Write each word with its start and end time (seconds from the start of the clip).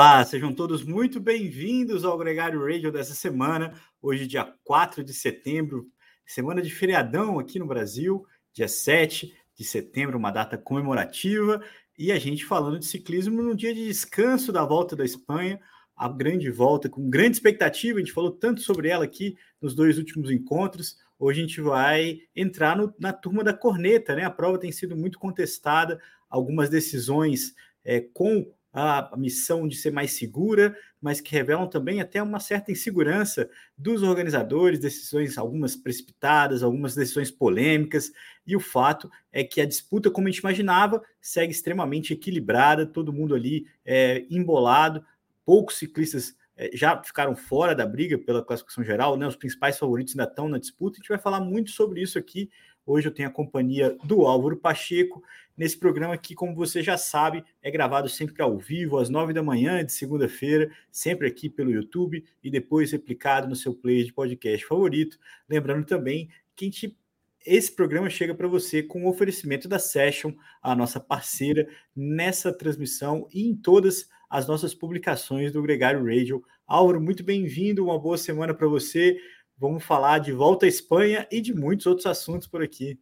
Olá, 0.00 0.24
sejam 0.24 0.54
todos 0.54 0.84
muito 0.84 1.18
bem-vindos 1.18 2.04
ao 2.04 2.16
Gregário 2.16 2.64
Radio 2.64 2.92
dessa 2.92 3.14
semana. 3.14 3.74
Hoje, 4.00 4.28
dia 4.28 4.44
4 4.62 5.02
de 5.02 5.12
setembro, 5.12 5.88
semana 6.24 6.62
de 6.62 6.70
feriadão 6.70 7.36
aqui 7.36 7.58
no 7.58 7.66
Brasil, 7.66 8.24
dia 8.52 8.68
7 8.68 9.36
de 9.56 9.64
setembro, 9.64 10.16
uma 10.16 10.30
data 10.30 10.56
comemorativa, 10.56 11.60
e 11.98 12.12
a 12.12 12.18
gente 12.20 12.44
falando 12.44 12.78
de 12.78 12.86
ciclismo 12.86 13.42
no 13.42 13.56
dia 13.56 13.74
de 13.74 13.86
descanso 13.86 14.52
da 14.52 14.64
volta 14.64 14.94
da 14.94 15.04
Espanha, 15.04 15.60
a 15.96 16.08
grande 16.08 16.48
volta, 16.48 16.88
com 16.88 17.10
grande 17.10 17.32
expectativa. 17.32 17.98
A 17.98 18.00
gente 18.00 18.12
falou 18.12 18.30
tanto 18.30 18.60
sobre 18.60 18.88
ela 18.88 19.04
aqui 19.04 19.36
nos 19.60 19.74
dois 19.74 19.98
últimos 19.98 20.30
encontros. 20.30 20.96
Hoje 21.18 21.40
a 21.40 21.42
gente 21.42 21.60
vai 21.60 22.20
entrar 22.36 22.76
no, 22.76 22.94
na 23.00 23.12
turma 23.12 23.42
da 23.42 23.52
corneta, 23.52 24.14
né? 24.14 24.22
A 24.22 24.30
prova 24.30 24.60
tem 24.60 24.70
sido 24.70 24.96
muito 24.96 25.18
contestada, 25.18 26.00
algumas 26.30 26.70
decisões 26.70 27.52
é, 27.84 28.00
com 28.00 28.48
a 28.80 29.16
missão 29.16 29.66
de 29.66 29.76
ser 29.76 29.90
mais 29.92 30.12
segura, 30.12 30.76
mas 31.00 31.20
que 31.20 31.32
revelam 31.32 31.66
também 31.66 32.00
até 32.00 32.22
uma 32.22 32.40
certa 32.40 32.72
insegurança 32.72 33.48
dos 33.76 34.02
organizadores, 34.02 34.78
decisões 34.78 35.38
algumas 35.38 35.76
precipitadas, 35.76 36.62
algumas 36.62 36.94
decisões 36.94 37.30
polêmicas, 37.30 38.12
e 38.46 38.56
o 38.56 38.60
fato 38.60 39.10
é 39.32 39.44
que 39.44 39.60
a 39.60 39.66
disputa, 39.66 40.10
como 40.10 40.28
a 40.28 40.30
gente 40.30 40.40
imaginava, 40.40 41.02
segue 41.20 41.52
extremamente 41.52 42.12
equilibrada, 42.12 42.86
todo 42.86 43.12
mundo 43.12 43.34
ali 43.34 43.66
é, 43.84 44.24
embolado, 44.30 45.04
poucos 45.44 45.76
ciclistas 45.76 46.36
é, 46.56 46.70
já 46.74 47.00
ficaram 47.02 47.36
fora 47.36 47.74
da 47.74 47.86
briga 47.86 48.18
pela 48.18 48.44
classificação 48.44 48.82
geral, 48.82 49.16
né? 49.16 49.26
Os 49.26 49.36
principais 49.36 49.78
favoritos 49.78 50.12
ainda 50.12 50.28
estão 50.28 50.48
na 50.48 50.58
disputa. 50.58 50.96
A 50.96 50.98
gente 50.98 51.08
vai 51.08 51.18
falar 51.18 51.40
muito 51.40 51.70
sobre 51.70 52.02
isso 52.02 52.18
aqui. 52.18 52.50
Hoje 52.88 53.06
eu 53.06 53.12
tenho 53.12 53.28
a 53.28 53.30
companhia 53.30 53.98
do 54.02 54.22
Álvaro 54.22 54.56
Pacheco 54.56 55.22
nesse 55.54 55.76
programa 55.76 56.16
que, 56.16 56.34
como 56.34 56.54
você 56.54 56.82
já 56.82 56.96
sabe, 56.96 57.44
é 57.60 57.70
gravado 57.70 58.08
sempre 58.08 58.42
ao 58.42 58.56
vivo, 58.56 58.96
às 58.96 59.10
nove 59.10 59.34
da 59.34 59.42
manhã 59.42 59.84
de 59.84 59.92
segunda-feira, 59.92 60.70
sempre 60.90 61.26
aqui 61.26 61.50
pelo 61.50 61.70
YouTube 61.70 62.24
e 62.42 62.50
depois 62.50 62.90
replicado 62.90 63.46
no 63.46 63.54
seu 63.54 63.74
player 63.74 64.06
de 64.06 64.12
podcast 64.14 64.64
favorito. 64.64 65.18
Lembrando 65.46 65.84
também 65.84 66.30
que 66.56 66.64
a 66.64 66.68
gente 66.68 66.96
esse 67.44 67.70
programa 67.70 68.08
chega 68.08 68.34
para 68.34 68.48
você 68.48 68.82
com 68.82 69.04
o 69.04 69.08
oferecimento 69.08 69.68
da 69.68 69.78
Session, 69.78 70.32
a 70.62 70.74
nossa 70.74 70.98
parceira 70.98 71.68
nessa 71.94 72.50
transmissão 72.52 73.28
e 73.30 73.46
em 73.46 73.54
todas 73.54 74.08
as 74.30 74.48
nossas 74.48 74.74
publicações 74.74 75.52
do 75.52 75.62
Gregário 75.62 76.04
Radio. 76.04 76.42
Álvaro, 76.66 77.00
muito 77.00 77.22
bem-vindo, 77.22 77.84
uma 77.84 77.98
boa 77.98 78.16
semana 78.16 78.54
para 78.54 78.66
você. 78.66 79.18
Vamos 79.60 79.82
falar 79.82 80.20
de 80.20 80.30
volta 80.30 80.66
à 80.66 80.68
Espanha 80.68 81.26
e 81.32 81.40
de 81.40 81.52
muitos 81.52 81.84
outros 81.86 82.06
assuntos 82.06 82.46
por 82.46 82.62
aqui. 82.62 82.96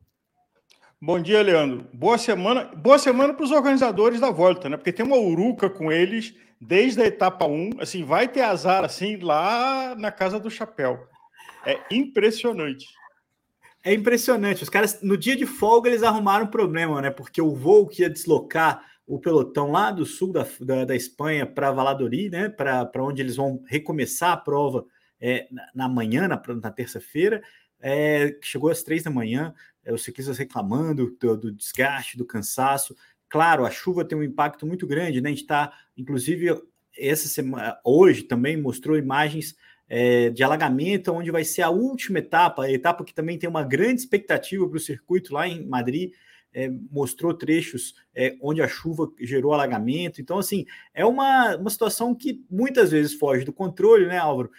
Bom 0.99 1.21
dia, 1.21 1.43
Leandro. 1.43 1.87
Boa 1.93 2.17
semana. 2.17 2.65
Boa 2.65 2.99
semana 2.99 3.35
para 3.35 3.45
os 3.45 3.51
organizadores 3.51 4.21
da 4.21 4.31
volta, 4.31 4.67
né? 4.67 4.79
Porque 4.79 4.93
tem 4.93 5.05
uma 5.05 5.19
uruca 5.19 5.69
com 5.69 5.93
eles 5.93 6.35
desde 6.59 7.03
a 7.03 7.07
etapa 7.07 7.45
1. 7.45 7.73
Assim, 7.79 8.05
vai 8.05 8.27
ter 8.27 8.41
azar 8.41 8.83
assim 8.85 9.19
lá 9.19 9.95
na 9.99 10.11
casa 10.11 10.41
do 10.41 10.49
chapéu. 10.49 11.07
É 11.67 11.79
impressionante. 11.91 12.87
É 13.85 13.93
impressionante. 13.93 14.63
Os 14.63 14.71
caras, 14.71 15.03
no 15.03 15.19
dia 15.19 15.37
de 15.37 15.45
folga, 15.45 15.91
eles 15.91 16.03
arrumaram 16.03 16.47
um 16.47 16.51
problema, 16.51 17.03
né? 17.03 17.11
Porque 17.11 17.43
o 17.43 17.55
voo 17.55 17.87
que 17.87 18.01
ia 18.01 18.09
deslocar 18.09 18.83
o 19.07 19.21
pelotão 19.21 19.73
lá 19.73 19.91
do 19.91 20.07
sul 20.07 20.33
da, 20.33 20.47
da, 20.61 20.87
da 20.87 20.97
Espanha 20.97 21.45
para 21.45 21.71
Valladolid, 21.71 22.31
né? 22.31 22.49
Para 22.49 23.05
onde 23.05 23.21
eles 23.21 23.37
vão 23.37 23.63
recomeçar 23.69 24.33
a 24.33 24.37
prova 24.39 24.87
é, 25.21 25.49
na, 25.75 25.89
manhã, 25.89 26.29
na, 26.29 26.43
na 26.63 26.71
terça-feira, 26.71 27.43
é, 27.81 28.37
chegou 28.43 28.71
às 28.71 28.83
três 28.83 29.03
da 29.03 29.11
manhã 29.11 29.55
é, 29.87 29.93
os 29.93 30.03
ciclistas 30.03 30.37
reclamando 30.37 31.17
do, 31.19 31.37
do, 31.37 31.53
desgaste, 31.53 32.19
do 32.19 32.27
cansaço. 32.27 32.97
Claro, 33.29 33.65
a 33.65 33.71
chuva 33.71 34.05
tem 34.05 34.19
um 34.19 34.23
impacto 34.23 34.67
muito 34.67 34.87
grande, 34.87 35.21
né? 35.21 35.29
A 35.29 35.33
gente 35.33 35.43
está, 35.43 35.73
inclusive, 35.97 36.61
essa 36.99 37.29
semana, 37.29 37.79
hoje 37.85 38.25
também 38.25 38.57
mostrou 38.61 38.97
imagens 38.97 39.55
é, 39.89 40.31
de 40.31 40.43
alagamento, 40.43 41.13
onde 41.13 41.31
vai 41.31 41.45
ser 41.45 41.63
a 41.63 41.71
última 41.71 42.19
etapa, 42.19 42.65
a 42.65 42.73
etapa 42.73 43.05
que 43.05 43.15
também 43.15 43.39
tem 43.39 43.49
uma 43.49 43.63
grande 43.63 44.01
expectativa 44.01 44.69
para 44.69 44.77
o 44.77 44.81
circuito 44.81 45.33
lá 45.33 45.47
em 45.47 45.65
Madrid. 45.65 46.13
É, 46.59 46.71
mostrou 46.91 47.35
trechos 47.35 47.95
é, 48.15 48.35
onde 48.41 48.63
a 48.63 48.69
chuva 48.69 49.13
gerou 49.21 49.53
alagamento. 49.53 50.23
Então, 50.23 50.39
assim, 50.39 50.65
é 50.95 51.05
uma, 51.05 51.55
uma 51.55 51.69
situação 51.69 52.15
que 52.15 52.43
muitas 52.51 52.93
vezes 52.93 53.13
foge 53.13 53.45
do 53.45 53.53
controle, 53.53 54.07
né, 54.07 54.17
Álvaro? 54.17 54.51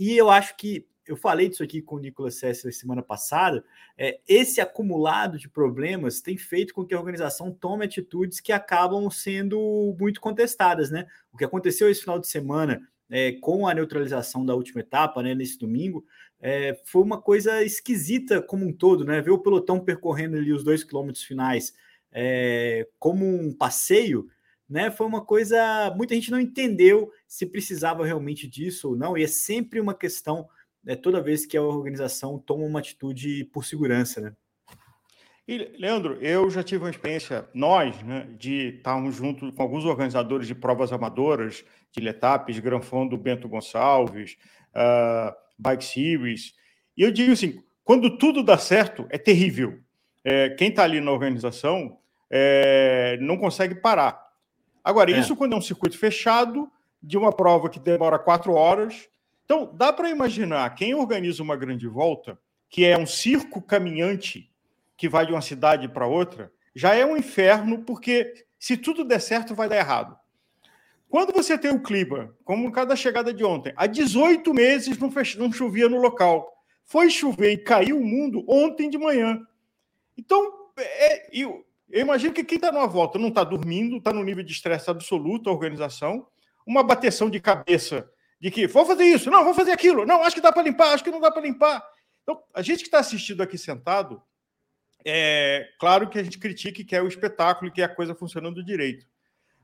E 0.00 0.16
eu 0.16 0.30
acho 0.30 0.56
que 0.56 0.88
eu 1.06 1.14
falei 1.14 1.50
disso 1.50 1.62
aqui 1.62 1.82
com 1.82 1.96
o 1.96 1.98
Nicolas 1.98 2.36
Sessa 2.36 2.72
semana 2.72 3.02
passada, 3.02 3.62
é, 3.98 4.18
esse 4.26 4.58
acumulado 4.58 5.36
de 5.36 5.46
problemas 5.46 6.22
tem 6.22 6.38
feito 6.38 6.72
com 6.72 6.86
que 6.86 6.94
a 6.94 6.98
organização 6.98 7.52
tome 7.52 7.84
atitudes 7.84 8.40
que 8.40 8.50
acabam 8.50 9.10
sendo 9.10 9.94
muito 10.00 10.18
contestadas, 10.18 10.90
né? 10.90 11.06
O 11.30 11.36
que 11.36 11.44
aconteceu 11.44 11.90
esse 11.90 12.00
final 12.00 12.18
de 12.18 12.28
semana 12.28 12.80
é, 13.10 13.32
com 13.32 13.68
a 13.68 13.74
neutralização 13.74 14.46
da 14.46 14.54
última 14.54 14.80
etapa, 14.80 15.22
né, 15.22 15.34
nesse 15.34 15.58
domingo, 15.58 16.06
é, 16.40 16.80
foi 16.86 17.02
uma 17.02 17.20
coisa 17.20 17.62
esquisita 17.62 18.40
como 18.40 18.66
um 18.66 18.72
todo, 18.72 19.04
né? 19.04 19.20
Ver 19.20 19.32
o 19.32 19.38
pelotão 19.38 19.80
percorrendo 19.80 20.38
ali 20.38 20.50
os 20.50 20.64
dois 20.64 20.82
quilômetros 20.82 21.24
finais 21.24 21.74
é, 22.10 22.88
como 22.98 23.26
um 23.26 23.52
passeio, 23.52 24.28
né? 24.70 24.90
Foi 24.90 25.06
uma 25.06 25.24
coisa. 25.24 25.92
Muita 25.96 26.14
gente 26.14 26.30
não 26.30 26.40
entendeu 26.40 27.10
se 27.26 27.44
precisava 27.44 28.06
realmente 28.06 28.46
disso 28.46 28.90
ou 28.90 28.96
não, 28.96 29.18
e 29.18 29.24
é 29.24 29.26
sempre 29.26 29.80
uma 29.80 29.94
questão 29.94 30.48
né, 30.82 30.94
toda 30.94 31.20
vez 31.20 31.44
que 31.44 31.56
a 31.56 31.62
organização 31.62 32.38
toma 32.38 32.64
uma 32.64 32.78
atitude 32.78 33.44
por 33.52 33.64
segurança, 33.64 34.20
né? 34.20 34.32
E, 35.46 35.58
Leandro, 35.76 36.16
eu 36.22 36.48
já 36.48 36.62
tive 36.62 36.84
uma 36.84 36.90
experiência, 36.90 37.48
nós, 37.52 38.00
né, 38.04 38.28
de 38.38 38.76
estarmos 38.76 39.16
junto 39.16 39.52
com 39.52 39.62
alguns 39.62 39.84
organizadores 39.84 40.46
de 40.46 40.54
provas 40.54 40.92
amadoras, 40.92 41.64
de 41.90 42.00
Letapes, 42.00 42.60
Gran 42.60 42.80
Fundo 42.80 43.16
Bento 43.16 43.48
Gonçalves, 43.48 44.36
uh, 44.76 45.34
Bike 45.58 45.84
Series, 45.84 46.54
e 46.96 47.02
eu 47.02 47.10
digo 47.10 47.32
assim, 47.32 47.62
quando 47.82 48.16
tudo 48.18 48.42
dá 48.42 48.58
certo, 48.58 49.06
é 49.10 49.18
terrível. 49.18 49.80
É, 50.22 50.50
quem 50.50 50.68
está 50.68 50.84
ali 50.84 51.00
na 51.00 51.10
organização 51.10 51.98
é, 52.30 53.18
não 53.20 53.36
consegue 53.36 53.74
parar. 53.74 54.29
Agora, 54.82 55.10
é. 55.10 55.18
isso 55.18 55.36
quando 55.36 55.54
é 55.54 55.56
um 55.56 55.62
circuito 55.62 55.98
fechado, 55.98 56.70
de 57.02 57.16
uma 57.16 57.32
prova 57.32 57.68
que 57.68 57.80
demora 57.80 58.18
quatro 58.18 58.52
horas, 58.52 59.08
então, 59.50 59.68
dá 59.74 59.92
para 59.92 60.08
imaginar 60.08 60.72
quem 60.76 60.94
organiza 60.94 61.42
uma 61.42 61.56
grande 61.56 61.88
volta, 61.88 62.38
que 62.68 62.84
é 62.84 62.96
um 62.96 63.04
circo 63.04 63.60
caminhante 63.60 64.48
que 64.96 65.08
vai 65.08 65.26
de 65.26 65.32
uma 65.32 65.42
cidade 65.42 65.88
para 65.88 66.06
outra, 66.06 66.52
já 66.72 66.94
é 66.94 67.04
um 67.04 67.16
inferno, 67.16 67.82
porque 67.82 68.44
se 68.60 68.76
tudo 68.76 69.02
der 69.02 69.20
certo, 69.20 69.52
vai 69.52 69.68
dar 69.68 69.74
errado. 69.74 70.16
Quando 71.08 71.32
você 71.32 71.58
tem 71.58 71.72
o 71.72 71.82
clima, 71.82 72.32
como 72.44 72.70
cada 72.70 72.94
chegada 72.94 73.34
de 73.34 73.42
ontem, 73.42 73.72
há 73.76 73.88
18 73.88 74.54
meses 74.54 74.96
não, 74.96 75.10
fech... 75.10 75.36
não 75.36 75.52
chovia 75.52 75.88
no 75.88 76.00
local. 76.00 76.48
Foi 76.84 77.10
chover 77.10 77.50
e 77.50 77.58
caiu 77.58 77.98
o 77.98 78.06
mundo 78.06 78.44
ontem 78.48 78.88
de 78.88 78.98
manhã. 78.98 79.44
Então, 80.16 80.70
é, 80.76 81.28
eu, 81.36 81.66
eu 81.90 82.00
imagino 82.00 82.32
que 82.32 82.44
quem 82.44 82.56
está 82.56 82.70
numa 82.70 82.86
volta 82.86 83.18
não 83.18 83.28
está 83.28 83.44
dormindo, 83.44 83.96
está 83.96 84.12
no 84.12 84.22
nível 84.22 84.44
de 84.44 84.52
estresse 84.52 84.90
absoluto 84.90 85.50
a 85.50 85.52
organização, 85.52 86.26
uma 86.66 86.82
bateção 86.82 87.28
de 87.28 87.40
cabeça 87.40 88.10
de 88.40 88.50
que 88.50 88.66
vou 88.66 88.86
fazer 88.86 89.04
isso, 89.04 89.30
não, 89.30 89.44
vou 89.44 89.52
fazer 89.52 89.72
aquilo, 89.72 90.06
não, 90.06 90.22
acho 90.22 90.36
que 90.36 90.42
dá 90.42 90.50
para 90.50 90.62
limpar, 90.62 90.94
acho 90.94 91.04
que 91.04 91.10
não 91.10 91.20
dá 91.20 91.30
para 91.30 91.42
limpar. 91.42 91.84
Então, 92.22 92.42
a 92.54 92.62
gente 92.62 92.80
que 92.80 92.86
está 92.86 93.00
assistindo 93.00 93.42
aqui 93.42 93.58
sentado, 93.58 94.22
é 95.04 95.68
claro 95.78 96.08
que 96.08 96.18
a 96.18 96.22
gente 96.22 96.38
critique 96.38 96.84
que 96.84 96.94
é 96.94 97.02
o 97.02 97.08
espetáculo, 97.08 97.72
que 97.72 97.82
é 97.82 97.84
a 97.84 97.94
coisa 97.94 98.14
funcionando 98.14 98.64
direito. 98.64 99.06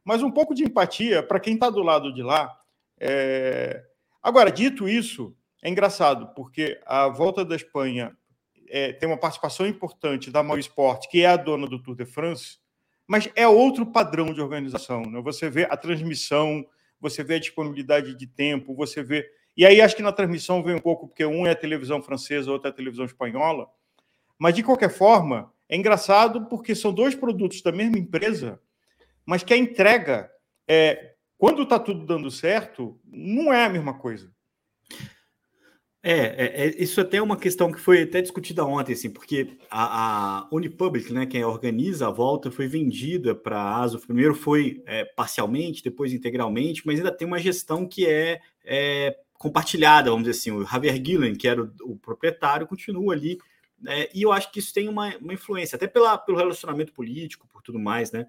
Mas 0.04 0.22
um 0.22 0.30
pouco 0.30 0.54
de 0.54 0.64
empatia 0.64 1.22
para 1.22 1.40
quem 1.40 1.54
está 1.54 1.70
do 1.70 1.82
lado 1.82 2.12
de 2.12 2.22
lá. 2.22 2.56
É... 2.98 3.84
Agora, 4.22 4.50
dito 4.50 4.88
isso, 4.88 5.36
é 5.62 5.68
engraçado, 5.68 6.28
porque 6.34 6.80
a 6.86 7.08
volta 7.08 7.44
da 7.44 7.56
Espanha 7.56 8.16
é, 8.68 8.92
tem 8.92 9.08
uma 9.08 9.18
participação 9.18 9.66
importante 9.66 10.30
da 10.30 10.42
Maui 10.42 10.60
Sport, 10.60 11.08
que 11.08 11.22
é 11.22 11.26
a 11.26 11.36
dona 11.36 11.66
do 11.66 11.82
Tour 11.82 11.94
de 11.94 12.04
France, 12.04 12.58
mas 13.06 13.28
é 13.34 13.46
outro 13.46 13.86
padrão 13.86 14.32
de 14.32 14.40
organização. 14.40 15.02
Né? 15.02 15.20
Você 15.22 15.48
vê 15.48 15.64
a 15.64 15.76
transmissão, 15.76 16.66
você 17.00 17.22
vê 17.22 17.36
a 17.36 17.40
disponibilidade 17.40 18.14
de 18.14 18.26
tempo, 18.26 18.74
você 18.74 19.02
vê. 19.02 19.28
E 19.56 19.64
aí 19.64 19.80
acho 19.80 19.96
que 19.96 20.02
na 20.02 20.12
transmissão 20.12 20.62
vem 20.62 20.74
um 20.74 20.80
pouco, 20.80 21.06
porque 21.08 21.24
um 21.24 21.46
é 21.46 21.50
a 21.50 21.56
televisão 21.56 22.02
francesa, 22.02 22.50
outro 22.50 22.68
é 22.68 22.70
a 22.70 22.74
televisão 22.74 23.04
espanhola. 23.04 23.68
Mas 24.38 24.54
de 24.54 24.62
qualquer 24.62 24.90
forma, 24.90 25.52
é 25.68 25.76
engraçado 25.76 26.46
porque 26.46 26.74
são 26.74 26.92
dois 26.92 27.14
produtos 27.14 27.62
da 27.62 27.72
mesma 27.72 27.98
empresa, 27.98 28.60
mas 29.24 29.42
que 29.42 29.54
a 29.54 29.56
entrega, 29.56 30.30
é, 30.68 31.14
quando 31.38 31.62
está 31.62 31.78
tudo 31.78 32.04
dando 32.04 32.30
certo, 32.30 33.00
não 33.04 33.52
é 33.52 33.64
a 33.64 33.68
mesma 33.68 33.94
coisa. 33.94 34.30
É, 36.08 36.12
é, 36.12 36.66
é, 36.66 36.74
isso 36.80 37.00
até 37.00 37.16
é 37.16 37.22
uma 37.22 37.36
questão 37.36 37.72
que 37.72 37.80
foi 37.80 38.02
até 38.02 38.22
discutida 38.22 38.64
ontem, 38.64 38.92
assim, 38.92 39.10
porque 39.10 39.58
a, 39.68 40.42
a 40.42 40.48
Unipublic, 40.52 41.12
né, 41.12 41.26
quem 41.26 41.44
organiza 41.44 42.06
a 42.06 42.12
volta, 42.12 42.48
foi 42.48 42.68
vendida 42.68 43.34
para 43.34 43.60
a 43.60 43.80
ASO. 43.80 43.98
Primeiro 43.98 44.32
foi 44.32 44.84
é, 44.86 45.04
parcialmente, 45.04 45.82
depois 45.82 46.12
integralmente, 46.12 46.86
mas 46.86 47.00
ainda 47.00 47.10
tem 47.10 47.26
uma 47.26 47.40
gestão 47.40 47.88
que 47.88 48.06
é, 48.06 48.40
é 48.64 49.18
compartilhada, 49.34 50.08
vamos 50.08 50.28
dizer 50.28 50.38
assim. 50.38 50.52
O 50.52 50.64
Javier 50.64 50.94
Gillen, 51.04 51.34
que 51.34 51.48
era 51.48 51.60
o, 51.60 51.72
o 51.82 51.96
proprietário, 51.96 52.68
continua 52.68 53.12
ali, 53.12 53.36
né, 53.80 54.06
e 54.14 54.22
eu 54.22 54.30
acho 54.30 54.52
que 54.52 54.60
isso 54.60 54.72
tem 54.72 54.88
uma, 54.88 55.12
uma 55.16 55.34
influência, 55.34 55.74
até 55.74 55.88
pela, 55.88 56.16
pelo 56.16 56.38
relacionamento 56.38 56.92
político, 56.92 57.48
por 57.52 57.62
tudo 57.62 57.80
mais, 57.80 58.12
né? 58.12 58.28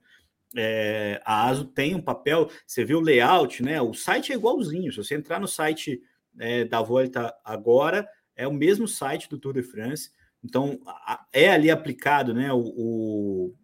é, 0.56 1.22
a 1.24 1.48
ASO 1.48 1.66
tem 1.66 1.94
um 1.94 2.02
papel, 2.02 2.50
você 2.66 2.84
vê 2.84 2.96
o 2.96 3.02
layout, 3.02 3.62
né? 3.62 3.80
O 3.82 3.94
site 3.94 4.32
é 4.32 4.36
igualzinho. 4.36 4.92
Se 4.92 4.98
você 4.98 5.14
entrar 5.14 5.40
no 5.40 5.48
site 5.48 6.02
é, 6.40 6.66
da 6.66 6.82
Volta 6.82 7.34
agora, 7.44 8.08
é 8.36 8.48
o 8.48 8.54
mesmo 8.54 8.88
site 8.88 9.30
do 9.30 9.38
Tour 9.38 9.54
de 9.54 9.64
France. 9.64 10.12
Então, 10.44 10.80
é 11.34 11.50
ali 11.50 11.70
aplicado, 11.70 12.34
né? 12.34 12.54
O, 12.54 12.60
o 12.60 13.56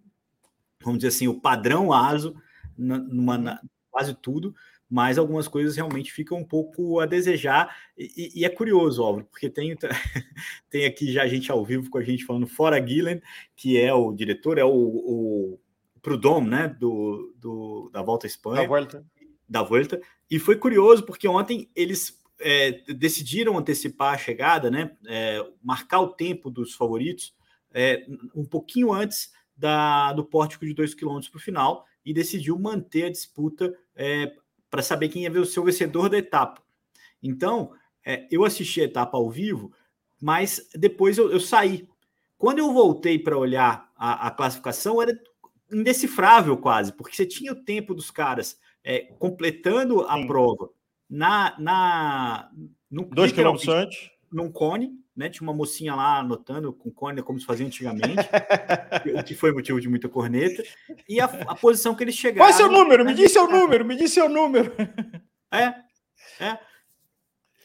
vamos 0.81 1.00
dizer 1.00 1.10
assim, 1.10 1.28
o 1.28 1.40
padrão 1.40 1.94
ASO 1.94 2.36
numa, 2.78 3.38
na, 3.38 3.62
quase 3.90 4.14
tudo, 4.14 4.54
mas 4.90 5.18
algumas 5.18 5.48
coisas 5.48 5.75
realmente 5.75 6.12
ficam 6.12 6.40
um 6.40 6.44
pouco 6.44 7.00
a 7.00 7.06
desejar. 7.06 7.75
E, 7.98 8.31
e 8.36 8.46
é 8.46 8.50
curioso, 8.50 9.02
Álvaro, 9.02 9.26
porque 9.26 9.50
tem, 9.50 9.76
tem 10.69 10.86
aqui 10.86 11.12
já 11.12 11.26
gente 11.28 11.52
ao 11.52 11.64
vivo 11.64 11.90
com 11.90 11.98
a 11.98 12.04
gente 12.04 12.26
falando 12.26 12.48
fora 12.48 12.86
Gillen, 12.86 13.22
que 13.56 13.80
é 13.80 13.94
o 13.94 14.12
diretor, 14.12 14.58
é 14.58 14.66
o, 14.66 14.69
o 14.72 15.60
Prudhomme, 16.02 16.50
né, 16.50 16.68
do, 16.68 17.34
do, 17.38 17.90
da 17.94 18.02
Volta 18.02 18.26
à 18.26 18.30
Espanha. 18.30 18.62
Da 18.62 18.68
Volta. 18.68 19.06
Da 19.48 19.64
Volta. 19.64 20.02
E 20.30 20.38
foi 20.38 20.58
curioso, 20.58 21.06
porque 21.06 21.28
ontem 21.28 21.69
eles 21.76 22.19
é, 22.39 22.71
decidiram 22.94 23.57
antecipar 23.57 24.13
a 24.13 24.18
chegada, 24.18 24.69
né, 24.69 24.95
é, 25.07 25.45
marcar 25.62 26.01
o 26.01 26.09
tempo 26.09 26.50
dos 26.50 26.74
favoritos 26.74 27.33
é, 27.74 28.06
um 28.35 28.45
pouquinho 28.45 28.94
antes 28.94 29.31
da, 29.56 30.13
do 30.13 30.24
pórtico 30.24 30.65
de 30.65 30.74
2 30.74 30.94
km 30.94 31.19
para 31.30 31.38
o 31.38 31.41
final 31.41 31.85
e 32.06 32.13
decidiu 32.13 32.57
manter 32.59 33.06
a 33.06 33.12
disputa 33.12 33.75
é, 33.95 34.33
para 34.69 34.81
saber 34.81 35.09
quem 35.09 35.24
ia 35.24 35.30
ver 35.30 35.39
o 35.39 35.45
seu 35.45 35.63
vencedor 35.63 36.09
da 36.09 36.18
etapa. 36.18 36.62
Então, 37.21 37.71
é, 38.06 38.27
eu 38.30 38.44
assisti 38.44 38.81
a 38.81 38.85
etapa 38.85 39.18
ao 39.18 39.30
vivo, 39.30 39.71
mas 40.19 40.69
depois 40.75 41.18
eu, 41.18 41.31
eu 41.31 41.39
saí. 41.39 41.88
Quando 42.38 42.59
eu 42.59 42.74
voltei 42.74 43.18
para 43.18 43.38
olhar 43.38 43.91
a, 43.95 44.27
a, 44.27 44.31
classificação, 44.31 45.01
era 45.01 45.18
indecifrável 45.71 46.57
quase, 46.57 46.91
porque 46.91 47.15
você 47.15 47.25
tinha 47.25 47.53
o 47.53 47.63
tempo 47.63 47.94
dos 47.94 48.12
caras 48.12 48.59
é, 48.83 49.00
completando 49.18 50.01
a 50.01 50.18
Sim. 50.18 50.27
prova 50.27 50.69
na, 51.13 51.56
na 51.60 52.50
no, 52.89 53.06
dois 53.06 53.31
quilômetros 53.31 53.69
antes, 53.69 54.10
num 54.31 54.51
cone, 54.51 54.92
né? 55.15 55.30
Tinha 55.30 55.48
uma 55.48 55.56
mocinha 55.56 55.94
lá 55.94 56.18
anotando 56.18 56.74
com 56.74 56.89
cone 56.89 57.21
como 57.21 57.39
se 57.39 57.45
fazia 57.45 57.68
antigamente, 57.68 58.18
o 59.15 59.24
que 59.24 59.36
foi 59.36 59.51
motivo 59.51 59.80
de 59.80 59.88
muita 59.88 60.10
corneta. 60.10 60.63
E 61.07 61.21
a, 61.21 61.25
a 61.25 61.56
posição 61.56 61.94
que 61.94 62.04
eles 62.04 62.15
chegaram. 62.15 62.48
Qual 62.48 62.50
é 62.50 62.54
seu 62.54 62.71
número? 62.71 63.06
Me 63.06 63.13
diz 63.13 63.31
seu 63.31 63.48
número, 63.48 63.86
me 63.86 63.95
diz 63.95 64.12
seu 64.12 64.27
número. 64.27 64.74
É, 65.51 65.75
é. 66.44 66.57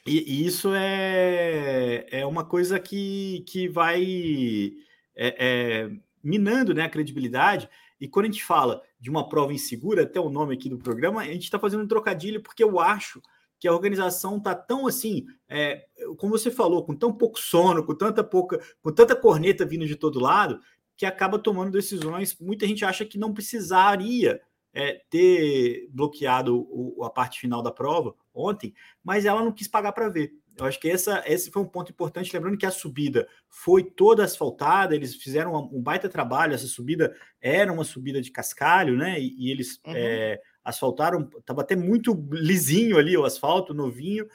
E, 0.06 0.42
e 0.42 0.46
isso 0.46 0.74
é, 0.74 2.06
é 2.10 2.26
uma 2.26 2.44
coisa 2.44 2.78
que, 2.78 3.44
que 3.48 3.66
vai 3.66 4.72
é, 5.16 5.36
é, 5.38 5.90
minando 6.22 6.74
né, 6.74 6.82
a 6.82 6.90
credibilidade. 6.90 7.66
E 7.98 8.06
quando 8.06 8.26
a 8.26 8.28
gente 8.28 8.44
fala 8.44 8.82
de 9.00 9.08
uma 9.08 9.26
prova 9.26 9.54
insegura, 9.54 10.02
até 10.02 10.20
o 10.20 10.28
nome 10.28 10.54
aqui 10.54 10.68
do 10.68 10.76
programa, 10.76 11.22
a 11.22 11.24
gente 11.24 11.44
está 11.44 11.58
fazendo 11.58 11.82
um 11.82 11.88
trocadilho, 11.88 12.42
porque 12.42 12.62
eu 12.62 12.78
acho 12.78 13.22
que 13.58 13.66
a 13.66 13.72
organização 13.72 14.38
está 14.38 14.55
tão 14.55 14.87
assim, 14.87 15.26
é, 15.49 15.87
como 16.16 16.38
você 16.38 16.50
falou, 16.50 16.84
com 16.84 16.94
tão 16.94 17.12
pouco 17.12 17.38
sono, 17.38 17.84
com 17.84 17.94
tanta 17.94 18.22
pouca, 18.22 18.60
com 18.81 18.93
tanta 18.93 19.16
corneta 19.16 19.66
vindo 19.66 19.87
de 19.87 19.96
todo 19.96 20.20
lado, 20.20 20.60
que 20.96 21.05
acaba 21.05 21.38
tomando 21.38 21.72
decisões. 21.72 22.37
Muita 22.40 22.66
gente 22.66 22.84
acha 22.84 23.05
que 23.05 23.19
não 23.19 23.32
precisaria 23.32 24.40
é, 24.72 25.00
ter 25.10 25.88
bloqueado 25.90 26.66
o, 26.70 27.05
a 27.05 27.10
parte 27.10 27.40
final 27.40 27.62
da 27.62 27.70
prova 27.70 28.14
ontem, 28.34 28.75
mas 29.02 29.25
ela 29.25 29.43
não 29.43 29.52
quis 29.52 29.66
pagar 29.66 29.93
para 29.93 30.08
ver. 30.08 30.32
Eu 30.56 30.66
acho 30.66 30.81
que 30.81 30.90
essa, 30.90 31.22
esse 31.25 31.52
foi 31.52 31.62
um 31.62 31.69
ponto 31.69 31.93
importante, 31.93 32.32
lembrando 32.34 32.58
que 32.58 32.66
a 32.66 32.70
subida 32.70 33.28
foi 33.49 33.84
toda 33.84 34.25
asfaltada, 34.25 34.94
eles 34.94 35.14
fizeram 35.14 35.54
um, 35.54 35.81
baita 35.81 36.08
trabalho, 36.08 36.52
essa 36.52 36.66
subida 36.66 37.14
era 37.40 37.72
uma 37.72 37.84
subida 37.84 38.20
de 38.20 38.32
cascalho, 38.32 38.96
né? 38.96 39.20
E, 39.20 39.37
e 39.38 39.50
eles 39.52 39.81
uhum. 39.87 39.93
é, 39.94 40.40
asfaltaram, 40.68 41.28
estava 41.38 41.62
até 41.62 41.74
muito 41.74 42.12
lisinho 42.30 42.98
ali 42.98 43.16
o 43.16 43.24
asfalto, 43.24 43.72
novinho, 43.74 44.26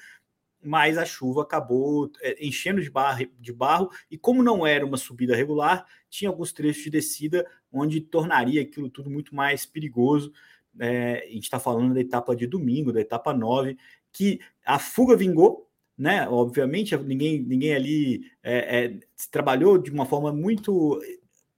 mas 0.63 0.97
a 0.97 1.05
chuva 1.05 1.41
acabou 1.41 2.09
é, 2.21 2.45
enchendo 2.45 2.81
de 2.81 2.89
barro, 2.89 3.27
de 3.39 3.53
barro, 3.53 3.89
e 4.09 4.17
como 4.17 4.41
não 4.41 4.65
era 4.65 4.85
uma 4.85 4.97
subida 4.97 5.35
regular, 5.35 5.85
tinha 6.09 6.29
alguns 6.29 6.53
trechos 6.53 6.83
de 6.83 6.89
descida 6.89 7.45
onde 7.71 7.99
tornaria 7.99 8.61
aquilo 8.61 8.89
tudo 8.89 9.09
muito 9.09 9.35
mais 9.35 9.65
perigoso. 9.65 10.31
É, 10.79 11.25
a 11.27 11.31
gente 11.31 11.43
está 11.43 11.59
falando 11.59 11.93
da 11.93 11.99
etapa 11.99 12.35
de 12.35 12.47
domingo, 12.47 12.93
da 12.93 13.01
etapa 13.01 13.33
9, 13.33 13.77
que 14.11 14.39
a 14.65 14.79
fuga 14.79 15.15
vingou, 15.15 15.69
né? 15.97 16.27
Obviamente, 16.27 16.95
ninguém, 16.97 17.41
ninguém 17.41 17.75
ali 17.75 18.31
é, 18.41 18.85
é, 18.85 18.99
trabalhou 19.29 19.77
de 19.77 19.91
uma 19.91 20.05
forma 20.05 20.31
muito. 20.31 20.99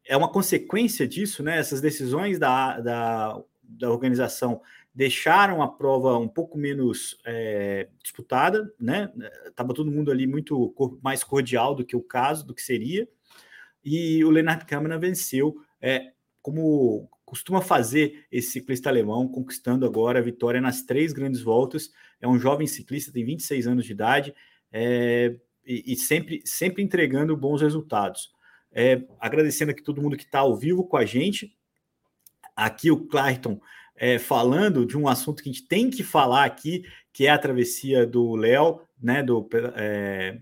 É 0.07 0.16
uma 0.18 0.31
consequência 0.31 1.07
disso, 1.07 1.44
né? 1.44 1.57
Essas 1.57 1.81
decisões 1.81 2.38
da, 2.38 2.80
da, 2.80 3.42
da 3.68 3.92
organização 3.92 4.62
deixaram 4.94 5.62
a 5.62 5.68
prova 5.68 6.18
um 6.18 6.28
pouco 6.28 6.58
menos 6.58 7.20
é, 7.26 7.90
disputada, 8.02 8.74
né? 8.80 9.12
Tava 9.54 9.74
todo 9.74 9.92
mundo 9.92 10.10
ali 10.10 10.26
muito 10.26 10.74
mais 11.04 11.24
cordial 11.24 11.76
do 11.76 11.86
que 11.86 11.96
o 11.96 12.02
caso, 12.02 12.46
do 12.46 12.54
que 12.54 12.62
seria. 12.62 13.08
E 13.84 14.24
o 14.24 14.30
Leonard 14.30 14.66
Câmara 14.66 14.98
venceu, 14.98 15.58
é, 15.82 16.14
como 16.42 17.10
costuma 17.26 17.60
fazer 17.60 18.26
esse 18.32 18.52
ciclista 18.52 18.90
alemão, 18.90 19.28
conquistando 19.28 19.86
agora 19.86 20.20
a 20.20 20.22
vitória 20.22 20.62
nas 20.62 20.84
três 20.84 21.12
grandes 21.12 21.42
voltas. 21.42 21.92
É 22.22 22.28
um 22.28 22.40
jovem 22.40 22.68
ciclista, 22.68 23.12
tem 23.12 23.26
26 23.26 23.68
anos 23.68 23.86
de 23.86 23.92
idade 23.92 24.34
é, 24.72 25.36
e, 25.66 25.94
e, 25.94 25.96
sempre, 25.96 26.42
sempre 26.46 26.82
entregando 26.84 27.36
bons 27.36 27.62
resultados. 27.62 28.32
É, 28.72 29.04
agradecendo 29.20 29.72
aqui 29.72 29.82
todo 29.82 30.02
mundo 30.02 30.18
que 30.18 30.24
está 30.24 30.40
ao 30.40 30.56
vivo 30.56 30.86
com 30.86 30.98
a 30.98 31.06
gente. 31.06 31.56
Aqui 32.56 32.92
o 32.92 33.06
Clayton 33.07 33.60
é, 33.96 34.19
falando 34.19 34.86
de 34.86 34.98
um 34.98 35.07
assunto 35.07 35.42
que 35.42 35.50
a 35.50 35.54
gente 35.54 35.68
tem 35.68 35.90
que 35.90 36.04
falar 36.04 36.46
aqui, 36.46 36.84
que 37.13 37.27
é 37.27 37.30
a 37.30 37.38
travessia 37.38 38.06
do 38.06 38.36
Léo, 38.36 38.82
né, 39.01 39.24
do 39.24 39.48
é, 39.75 40.39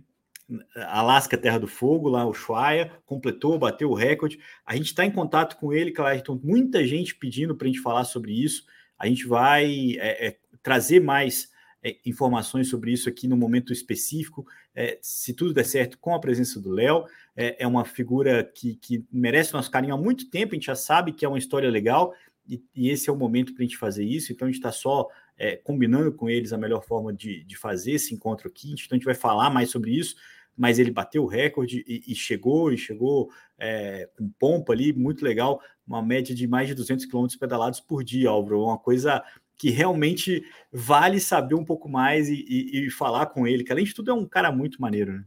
Alasca 0.75 1.37
Terra 1.37 1.59
do 1.59 1.67
Fogo, 1.67 2.09
lá 2.09 2.25
o 2.25 2.33
Shuaia, 2.33 2.91
completou, 3.05 3.57
bateu 3.57 3.89
o 3.89 3.95
recorde. 3.95 4.39
A 4.65 4.75
gente 4.75 4.87
está 4.87 5.05
em 5.05 5.11
contato 5.11 5.57
com 5.57 5.71
ele, 5.71 5.91
Clayton, 5.91 6.39
muita 6.43 6.85
gente 6.85 7.15
pedindo 7.15 7.55
para 7.55 7.65
a 7.65 7.71
gente 7.71 7.81
falar 7.81 8.05
sobre 8.05 8.31
isso. 8.31 8.65
A 8.97 9.07
gente 9.07 9.25
vai 9.25 9.95
é, 9.99 10.37
trazer 10.61 10.99
mais 10.99 11.52
é, 11.83 11.97
informações 12.05 12.69
sobre 12.69 12.91
isso 12.93 13.09
aqui 13.09 13.27
no 13.27 13.35
momento 13.35 13.73
específico, 13.73 14.45
é, 14.73 14.97
se 15.01 15.33
tudo 15.33 15.53
der 15.53 15.65
certo, 15.65 15.99
com 15.99 16.15
a 16.15 16.19
presença 16.19 16.59
do 16.59 16.71
Léo. 16.71 17.05
É, 17.35 17.63
é, 17.63 17.67
uma 17.67 17.83
figura 17.83 18.43
que, 18.43 18.75
que 18.75 19.03
merece 19.11 19.53
nosso 19.53 19.69
carinho 19.69 19.95
há 19.95 19.97
muito 19.97 20.29
tempo, 20.29 20.53
a 20.53 20.55
gente 20.55 20.67
já 20.67 20.75
sabe 20.75 21.11
que 21.11 21.25
é 21.25 21.27
uma 21.27 21.37
história 21.37 21.69
legal, 21.69 22.13
e, 22.47 22.61
e 22.75 22.89
esse 22.89 23.09
é 23.09 23.13
o 23.13 23.17
momento 23.17 23.53
para 23.53 23.63
a 23.63 23.65
gente 23.65 23.77
fazer 23.77 24.03
isso. 24.05 24.31
Então 24.31 24.47
a 24.47 24.51
gente 24.51 24.59
está 24.59 24.71
só 24.71 25.07
é, 25.37 25.55
combinando 25.57 26.11
com 26.13 26.29
eles 26.29 26.53
a 26.53 26.57
melhor 26.57 26.83
forma 26.83 27.11
de, 27.11 27.43
de 27.43 27.57
fazer 27.57 27.93
esse 27.93 28.13
encontro 28.13 28.47
aqui. 28.47 28.71
Então 28.73 28.87
a 28.91 28.95
gente 28.95 29.05
vai 29.05 29.15
falar 29.15 29.49
mais 29.49 29.69
sobre 29.69 29.91
isso, 29.91 30.15
mas 30.55 30.79
ele 30.79 30.91
bateu 30.91 31.23
o 31.23 31.27
recorde 31.27 31.83
e, 31.87 32.03
e 32.07 32.15
chegou, 32.15 32.71
e 32.71 32.77
chegou 32.77 33.29
é, 33.57 34.09
com 34.17 34.29
pompa 34.39 34.73
ali, 34.73 34.93
muito 34.93 35.23
legal, 35.23 35.59
uma 35.85 36.01
média 36.01 36.33
de 36.33 36.47
mais 36.47 36.67
de 36.67 36.75
200 36.75 37.05
quilômetros 37.05 37.37
pedalados 37.37 37.79
por 37.79 38.03
dia, 38.03 38.29
Álvaro, 38.29 38.63
uma 38.63 38.77
coisa 38.77 39.23
que 39.57 39.69
realmente 39.69 40.43
vale 40.71 41.19
saber 41.19 41.55
um 41.55 41.65
pouco 41.65 41.87
mais 41.87 42.29
e, 42.29 42.45
e, 42.47 42.87
e, 42.87 42.89
falar 42.89 43.27
com 43.27 43.47
ele, 43.47 43.63
que 43.63 43.71
além 43.71 43.85
de 43.85 43.93
tudo 43.93 44.11
é 44.11 44.13
um 44.13 44.25
cara 44.25 44.51
muito 44.51 44.81
maneiro, 44.81 45.13
né? 45.13 45.23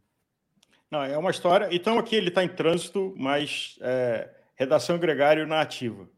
Não, 0.90 1.02
é 1.02 1.18
uma 1.18 1.30
história. 1.30 1.68
Então 1.73 1.99
aqui 1.99 2.14
ele 2.14 2.28
está 2.28 2.45
em 2.45 2.49
trânsito, 2.49 3.14
mas 3.16 3.76
é, 3.80 4.30
redação 4.54 4.99
gregário 4.99 5.47
na 5.47 5.61
ativa. 5.61 6.09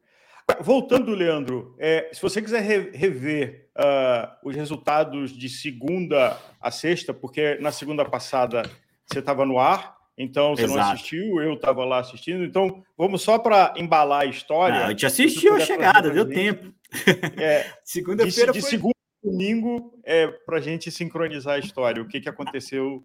Voltando, 0.61 1.15
Leandro, 1.15 1.75
é, 1.79 2.09
se 2.13 2.23
você 2.23 2.41
quiser 2.41 2.63
rever 2.63 3.69
uh, 3.77 4.49
os 4.49 4.57
resultados 4.57 5.31
de 5.31 5.49
segunda 5.49 6.39
a 6.61 6.71
sexta, 6.71 7.13
porque 7.13 7.59
na 7.61 7.71
segunda 7.71 8.05
passada 8.05 8.63
você 9.07 9.19
estava 9.19 9.45
no 9.45 9.59
ar, 9.59 9.99
então 10.17 10.57
você 10.57 10.65
Exato. 10.65 10.81
não 10.81 10.91
assistiu, 10.91 11.41
eu 11.41 11.55
estava 11.55 11.85
lá 11.85 11.99
assistindo. 11.99 12.45
Então 12.45 12.83
vamos 12.97 13.23
só 13.23 13.39
para 13.39 13.75
embalar 13.77 14.23
a 14.23 14.27
história. 14.27 14.81
Não, 14.81 14.87
a 14.87 14.91
gente 14.91 15.07
assistiu 15.07 15.55
a 15.55 15.61
chegada, 15.61 16.11
deu 16.11 16.29
tempo. 16.29 16.73
É, 17.41 17.71
Segunda-feira 17.85 18.53
de, 18.53 18.59
de 18.59 18.63
foi... 18.63 18.71
segundo 18.71 18.95
domingo 19.23 19.99
é 20.05 20.27
para 20.27 20.59
a 20.59 20.61
gente 20.61 20.91
sincronizar 20.91 21.57
a 21.57 21.59
história, 21.59 22.03
o 22.03 22.09
que, 22.09 22.21
que 22.21 22.29
aconteceu 22.29 23.05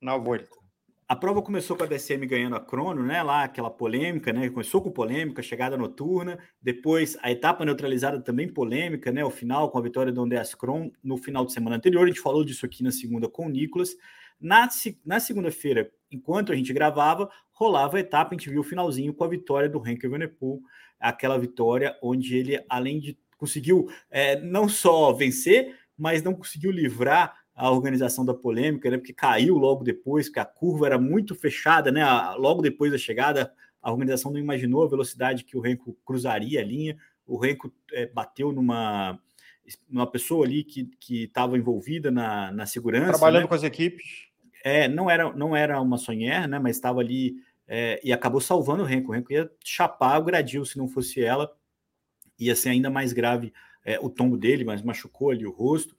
na 0.00 0.16
volta. 0.16 0.48
A 1.06 1.14
prova 1.14 1.42
começou 1.42 1.76
com 1.76 1.84
a 1.84 1.86
DCM 1.86 2.26
ganhando 2.26 2.56
a 2.56 2.60
crono, 2.60 3.02
né? 3.02 3.22
Lá 3.22 3.44
aquela 3.44 3.70
polêmica, 3.70 4.32
né? 4.32 4.48
Começou 4.48 4.80
com 4.80 4.90
polêmica, 4.90 5.42
chegada 5.42 5.76
noturna. 5.76 6.38
Depois 6.62 7.14
a 7.20 7.30
etapa 7.30 7.62
neutralizada 7.62 8.22
também 8.22 8.48
polêmica, 8.48 9.12
né? 9.12 9.22
O 9.22 9.30
final 9.30 9.70
com 9.70 9.78
a 9.78 9.82
vitória 9.82 10.10
do 10.10 10.22
Andreas 10.22 10.54
Kron 10.54 10.90
no 11.02 11.18
final 11.18 11.44
de 11.44 11.52
semana 11.52 11.76
anterior. 11.76 12.04
A 12.04 12.06
gente 12.06 12.20
falou 12.20 12.42
disso 12.42 12.64
aqui 12.64 12.82
na 12.82 12.90
segunda 12.90 13.28
com 13.28 13.46
o 13.46 13.48
Nicolas. 13.50 13.94
Na, 14.40 14.66
na 15.04 15.20
segunda-feira, 15.20 15.90
enquanto 16.10 16.52
a 16.52 16.56
gente 16.56 16.72
gravava, 16.72 17.30
rolava 17.52 17.98
a 17.98 18.00
etapa. 18.00 18.34
A 18.34 18.38
gente 18.38 18.48
viu 18.48 18.62
o 18.62 18.64
finalzinho 18.64 19.12
com 19.12 19.24
a 19.24 19.28
vitória 19.28 19.68
do 19.68 19.86
Henk 19.86 20.04
Evenepoel, 20.04 20.60
aquela 20.98 21.36
vitória 21.38 21.98
onde 22.02 22.34
ele, 22.34 22.64
além 22.66 22.98
de 22.98 23.18
conseguiu 23.44 23.88
é, 24.10 24.40
não 24.40 24.68
só 24.68 25.12
vencer, 25.12 25.76
mas 25.96 26.22
não 26.22 26.34
conseguiu 26.34 26.70
livrar 26.70 27.36
a 27.54 27.70
organização 27.70 28.24
da 28.24 28.34
polêmica, 28.34 28.90
né? 28.90 28.96
Porque 28.96 29.12
caiu 29.12 29.56
logo 29.56 29.84
depois, 29.84 30.28
que 30.28 30.40
a 30.40 30.44
curva 30.44 30.86
era 30.86 30.98
muito 30.98 31.34
fechada, 31.34 31.92
né? 31.92 32.04
Logo 32.36 32.62
depois 32.62 32.90
da 32.90 32.98
chegada, 32.98 33.52
a 33.80 33.92
organização 33.92 34.32
não 34.32 34.40
imaginou 34.40 34.82
a 34.82 34.88
velocidade 34.88 35.44
que 35.44 35.56
o 35.56 35.60
Renko 35.60 35.96
cruzaria 36.04 36.60
a 36.60 36.64
linha. 36.64 36.96
o 37.26 37.38
Renko 37.38 37.72
é, 37.92 38.06
bateu 38.06 38.50
numa, 38.50 39.20
numa 39.88 40.06
pessoa 40.06 40.44
ali 40.44 40.64
que 40.64 40.90
estava 41.22 41.56
envolvida 41.56 42.10
na, 42.10 42.50
na 42.50 42.66
segurança. 42.66 43.12
Trabalhando 43.12 43.42
né? 43.42 43.48
com 43.48 43.54
as 43.54 43.62
equipes. 43.62 44.26
É, 44.64 44.88
não 44.88 45.08
era, 45.10 45.32
não 45.34 45.54
era 45.54 45.80
uma 45.80 45.98
sonhar, 45.98 46.48
né? 46.48 46.58
Mas 46.58 46.76
estava 46.76 47.00
ali 47.00 47.36
é, 47.68 48.00
e 48.02 48.12
acabou 48.12 48.40
salvando 48.40 48.82
o 48.82 48.86
Renko. 48.86 49.10
O 49.10 49.14
Renko 49.14 49.32
ia 49.32 49.50
chapar 49.62 50.18
o 50.18 50.24
gradil 50.24 50.64
se 50.64 50.76
não 50.76 50.88
fosse 50.88 51.22
ela. 51.22 51.52
Ia 52.38 52.56
ser 52.56 52.70
ainda 52.70 52.90
mais 52.90 53.12
grave 53.12 53.52
é, 53.84 53.98
o 54.00 54.08
tombo 54.08 54.36
dele, 54.36 54.64
mas 54.64 54.82
machucou 54.82 55.30
ali 55.30 55.46
o 55.46 55.50
rosto. 55.50 55.96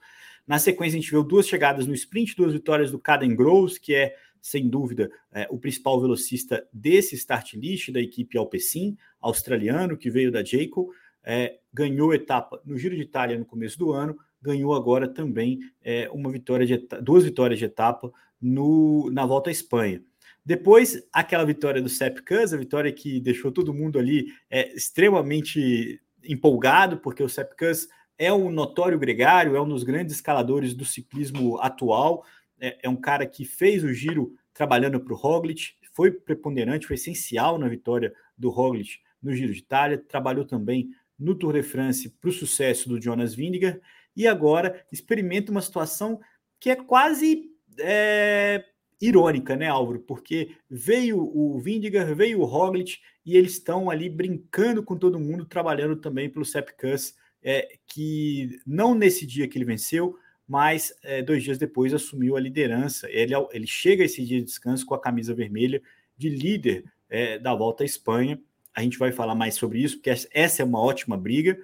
Na 0.47 0.59
sequência, 0.59 0.97
a 0.97 1.01
gente 1.01 1.11
viu 1.11 1.23
duas 1.23 1.47
chegadas 1.47 1.87
no 1.87 1.93
sprint, 1.93 2.35
duas 2.35 2.53
vitórias 2.53 2.91
do 2.91 2.99
Caden 2.99 3.35
Groves, 3.35 3.77
que 3.77 3.95
é, 3.95 4.15
sem 4.41 4.69
dúvida, 4.69 5.11
é, 5.31 5.47
o 5.49 5.57
principal 5.57 5.99
velocista 5.99 6.67
desse 6.71 7.15
start 7.15 7.53
list 7.53 7.91
da 7.91 7.99
equipe 7.99 8.37
Alpecin, 8.37 8.95
australiano, 9.19 9.97
que 9.97 10.09
veio 10.09 10.31
da 10.31 10.43
Jayco. 10.43 10.91
É, 11.23 11.57
ganhou 11.73 12.13
etapa 12.13 12.61
no 12.63 12.77
Giro 12.77 12.95
de 12.95 13.01
Itália 13.01 13.39
no 13.39 13.45
começo 13.45 13.79
do 13.79 13.91
ano, 13.91 14.15
ganhou 14.39 14.75
agora 14.75 15.07
também 15.07 15.59
é, 15.83 16.07
uma 16.11 16.31
vitória 16.31 16.67
de 16.67 16.77
duas 17.01 17.23
vitórias 17.23 17.57
de 17.57 17.65
etapa 17.65 18.13
no, 18.39 19.09
na 19.09 19.25
volta 19.25 19.49
à 19.49 19.51
Espanha. 19.51 20.03
Depois, 20.45 21.03
aquela 21.11 21.43
vitória 21.43 21.81
do 21.81 21.89
Sepp 21.89 22.19
Kuss, 22.19 22.53
a 22.53 22.57
vitória 22.57 22.91
que 22.91 23.19
deixou 23.19 23.51
todo 23.51 23.73
mundo 23.73 23.97
ali 23.97 24.27
é, 24.47 24.71
extremamente 24.75 25.99
empolgado, 26.27 26.97
porque 26.97 27.23
o 27.23 27.29
Sepp 27.29 27.55
Kuss 27.57 27.87
é 28.17 28.31
um 28.31 28.49
notório 28.49 28.97
gregário, 28.97 29.55
é 29.55 29.61
um 29.61 29.67
dos 29.67 29.83
grandes 29.83 30.15
escaladores 30.15 30.73
do 30.73 30.85
ciclismo 30.85 31.59
atual, 31.59 32.25
é, 32.59 32.79
é 32.83 32.89
um 32.89 32.95
cara 32.95 33.25
que 33.25 33.45
fez 33.45 33.83
o 33.83 33.93
giro 33.93 34.33
trabalhando 34.53 34.99
para 34.99 35.13
o 35.13 35.17
Roglic, 35.17 35.73
foi 35.91 36.11
preponderante, 36.11 36.87
foi 36.87 36.95
essencial 36.95 37.57
na 37.57 37.67
vitória 37.67 38.13
do 38.37 38.49
Roglic 38.49 38.99
no 39.21 39.33
Giro 39.33 39.53
de 39.53 39.59
Itália, 39.59 39.97
trabalhou 39.97 40.45
também 40.45 40.89
no 41.17 41.33
Tour 41.35 41.53
de 41.53 41.63
France 41.63 42.09
para 42.09 42.29
o 42.29 42.33
sucesso 42.33 42.87
do 42.87 43.01
Jonas 43.01 43.33
Vingegaard, 43.33 43.81
e 44.15 44.27
agora 44.27 44.85
experimenta 44.91 45.51
uma 45.51 45.61
situação 45.61 46.19
que 46.59 46.69
é 46.69 46.75
quase 46.75 47.49
é, 47.79 48.63
irônica, 49.01 49.55
né, 49.55 49.67
Álvaro? 49.67 49.99
Porque 49.99 50.55
veio 50.69 51.19
o 51.19 51.59
Vindiger, 51.59 52.15
veio 52.15 52.41
o 52.41 52.45
Roglic 52.45 52.99
e 53.25 53.35
eles 53.35 53.53
estão 53.53 53.89
ali 53.89 54.09
brincando 54.09 54.83
com 54.83 54.97
todo 54.97 55.19
mundo, 55.19 55.45
trabalhando 55.45 55.95
também 55.95 56.29
pelo 56.29 56.45
Sepp 56.45 56.69
Kuss, 56.79 57.15
é, 57.43 57.77
que 57.87 58.59
não 58.65 58.95
nesse 58.95 59.25
dia 59.25 59.47
que 59.47 59.57
ele 59.57 59.65
venceu, 59.65 60.17
mas 60.47 60.93
é, 61.03 61.21
dois 61.21 61.43
dias 61.43 61.57
depois 61.57 61.93
assumiu 61.93 62.35
a 62.35 62.39
liderança. 62.39 63.09
Ele, 63.09 63.33
ele 63.51 63.67
chega 63.67 64.03
esse 64.03 64.23
dia 64.23 64.39
de 64.39 64.45
descanso 64.45 64.85
com 64.85 64.93
a 64.93 65.01
camisa 65.01 65.33
vermelha 65.33 65.81
de 66.17 66.29
líder 66.29 66.85
é, 67.09 67.37
da 67.39 67.53
volta 67.53 67.83
à 67.83 67.85
Espanha. 67.85 68.39
A 68.73 68.81
gente 68.81 68.97
vai 68.97 69.11
falar 69.11 69.35
mais 69.35 69.55
sobre 69.55 69.79
isso, 69.79 69.97
porque 69.97 70.09
essa 70.09 70.61
é 70.61 70.65
uma 70.65 70.79
ótima 70.79 71.17
briga. 71.17 71.57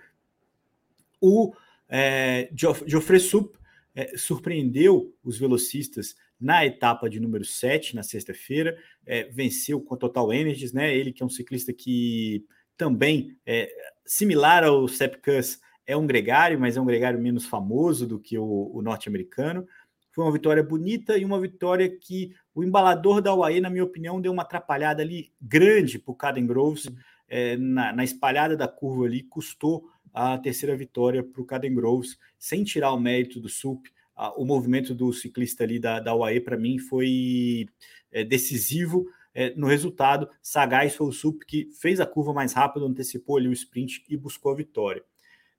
O 1.19 1.53
é, 1.87 2.49
Geoffrey 2.55 3.19
Sup 3.19 3.55
é, 3.95 4.17
surpreendeu 4.17 5.15
os 5.23 5.37
velocistas 5.37 6.15
na 6.39 6.65
etapa 6.65 7.09
de 7.09 7.19
número 7.19 7.45
7, 7.45 7.95
na 7.95 8.03
sexta-feira, 8.03 8.77
é, 9.05 9.25
venceu 9.25 9.79
com 9.79 9.93
a 9.93 9.97
Total 9.97 10.33
Energies, 10.33 10.73
né? 10.73 10.95
Ele 10.95 11.13
que 11.13 11.21
é 11.21 11.25
um 11.25 11.29
ciclista 11.29 11.71
que 11.71 12.43
também, 12.75 13.37
é, 13.45 13.71
similar 14.05 14.63
ao 14.63 14.87
Sepp 14.87 15.17
Kuss, 15.21 15.59
é 15.85 15.95
um 15.95 16.07
gregário, 16.07 16.59
mas 16.59 16.77
é 16.77 16.81
um 16.81 16.85
gregário 16.85 17.19
menos 17.19 17.45
famoso 17.45 18.07
do 18.07 18.19
que 18.19 18.37
o, 18.37 18.71
o 18.73 18.81
norte-americano. 18.81 19.67
Foi 20.11 20.25
uma 20.25 20.31
vitória 20.31 20.63
bonita 20.63 21.17
e 21.17 21.23
uma 21.23 21.39
vitória 21.39 21.89
que 21.89 22.33
o 22.53 22.63
embalador 22.63 23.21
da 23.21 23.33
UAE, 23.33 23.61
na 23.61 23.69
minha 23.69 23.83
opinião, 23.83 24.19
deu 24.19 24.31
uma 24.31 24.41
atrapalhada 24.41 25.01
ali 25.01 25.31
grande 25.39 25.99
para 25.99 26.11
o 26.11 26.15
Caden 26.15 26.45
Groves, 26.45 26.89
é, 27.27 27.55
na, 27.55 27.93
na, 27.93 28.03
espalhada 28.03 28.57
da 28.57 28.67
curva 28.67 29.05
ali, 29.05 29.23
custou 29.23 29.89
a 30.13 30.37
terceira 30.37 30.75
vitória 30.75 31.23
para 31.23 31.41
o 31.41 31.45
Caden 31.45 31.73
Groves, 31.73 32.17
sem 32.37 32.63
tirar 32.63 32.91
o 32.93 32.99
mérito 32.99 33.39
do 33.39 33.49
SUP, 33.49 33.89
o 34.35 34.45
movimento 34.45 34.93
do 34.93 35.11
ciclista 35.11 35.63
ali 35.63 35.79
da, 35.79 35.99
da 35.99 36.15
UAE, 36.15 36.41
para 36.41 36.57
mim, 36.57 36.77
foi 36.77 37.67
é, 38.11 38.23
decisivo 38.23 39.05
é, 39.33 39.53
no 39.55 39.67
resultado. 39.67 40.29
Sagaz 40.41 40.95
foi 40.95 41.07
o 41.07 41.11
SUP 41.11 41.43
que 41.45 41.69
fez 41.79 41.99
a 41.99 42.05
curva 42.05 42.33
mais 42.33 42.53
rápida, 42.53 42.85
antecipou 42.85 43.37
ali 43.37 43.47
o 43.47 43.53
sprint 43.53 44.03
e 44.07 44.15
buscou 44.15 44.51
a 44.51 44.55
vitória. 44.55 45.03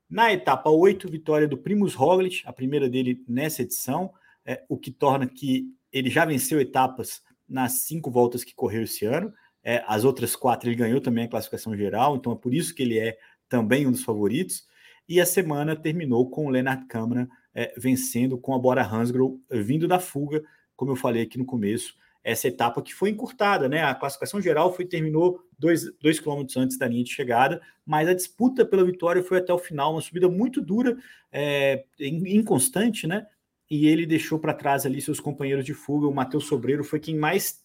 Na 0.08 0.32
etapa 0.32 0.70
8, 0.70 1.10
vitória 1.10 1.48
do 1.48 1.56
Primus 1.56 1.94
Roglic, 1.94 2.42
a 2.44 2.52
primeira 2.52 2.88
dele 2.88 3.24
nessa 3.26 3.62
edição, 3.62 4.12
é, 4.44 4.62
o 4.68 4.76
que 4.76 4.90
torna 4.90 5.26
que 5.26 5.66
ele 5.90 6.10
já 6.10 6.24
venceu 6.24 6.60
etapas 6.60 7.22
nas 7.48 7.84
cinco 7.84 8.10
voltas 8.10 8.44
que 8.44 8.54
correu 8.54 8.82
esse 8.82 9.04
ano. 9.04 9.32
É, 9.64 9.82
as 9.86 10.04
outras 10.04 10.34
quatro 10.36 10.68
ele 10.68 10.76
ganhou 10.76 11.00
também 11.00 11.24
a 11.24 11.28
classificação 11.28 11.76
geral, 11.76 12.16
então 12.16 12.32
é 12.32 12.36
por 12.36 12.52
isso 12.52 12.74
que 12.74 12.82
ele 12.82 12.98
é 12.98 13.16
também 13.52 13.86
um 13.86 13.90
dos 13.92 14.02
favoritos. 14.02 14.66
E 15.06 15.20
a 15.20 15.26
semana 15.26 15.76
terminou 15.76 16.30
com 16.30 16.46
o 16.46 16.48
Lennart 16.48 16.86
Kamna 16.88 17.28
é, 17.54 17.74
vencendo 17.76 18.38
com 18.38 18.54
a 18.54 18.58
Bora 18.58 18.82
Hansgrohe 18.82 19.38
vindo 19.50 19.86
da 19.86 20.00
fuga, 20.00 20.42
como 20.74 20.90
eu 20.90 20.96
falei 20.96 21.22
aqui 21.22 21.36
no 21.36 21.44
começo, 21.44 21.94
essa 22.24 22.48
etapa 22.48 22.80
que 22.80 22.94
foi 22.94 23.10
encurtada, 23.10 23.68
né? 23.68 23.82
A 23.82 23.94
classificação 23.94 24.40
geral 24.40 24.74
foi 24.74 24.86
terminou 24.86 25.38
dois, 25.58 25.84
dois 26.00 26.18
quilômetros 26.18 26.56
antes 26.56 26.78
da 26.78 26.88
linha 26.88 27.04
de 27.04 27.12
chegada, 27.12 27.60
mas 27.84 28.08
a 28.08 28.14
disputa 28.14 28.64
pela 28.64 28.84
vitória 28.84 29.22
foi 29.22 29.38
até 29.38 29.52
o 29.52 29.58
final, 29.58 29.92
uma 29.92 30.00
subida 30.00 30.30
muito 30.30 30.62
dura, 30.62 30.96
é, 31.30 31.84
inconstante, 32.00 33.06
né? 33.06 33.26
E 33.70 33.86
ele 33.86 34.06
deixou 34.06 34.38
para 34.38 34.54
trás 34.54 34.86
ali 34.86 35.00
seus 35.02 35.20
companheiros 35.20 35.64
de 35.64 35.74
fuga. 35.74 36.06
O 36.06 36.14
Matheus 36.14 36.46
Sobreiro 36.46 36.84
foi 36.84 37.00
quem 37.00 37.16
mais 37.16 37.60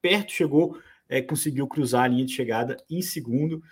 perto 0.00 0.32
chegou, 0.32 0.78
é, 1.06 1.20
conseguiu 1.20 1.66
cruzar 1.66 2.04
a 2.04 2.08
linha 2.08 2.24
de 2.24 2.32
chegada 2.32 2.78
em 2.88 3.02
segundo. 3.02 3.62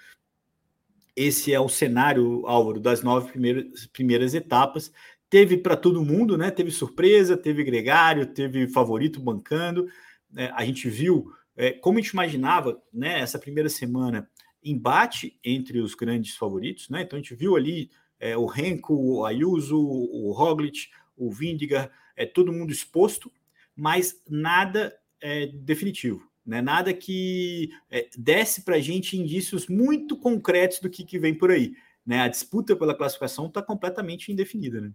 Esse 1.16 1.52
é 1.52 1.58
o 1.58 1.68
cenário, 1.68 2.46
Álvaro, 2.46 2.78
das 2.78 3.02
nove 3.02 3.30
primeiras, 3.30 3.86
primeiras 3.86 4.34
etapas 4.34 4.92
teve 5.28 5.56
para 5.56 5.76
todo 5.76 6.04
mundo, 6.04 6.36
né? 6.38 6.50
Teve 6.50 6.70
surpresa, 6.70 7.36
teve 7.36 7.64
gregário, 7.64 8.26
teve 8.26 8.68
favorito 8.68 9.20
bancando. 9.20 9.88
É, 10.36 10.50
a 10.54 10.64
gente 10.64 10.88
viu, 10.88 11.32
é, 11.56 11.72
como 11.72 11.98
a 11.98 12.00
gente 12.00 12.10
imaginava, 12.10 12.80
né? 12.92 13.20
Essa 13.20 13.38
primeira 13.38 13.68
semana, 13.68 14.28
embate 14.62 15.38
entre 15.44 15.80
os 15.80 15.94
grandes 15.94 16.36
favoritos, 16.36 16.88
né? 16.88 17.02
Então 17.02 17.18
a 17.18 17.22
gente 17.22 17.34
viu 17.34 17.56
ali 17.56 17.90
é, 18.18 18.36
o 18.36 18.46
Renko, 18.46 18.94
o 18.94 19.24
Ayuso, 19.24 19.78
o 19.78 20.32
Roglic, 20.32 20.88
o 21.16 21.30
Vindigar, 21.30 21.90
é, 22.16 22.24
todo 22.24 22.52
mundo 22.52 22.72
exposto, 22.72 23.30
mas 23.74 24.22
nada 24.28 24.96
é, 25.20 25.46
definitivo. 25.46 26.26
Né? 26.46 26.62
Nada 26.62 26.94
que 26.94 27.70
é, 27.90 28.08
desse 28.16 28.62
para 28.62 28.76
a 28.76 28.80
gente 28.80 29.16
indícios 29.16 29.66
muito 29.66 30.16
concretos 30.16 30.78
do 30.78 30.88
que, 30.88 31.04
que 31.04 31.18
vem 31.18 31.34
por 31.34 31.50
aí. 31.50 31.74
Né? 32.06 32.20
A 32.20 32.28
disputa 32.28 32.76
pela 32.76 32.94
classificação 32.94 33.46
está 33.46 33.60
completamente 33.60 34.30
indefinida. 34.30 34.80
Né? 34.80 34.92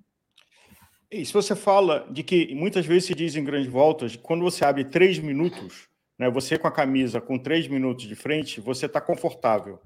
E 1.12 1.26
se 1.26 1.34
você 1.34 1.56
fala 1.56 2.08
de 2.10 2.24
que 2.24 2.56
muitas 2.56 2.86
vezes 2.86 3.06
se 3.06 3.14
diz 3.14 3.36
em 3.36 3.44
grandes 3.44 3.70
voltas, 3.70 4.16
quando 4.16 4.44
você 4.44 4.64
abre 4.64 4.86
três 4.86 5.20
minutos, 5.20 5.90
né, 6.18 6.30
você 6.30 6.58
com 6.58 6.68
a 6.68 6.72
camisa 6.72 7.20
com 7.20 7.38
três 7.38 7.68
minutos 7.68 8.08
de 8.08 8.16
frente, 8.16 8.62
você 8.62 8.86
está 8.86 9.02
confortável. 9.02 9.82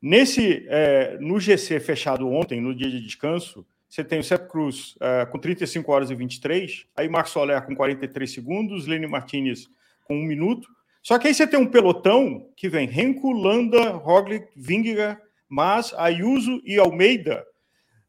Nesse, 0.00 0.64
é, 0.68 1.18
no 1.18 1.40
GC 1.40 1.80
fechado 1.80 2.30
ontem, 2.30 2.60
no 2.60 2.72
dia 2.72 2.88
de 2.88 3.00
descanso, 3.00 3.66
você 3.88 4.04
tem 4.04 4.20
o 4.20 4.22
Sepp 4.22 4.48
Cruz 4.48 4.94
é, 5.00 5.26
com 5.26 5.40
35 5.40 5.90
horas 5.90 6.10
e 6.10 6.14
23, 6.14 6.86
aí 6.94 7.08
Marcos 7.08 7.32
Soler 7.32 7.60
com 7.66 7.74
43 7.74 8.32
segundos, 8.32 8.86
Lenny 8.86 9.08
Martinez 9.08 9.68
com 10.08 10.16
um 10.16 10.24
minuto. 10.24 10.66
Só 11.02 11.18
que 11.18 11.28
aí 11.28 11.34
você 11.34 11.46
tem 11.46 11.60
um 11.60 11.70
pelotão 11.70 12.50
que 12.56 12.68
vem 12.68 12.88
Renko, 12.88 13.30
Landa, 13.30 13.90
Roglic, 13.90 14.48
Vingegaard, 14.56 15.20
Mas, 15.48 15.92
Ayuso 15.94 16.60
e 16.64 16.78
Almeida 16.78 17.46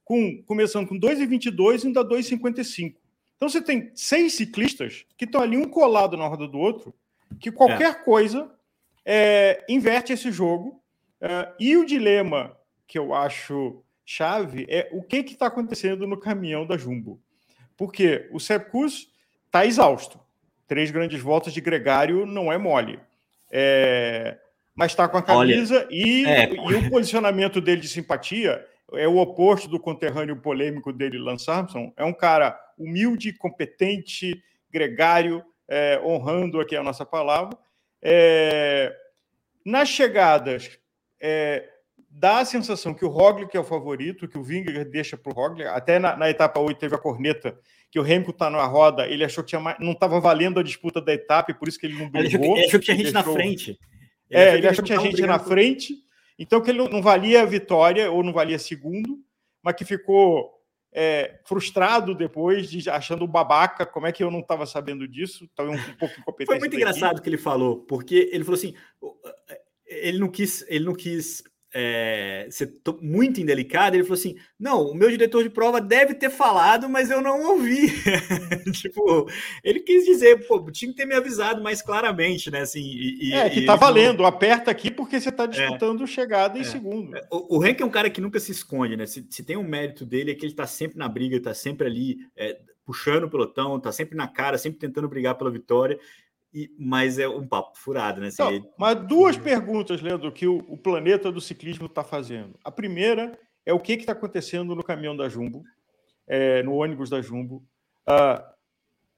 com, 0.04 0.42
começando 0.44 0.88
com 0.88 1.00
2,22 1.00 1.84
e 1.84 1.88
ainda 1.88 2.04
2,55. 2.04 2.96
Então 3.36 3.48
você 3.48 3.62
tem 3.62 3.92
seis 3.94 4.34
ciclistas 4.34 5.06
que 5.18 5.26
estão 5.26 5.42
ali 5.42 5.56
um 5.56 5.68
colado 5.68 6.18
na 6.18 6.28
roda 6.28 6.48
do 6.48 6.58
outro, 6.58 6.94
que 7.40 7.52
qualquer 7.52 7.92
é. 7.92 7.94
coisa 7.94 8.52
é, 9.06 9.64
inverte 9.70 10.12
esse 10.12 10.32
jogo. 10.32 10.82
É, 11.22 11.54
e 11.60 11.78
o 11.78 11.86
dilema 11.86 12.58
que 12.88 12.98
eu 12.98 13.14
acho 13.14 13.84
chave 14.06 14.66
é 14.68 14.90
o 14.92 15.04
que 15.04 15.18
está 15.18 15.46
acontecendo 15.48 16.08
no 16.08 16.18
caminhão 16.18 16.66
da 16.66 16.78
Jumbo. 16.78 17.22
Porque 17.78 18.28
o 18.32 18.40
Sepkus 18.40 19.10
está 19.46 19.66
exausto. 19.66 20.20
Três 20.70 20.92
grandes 20.92 21.20
voltas 21.20 21.52
de 21.52 21.60
gregário 21.60 22.26
não 22.26 22.54
é 22.54 22.58
mole. 22.58 23.00
É, 23.52 24.38
mas 24.76 24.92
está 24.92 25.10
com 25.10 25.18
a 25.18 25.24
camisa 25.24 25.80
Olha, 25.80 25.88
e, 25.90 26.26
é. 26.26 26.54
e 26.54 26.76
o 26.76 26.90
posicionamento 26.92 27.60
dele 27.60 27.82
de 27.82 27.88
simpatia 27.88 28.64
é 28.94 29.08
o 29.08 29.18
oposto 29.18 29.68
do 29.68 29.80
conterrâneo 29.80 30.38
polêmico 30.38 30.94
dele, 30.94 31.18
Lance 31.18 31.50
Armstrong. 31.50 31.92
É 31.98 32.06
um 32.06 32.14
cara 32.14 32.58
humilde, 32.78 33.34
competente, 33.34 34.42
gregário, 34.72 35.44
é, 35.68 36.00
honrando 36.04 36.62
aqui 36.62 36.76
a 36.76 36.84
nossa 36.84 37.04
palavra. 37.04 37.58
É, 38.02 38.96
nas 39.66 39.90
chegadas, 39.90 40.80
é, 41.20 41.68
dá 42.10 42.40
a 42.40 42.46
sensação 42.46 42.94
que 42.94 43.06
o 43.06 43.10
Roglic 43.10 43.56
é 43.56 43.60
o 43.60 43.64
favorito, 43.64 44.28
que 44.28 44.38
o 44.38 44.44
Vingegaard 44.44 44.90
deixa 44.90 45.18
para 45.18 45.32
o 45.32 45.36
Roglic. 45.36 45.68
Até 45.68 46.00
na, 46.00 46.16
na, 46.16 46.30
etapa 46.30 46.60
8 46.60 46.78
teve 46.80 46.96
a 46.96 47.00
corneta, 47.00 47.58
que 47.92 48.00
o 48.00 48.04
Remco 48.04 48.32
está 48.32 48.50
na 48.50 48.64
roda, 48.66 49.08
ele 49.08 49.24
achou 49.24 49.44
que 49.44 49.58
mais, 49.58 49.78
não 49.80 49.94
estava 49.94 50.20
valendo 50.20 50.60
a 50.60 50.64
disputa 50.64 51.02
da 51.02 51.14
etapa, 51.14 51.52
e 51.52 51.54
por 51.54 51.68
isso 51.68 51.80
que 51.80 51.88
ele 51.88 51.98
não 51.98 52.10
brigou. 52.10 52.20
Ele 52.20 52.28
achou 52.28 52.40
que, 52.40 52.48
ele 52.48 52.66
achou 52.66 52.80
que 52.80 52.86
tinha 52.86 52.98
gente 52.98 53.12
deixou... 53.12 53.34
na 53.34 53.34
frente. 53.34 53.80
Ele 54.30 54.42
é, 54.42 54.56
ele 54.56 54.68
achou 54.68 54.84
que 54.84 54.92
tinha 54.92 55.02
gente 55.02 55.22
na 55.24 55.40
frente 55.40 55.96
Então, 56.38 56.62
que 56.62 56.70
ele 56.70 56.88
não 56.88 57.02
valia 57.02 57.42
a 57.42 57.46
vitória 57.46 58.12
ou 58.12 58.24
não 58.24 58.32
valia 58.32 58.60
segundo, 58.60 59.18
mas 59.64 59.76
que 59.76 59.84
ficou 59.84 60.52
é, 60.94 61.40
frustrado 61.46 62.14
depois, 62.14 62.70
de, 62.70 62.90
achando 62.90 63.28
babaca. 63.28 63.86
Como 63.86 64.06
é 64.06 64.12
que 64.12 64.24
eu 64.24 64.30
não 64.30 64.40
estava 64.40 64.66
sabendo 64.66 65.08
disso? 65.08 65.46
Estava 65.46 65.72
um, 65.72 65.74
um 65.74 65.98
pouco 65.98 66.14
incompetente. 66.20 66.46
Foi 66.46 66.60
muito 66.60 66.76
engraçado 66.76 67.18
o 67.18 67.22
que 67.22 67.30
ele 67.30 67.38
falou, 67.38 67.80
porque 67.86 68.30
ele 68.32 68.44
falou 68.44 68.58
assim: 68.58 68.76
ele 69.86 70.20
não 70.20 70.30
quis, 70.30 70.64
ele 70.68 70.86
não 70.86 70.94
quis 70.94 71.44
é, 71.74 72.48
ser 72.50 72.74
muito 73.02 73.40
indelicado, 73.40 73.96
ele 73.96 74.04
falou 74.04 74.18
assim: 74.18 74.36
não, 74.60 74.90
o 74.90 74.96
meu 74.96 75.10
diretor 75.10 75.44
de 75.44 75.50
prova 75.50 75.80
deve 75.80 76.14
ter 76.16 76.30
falado, 76.30 76.90
mas 76.90 77.12
eu 77.12 77.22
não 77.22 77.44
ouvi. 77.52 77.92
tipo, 78.74 79.30
ele 79.64 79.80
quis 79.82 80.06
dizer, 80.06 80.48
pô, 80.48 80.60
tinha 80.72 80.92
que 80.92 80.98
ter 80.98 81.06
me 81.06 81.14
avisado 81.14 81.62
mais 81.62 81.82
claramente, 81.82 82.50
né? 82.50 82.62
Assim, 82.62 82.82
e, 82.82 83.34
é, 83.34 83.50
que 83.50 83.66
tá 83.66 83.76
valendo, 83.76 84.26
aperta 84.26 84.72
aqui 84.72 84.90
porque 84.90 85.20
você 85.20 85.32
tá 85.32 85.44
é. 85.44 85.48
disputando 85.48 86.04
é, 86.04 86.08
chegada 86.08 86.58
em 86.58 86.62
é. 86.62 86.66
segundo. 86.66 87.16
É, 87.16 87.28
o, 87.32 87.58
o 87.60 87.66
Henk 87.66 87.82
é 87.82 87.86
um 87.86 87.92
cara 87.92 88.10
que 88.10 88.22
nunca 88.22 88.40
se 88.40 88.52
esconde, 88.52 88.98
né? 88.98 89.06
Se, 89.06 89.26
se, 89.30 89.44
tem 89.44 89.56
um 89.56 89.64
mérito 89.64 90.06
dele, 90.06 90.32
é 90.32 90.36
que 90.36 90.46
ele 90.46 90.56
tá 90.56 90.66
sempre 90.66 90.98
na 90.98 91.08
briga, 91.08 91.40
tá 91.40 91.54
sempre 91.54 91.86
ali 91.86 92.18
é, 92.36 92.58
puxando 92.84 93.26
o 93.26 93.30
pelotão, 93.30 93.80
tá 93.80 93.92
sempre 93.92 94.18
na 94.18 94.28
cara, 94.28 94.58
sempre 94.58 94.80
tentando 94.80 95.08
brigar 95.08 95.36
pela 95.36 95.52
vitória. 95.52 96.00
E, 96.54 96.70
mas 96.80 97.20
é 97.20 97.28
um 97.28 97.48
papo 97.48 97.78
furado, 97.78 98.20
né? 98.20 98.28
Assim, 98.28 98.56
então, 98.56 98.74
mas 98.78 98.96
duas 99.08 99.38
perguntas, 99.38 100.02
Leandro, 100.02 100.32
que 100.32 100.48
o, 100.48 100.58
o 100.68 100.78
planeta 100.78 101.32
do 101.32 101.40
ciclismo 101.40 101.86
está 101.86 102.04
fazendo. 102.04 102.58
A 102.64 102.72
primeira 102.72 103.38
é 103.66 103.74
o 103.74 103.80
que 103.80 103.94
está 103.94 104.14
acontecendo 104.14 104.76
no 104.76 104.84
caminhão 104.84 105.16
da 105.16 105.30
Jumbo, 105.30 105.64
é, 106.28 106.64
no 106.64 106.74
ônibus 106.76 107.10
da 107.10 107.22
Jumbo. 107.22 107.64
Ah, 108.06 108.44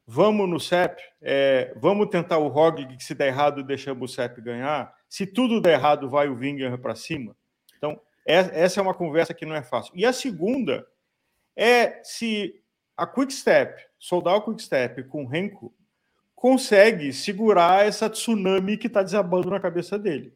vamos 0.06 0.50
no 0.50 0.60
CEP, 0.60 1.02
é, 1.22 1.74
vamos 1.78 2.10
tentar 2.10 2.38
o 2.38 2.50
Roglic, 2.50 2.98
que 2.98 3.04
se 3.04 3.16
der 3.16 3.28
errado, 3.28 3.64
deixamos 3.64 4.12
o 4.12 4.14
CEP 4.14 4.42
ganhar. 4.42 4.94
Se 5.08 5.26
tudo 5.26 5.62
der 5.62 5.74
errado, 5.74 6.10
vai 6.10 6.28
o 6.28 6.36
Winger 6.36 6.78
para 6.80 6.96
cima. 6.96 7.36
Então, 7.78 8.00
é, 8.28 8.36
essa 8.64 8.82
é 8.82 8.84
uma 8.84 8.94
conversa 8.94 9.34
que 9.34 9.46
não 9.46 9.56
é 9.56 9.64
fácil. 9.64 9.94
E 9.96 10.06
a 10.06 10.12
segunda 10.12 10.86
é 11.56 12.02
se 12.04 12.62
a 12.98 13.08
Quick 13.08 13.34
Step, 13.34 13.82
soldar 13.98 14.36
o 14.36 14.42
Quick 14.42 14.62
Step 14.62 15.04
com 15.06 15.24
o 15.24 15.28
Renko, 15.28 15.74
consegue 16.42 17.14
segurar 17.14 17.86
essa 17.86 18.10
tsunami 18.10 18.76
que 18.76 18.88
está 18.88 19.04
desabando 19.04 19.52
na 19.52 19.60
cabeça 19.60 20.00
dele. 20.00 20.34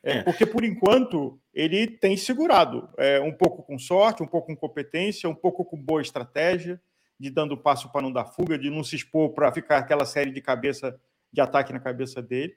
É, 0.00 0.18
é. 0.18 0.22
Porque, 0.22 0.46
por 0.46 0.62
enquanto, 0.62 1.36
ele 1.52 1.88
tem 1.88 2.16
segurado. 2.16 2.88
É, 2.96 3.20
um 3.20 3.32
pouco 3.32 3.60
com 3.60 3.76
sorte, 3.76 4.22
um 4.22 4.26
pouco 4.26 4.46
com 4.46 4.54
competência, 4.54 5.28
um 5.28 5.34
pouco 5.34 5.64
com 5.64 5.76
boa 5.76 6.00
estratégia, 6.00 6.80
de 7.18 7.28
dando 7.28 7.56
passo 7.56 7.90
para 7.90 8.02
não 8.02 8.12
dar 8.12 8.24
fuga, 8.24 8.56
de 8.56 8.70
não 8.70 8.84
se 8.84 8.94
expor 8.94 9.30
para 9.30 9.50
ficar 9.50 9.78
aquela 9.78 10.04
série 10.04 10.30
de 10.30 10.40
cabeça 10.40 10.96
de 11.32 11.40
ataque 11.40 11.72
na 11.72 11.80
cabeça 11.80 12.22
dele. 12.22 12.54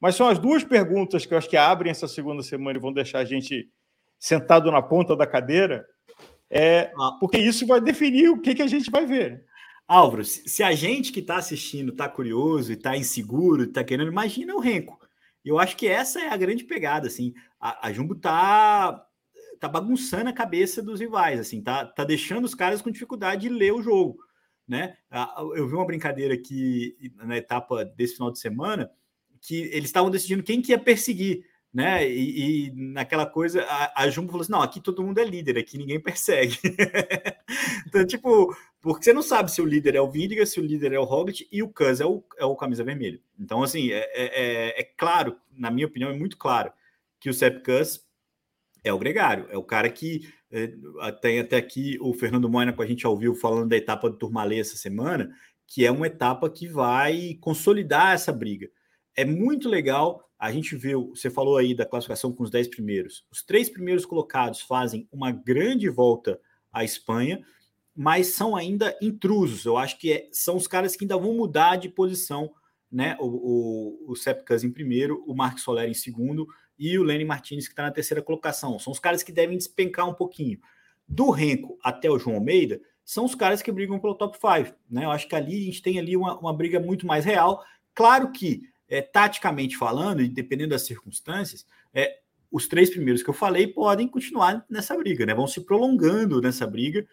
Mas 0.00 0.14
são 0.14 0.28
as 0.28 0.38
duas 0.38 0.62
perguntas 0.62 1.26
que 1.26 1.34
eu 1.34 1.38
acho 1.38 1.50
que 1.50 1.56
abrem 1.56 1.90
essa 1.90 2.06
segunda 2.06 2.44
semana 2.44 2.78
e 2.78 2.80
vão 2.80 2.92
deixar 2.92 3.18
a 3.18 3.24
gente 3.24 3.68
sentado 4.16 4.70
na 4.70 4.80
ponta 4.80 5.16
da 5.16 5.26
cadeira, 5.26 5.84
é, 6.48 6.92
ah. 6.96 7.16
porque 7.18 7.38
isso 7.38 7.66
vai 7.66 7.80
definir 7.80 8.28
o 8.28 8.40
que, 8.40 8.54
que 8.54 8.62
a 8.62 8.68
gente 8.68 8.92
vai 8.92 9.04
ver. 9.04 9.44
Álvaro, 9.88 10.22
se 10.22 10.62
a 10.62 10.72
gente 10.72 11.10
que 11.10 11.20
está 11.20 11.38
assistindo 11.38 11.92
está 11.92 12.06
curioso 12.06 12.70
e 12.70 12.74
está 12.74 12.94
inseguro, 12.94 13.64
está 13.64 13.82
querendo, 13.82 14.10
imagina 14.10 14.54
o 14.54 14.60
Renko. 14.60 15.00
Eu 15.42 15.58
acho 15.58 15.76
que 15.78 15.88
essa 15.88 16.20
é 16.20 16.28
a 16.28 16.36
grande 16.36 16.64
pegada, 16.64 17.06
assim. 17.06 17.32
A, 17.58 17.88
a 17.88 17.92
Jumbo 17.92 18.14
tá 18.14 19.04
tá 19.58 19.66
bagunçando 19.66 20.28
a 20.28 20.32
cabeça 20.32 20.80
dos 20.80 21.00
rivais, 21.00 21.40
assim, 21.40 21.60
tá, 21.60 21.84
tá 21.84 22.04
deixando 22.04 22.44
os 22.44 22.54
caras 22.54 22.80
com 22.80 22.92
dificuldade 22.92 23.42
de 23.42 23.48
ler 23.48 23.72
o 23.72 23.82
jogo, 23.82 24.16
né? 24.68 24.96
Eu 25.56 25.66
vi 25.66 25.74
uma 25.74 25.84
brincadeira 25.86 26.34
aqui 26.34 26.96
na 27.16 27.36
etapa 27.36 27.84
desse 27.84 28.14
final 28.14 28.30
de 28.30 28.38
semana 28.38 28.88
que 29.40 29.62
eles 29.72 29.86
estavam 29.86 30.12
decidindo 30.12 30.44
quem 30.44 30.62
que 30.62 30.70
ia 30.70 30.78
perseguir 30.78 31.44
né? 31.72 32.08
E, 32.08 32.68
e, 32.68 32.70
naquela 32.74 33.26
coisa, 33.26 33.62
a, 33.62 34.02
a 34.02 34.10
Jumbo 34.10 34.30
falou 34.30 34.42
assim: 34.42 34.52
não, 34.52 34.62
aqui 34.62 34.80
todo 34.80 35.02
mundo 35.02 35.18
é 35.18 35.24
líder, 35.24 35.58
aqui 35.58 35.76
ninguém 35.76 36.00
persegue. 36.02 36.58
então, 37.86 38.06
tipo, 38.06 38.56
porque 38.80 39.04
você 39.04 39.12
não 39.12 39.22
sabe 39.22 39.50
se 39.50 39.60
o 39.60 39.66
líder 39.66 39.94
é 39.94 40.00
o 40.00 40.10
Vindiga, 40.10 40.46
se 40.46 40.60
o 40.60 40.64
líder 40.64 40.92
é 40.92 40.98
o 40.98 41.04
Roglic 41.04 41.48
e 41.50 41.62
o 41.62 41.68
Cus 41.68 42.00
é 42.00 42.06
o, 42.06 42.24
é 42.36 42.44
o 42.44 42.56
camisa 42.56 42.84
vermelha. 42.84 43.20
Então, 43.38 43.62
assim, 43.62 43.90
é, 43.90 43.98
é, 44.14 44.42
é, 44.76 44.80
é 44.80 44.84
claro, 44.84 45.36
na 45.52 45.70
minha 45.70 45.86
opinião, 45.86 46.10
é 46.10 46.16
muito 46.16 46.36
claro 46.36 46.72
que 47.20 47.28
o 47.28 47.34
Sepp 47.34 47.64
Cus 47.64 48.06
é 48.84 48.92
o 48.92 48.98
gregário, 48.98 49.46
é 49.50 49.56
o 49.58 49.64
cara 49.64 49.90
que 49.90 50.32
é, 50.50 50.72
tem 51.20 51.40
até 51.40 51.56
aqui 51.56 51.98
o 52.00 52.14
Fernando 52.14 52.48
Moina 52.48 52.72
com 52.72 52.82
a 52.82 52.86
gente 52.86 53.04
ao 53.04 53.16
vivo 53.16 53.34
falando 53.34 53.68
da 53.68 53.76
etapa 53.76 54.08
do 54.08 54.16
Turmalê 54.16 54.60
essa 54.60 54.76
semana, 54.76 55.30
que 55.66 55.84
é 55.84 55.90
uma 55.90 56.06
etapa 56.06 56.48
que 56.48 56.66
vai 56.66 57.36
consolidar 57.40 58.14
essa 58.14 58.32
briga. 58.32 58.70
É 59.16 59.24
muito 59.24 59.68
legal 59.68 60.28
a 60.38 60.52
gente 60.52 60.76
viu, 60.76 61.12
você 61.14 61.28
falou 61.28 61.56
aí 61.56 61.74
da 61.74 61.84
classificação 61.84 62.32
com 62.32 62.44
os 62.44 62.50
10 62.50 62.68
primeiros. 62.68 63.26
Os 63.30 63.42
três 63.42 63.68
primeiros 63.68 64.06
colocados 64.06 64.60
fazem 64.60 65.08
uma 65.10 65.32
grande 65.32 65.88
volta 65.88 66.40
à 66.72 66.84
Espanha, 66.84 67.44
mas 67.98 68.28
são 68.28 68.54
ainda 68.54 68.96
intrusos. 69.02 69.64
Eu 69.64 69.76
acho 69.76 69.98
que 69.98 70.12
é, 70.12 70.28
são 70.30 70.54
os 70.54 70.68
caras 70.68 70.94
que 70.94 71.02
ainda 71.02 71.16
vão 71.16 71.34
mudar 71.34 71.74
de 71.74 71.88
posição, 71.88 72.48
né? 72.88 73.16
O, 73.18 73.26
o, 74.06 74.12
o 74.12 74.14
Sepkas 74.14 74.62
em 74.62 74.70
primeiro, 74.70 75.24
o 75.26 75.34
Mark 75.34 75.58
Soler 75.58 75.90
em 75.90 75.94
segundo 75.94 76.46
e 76.78 76.96
o 76.96 77.02
Lenny 77.02 77.24
Martinez 77.24 77.66
que 77.66 77.72
está 77.72 77.82
na 77.82 77.90
terceira 77.90 78.22
colocação. 78.22 78.78
São 78.78 78.92
os 78.92 79.00
caras 79.00 79.24
que 79.24 79.32
devem 79.32 79.58
despencar 79.58 80.08
um 80.08 80.14
pouquinho. 80.14 80.60
Do 81.08 81.30
Renko 81.30 81.76
até 81.82 82.08
o 82.08 82.20
João 82.20 82.36
Almeida, 82.36 82.80
são 83.04 83.24
os 83.24 83.34
caras 83.34 83.62
que 83.62 83.72
brigam 83.72 83.98
pelo 83.98 84.14
top 84.14 84.38
5. 84.38 84.76
Né? 84.88 85.04
Eu 85.04 85.10
acho 85.10 85.26
que 85.26 85.34
ali 85.34 85.60
a 85.60 85.64
gente 85.64 85.82
tem 85.82 85.98
ali 85.98 86.16
uma, 86.16 86.38
uma 86.38 86.54
briga 86.54 86.78
muito 86.78 87.04
mais 87.04 87.24
real. 87.24 87.64
Claro 87.96 88.30
que 88.30 88.62
é, 88.88 89.02
taticamente 89.02 89.76
falando, 89.76 90.22
e 90.22 90.28
dependendo 90.28 90.70
das 90.70 90.86
circunstâncias, 90.86 91.66
é, 91.92 92.20
os 92.48 92.68
três 92.68 92.90
primeiros 92.90 93.24
que 93.24 93.28
eu 93.28 93.34
falei 93.34 93.66
podem 93.66 94.06
continuar 94.06 94.64
nessa 94.70 94.96
briga, 94.96 95.26
né? 95.26 95.34
Vão 95.34 95.48
se 95.48 95.62
prolongando 95.62 96.40
nessa 96.40 96.64
briga. 96.64 97.04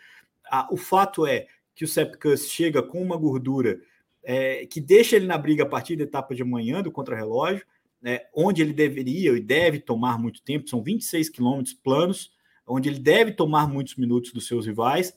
Ah, 0.49 0.67
o 0.71 0.77
fato 0.77 1.25
é 1.25 1.47
que 1.73 1.83
o 1.83 1.87
Sepkus 1.87 2.49
chega 2.49 2.81
com 2.81 3.01
uma 3.01 3.17
gordura 3.17 3.79
é, 4.23 4.65
que 4.65 4.79
deixa 4.79 5.15
ele 5.15 5.27
na 5.27 5.37
briga 5.37 5.63
a 5.63 5.69
partir 5.69 5.95
da 5.95 6.03
etapa 6.03 6.33
de 6.33 6.41
amanhã 6.41 6.81
do 6.81 6.91
contrarrelógio, 6.91 7.65
né, 8.01 8.21
onde 8.33 8.61
ele 8.61 8.73
deveria 8.73 9.31
e 9.33 9.41
deve 9.41 9.79
tomar 9.79 10.17
muito 10.17 10.41
tempo, 10.41 10.69
são 10.69 10.81
26 10.81 11.29
quilômetros 11.29 11.73
planos, 11.73 12.31
onde 12.65 12.89
ele 12.89 12.99
deve 12.99 13.31
tomar 13.31 13.67
muitos 13.67 13.95
minutos 13.95 14.31
dos 14.31 14.47
seus 14.47 14.65
rivais, 14.65 15.13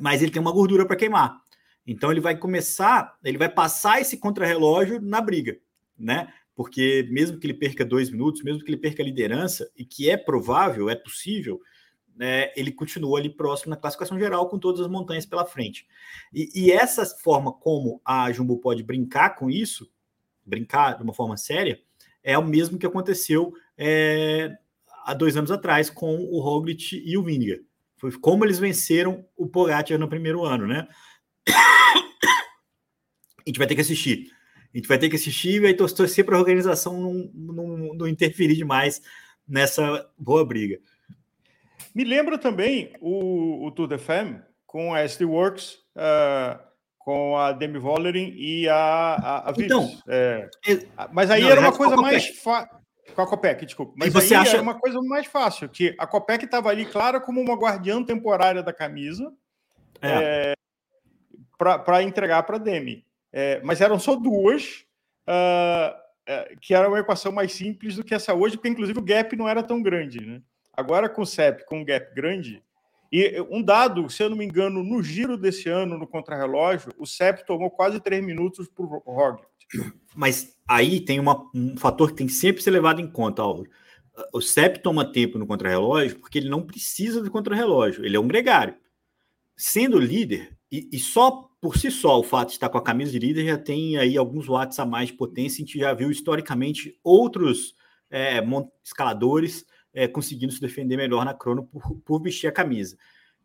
mas 0.00 0.22
ele 0.22 0.30
tem 0.30 0.42
uma 0.42 0.52
gordura 0.52 0.86
para 0.86 0.96
queimar. 0.96 1.40
Então 1.86 2.10
ele 2.10 2.20
vai 2.20 2.36
começar, 2.36 3.16
ele 3.24 3.38
vai 3.38 3.48
passar 3.48 4.00
esse 4.00 4.16
contrarrelógio 4.18 5.00
na 5.00 5.20
briga 5.20 5.58
né? 5.98 6.32
Porque 6.54 7.06
mesmo 7.10 7.38
que 7.38 7.46
ele 7.46 7.54
perca 7.54 7.84
dois 7.84 8.10
minutos, 8.10 8.42
mesmo 8.42 8.62
que 8.62 8.70
ele 8.70 8.80
perca 8.80 9.02
a 9.02 9.06
liderança, 9.06 9.70
e 9.76 9.84
que 9.84 10.08
é 10.08 10.16
provável, 10.16 10.88
é 10.88 10.94
possível, 10.94 11.60
né, 12.16 12.50
ele 12.56 12.72
continua 12.72 13.18
ali 13.18 13.28
próximo 13.28 13.70
na 13.70 13.76
classificação 13.76 14.18
geral 14.18 14.48
com 14.48 14.58
todas 14.58 14.80
as 14.80 14.88
montanhas 14.88 15.26
pela 15.26 15.44
frente. 15.44 15.86
E, 16.32 16.48
e, 16.54 16.72
essa 16.72 17.04
forma 17.04 17.52
como 17.52 18.00
a 18.04 18.30
Jumbo 18.32 18.58
pode 18.58 18.82
brincar 18.82 19.36
com 19.36 19.50
isso, 19.50 19.90
brincar 20.44 20.96
de 20.96 21.02
uma 21.02 21.12
forma 21.12 21.36
séria, 21.36 21.80
é 22.22 22.36
o 22.38 22.44
mesmo 22.44 22.78
que 22.78 22.86
aconteceu 22.86 23.52
é, 23.76 24.50
há 25.04 25.14
dois 25.14 25.36
anos 25.36 25.50
atrás 25.50 25.90
com 25.90 26.16
o 26.16 26.40
Roglic 26.40 27.02
e 27.04 27.16
o 27.16 27.22
Vingegaard. 27.22 27.64
Foi 27.98 28.12
como 28.12 28.44
eles 28.44 28.58
venceram 28.58 29.24
o 29.36 29.46
Pogacar 29.46 29.98
no 29.98 30.08
primeiro 30.08 30.44
ano, 30.44 30.66
né? 30.66 30.88
A 31.46 33.48
gente 33.48 33.58
vai 33.58 33.66
ter 33.66 33.76
que 33.76 33.80
assistir. 33.80 34.30
A 34.74 34.76
gente 34.76 34.88
vai 34.88 34.98
ter 34.98 35.08
que 35.08 35.16
assistir 35.16 35.64
e 35.64 35.74
torcer 35.74 36.24
para 36.24 36.36
a 36.36 36.40
organização 36.40 37.00
não, 37.00 37.30
não, 37.32 37.94
não 37.94 38.08
interferir 38.08 38.56
demais 38.56 39.00
nessa 39.46 40.10
boa 40.18 40.44
briga. 40.44 40.80
Me 41.96 42.04
lembra 42.04 42.36
também 42.36 42.92
o, 43.00 43.64
o 43.64 43.70
Tour 43.70 43.88
de 43.88 43.96
Femme 43.96 44.42
com 44.66 44.92
a 44.92 45.00
SD 45.00 45.24
Works, 45.24 45.76
uh, 45.96 46.62
com 46.98 47.38
a 47.38 47.52
Demi 47.52 47.78
Vollering 47.78 48.34
e 48.36 48.68
a, 48.68 48.76
a, 49.14 49.50
a 49.50 49.54
Então, 49.56 49.90
é, 50.06 50.46
mas 51.10 51.30
aí 51.30 51.40
não, 51.40 51.48
era 51.48 51.60
uma 51.62 51.72
coisa 51.72 51.96
mais 51.96 52.28
fácil. 52.40 52.76
Com 53.14 53.22
a 53.22 53.26
Copec, 53.26 53.64
desculpa. 53.64 53.94
Mas 53.96 54.12
você 54.12 54.34
aí 54.34 54.42
acha... 54.42 54.50
era 54.56 54.62
uma 54.62 54.78
coisa 54.78 55.00
mais 55.00 55.26
fácil, 55.26 55.70
que 55.70 55.96
a 55.98 56.06
Copec 56.06 56.44
estava 56.44 56.68
ali 56.68 56.84
clara 56.84 57.18
como 57.18 57.40
uma 57.40 57.54
guardiã 57.54 58.04
temporária 58.04 58.62
da 58.62 58.74
camisa 58.74 59.32
é. 60.02 60.52
é 60.52 60.54
para 61.56 62.02
entregar 62.02 62.42
para 62.42 62.56
a 62.56 62.58
Demi. 62.58 63.06
É, 63.32 63.62
mas 63.64 63.80
eram 63.80 63.98
só 63.98 64.14
duas, 64.16 64.84
uh, 65.26 65.96
que 66.60 66.74
era 66.74 66.88
uma 66.88 66.98
equação 66.98 67.32
mais 67.32 67.54
simples 67.54 67.96
do 67.96 68.04
que 68.04 68.14
essa 68.14 68.34
hoje, 68.34 68.58
porque 68.58 68.68
inclusive 68.68 68.98
o 68.98 69.04
gap 69.04 69.34
não 69.34 69.48
era 69.48 69.62
tão 69.62 69.80
grande. 69.80 70.20
Né? 70.20 70.42
Agora 70.76 71.08
com 71.08 71.22
o 71.22 71.26
CEP, 71.26 71.64
com 71.66 71.80
um 71.80 71.84
gap 71.84 72.14
grande, 72.14 72.62
e 73.10 73.40
um 73.50 73.62
dado, 73.62 74.10
se 74.10 74.22
eu 74.22 74.28
não 74.28 74.36
me 74.36 74.44
engano, 74.44 74.82
no 74.82 75.02
giro 75.02 75.36
desse 75.36 75.68
ano, 75.68 75.96
no 75.96 76.06
contrarrelógio, 76.06 76.92
o 76.98 77.06
CEP 77.06 77.46
tomou 77.46 77.70
quase 77.70 78.00
três 78.00 78.24
minutos 78.24 78.68
para 78.68 78.84
o 78.84 78.98
Roglic. 79.06 79.46
Mas 80.14 80.56
aí 80.68 81.00
tem 81.00 81.20
uma, 81.20 81.48
um 81.54 81.76
fator 81.76 82.10
que 82.10 82.16
tem 82.16 82.26
que 82.26 82.32
sempre 82.32 82.62
ser 82.62 82.70
levado 82.70 83.00
em 83.00 83.10
conta, 83.10 83.42
Álvaro. 83.42 83.70
O 84.32 84.40
CEP 84.40 84.80
toma 84.80 85.10
tempo 85.10 85.38
no 85.38 85.46
contrarrelógio 85.46 86.18
porque 86.18 86.38
ele 86.38 86.48
não 86.48 86.62
precisa 86.62 87.22
do 87.22 87.30
contrarrelógio, 87.30 88.04
ele 88.04 88.16
é 88.16 88.20
um 88.20 88.28
gregário. 88.28 88.74
Sendo 89.56 89.98
líder, 89.98 90.56
e, 90.70 90.88
e, 90.92 90.98
só 90.98 91.48
por 91.60 91.78
si 91.78 91.90
só 91.90 92.18
o 92.18 92.22
fato 92.22 92.48
de 92.48 92.54
estar 92.54 92.68
com 92.68 92.78
a 92.78 92.82
camisa 92.82 93.12
de 93.12 93.18
líder 93.18 93.46
já 93.46 93.58
tem 93.58 93.96
aí 93.96 94.16
alguns 94.16 94.46
watts 94.46 94.78
a 94.78 94.84
mais 94.84 95.08
de 95.08 95.14
potência. 95.14 95.62
A 95.62 95.66
gente 95.66 95.78
já 95.78 95.94
viu 95.94 96.10
historicamente 96.10 96.98
outros 97.02 97.74
é, 98.10 98.42
escaladores 98.84 99.64
é, 99.96 100.06
conseguindo 100.06 100.52
se 100.52 100.60
defender 100.60 100.94
melhor 100.94 101.24
na 101.24 101.32
crono 101.32 101.64
por, 101.64 101.96
por 102.04 102.22
vestir 102.22 102.46
a 102.46 102.52
camisa. 102.52 102.98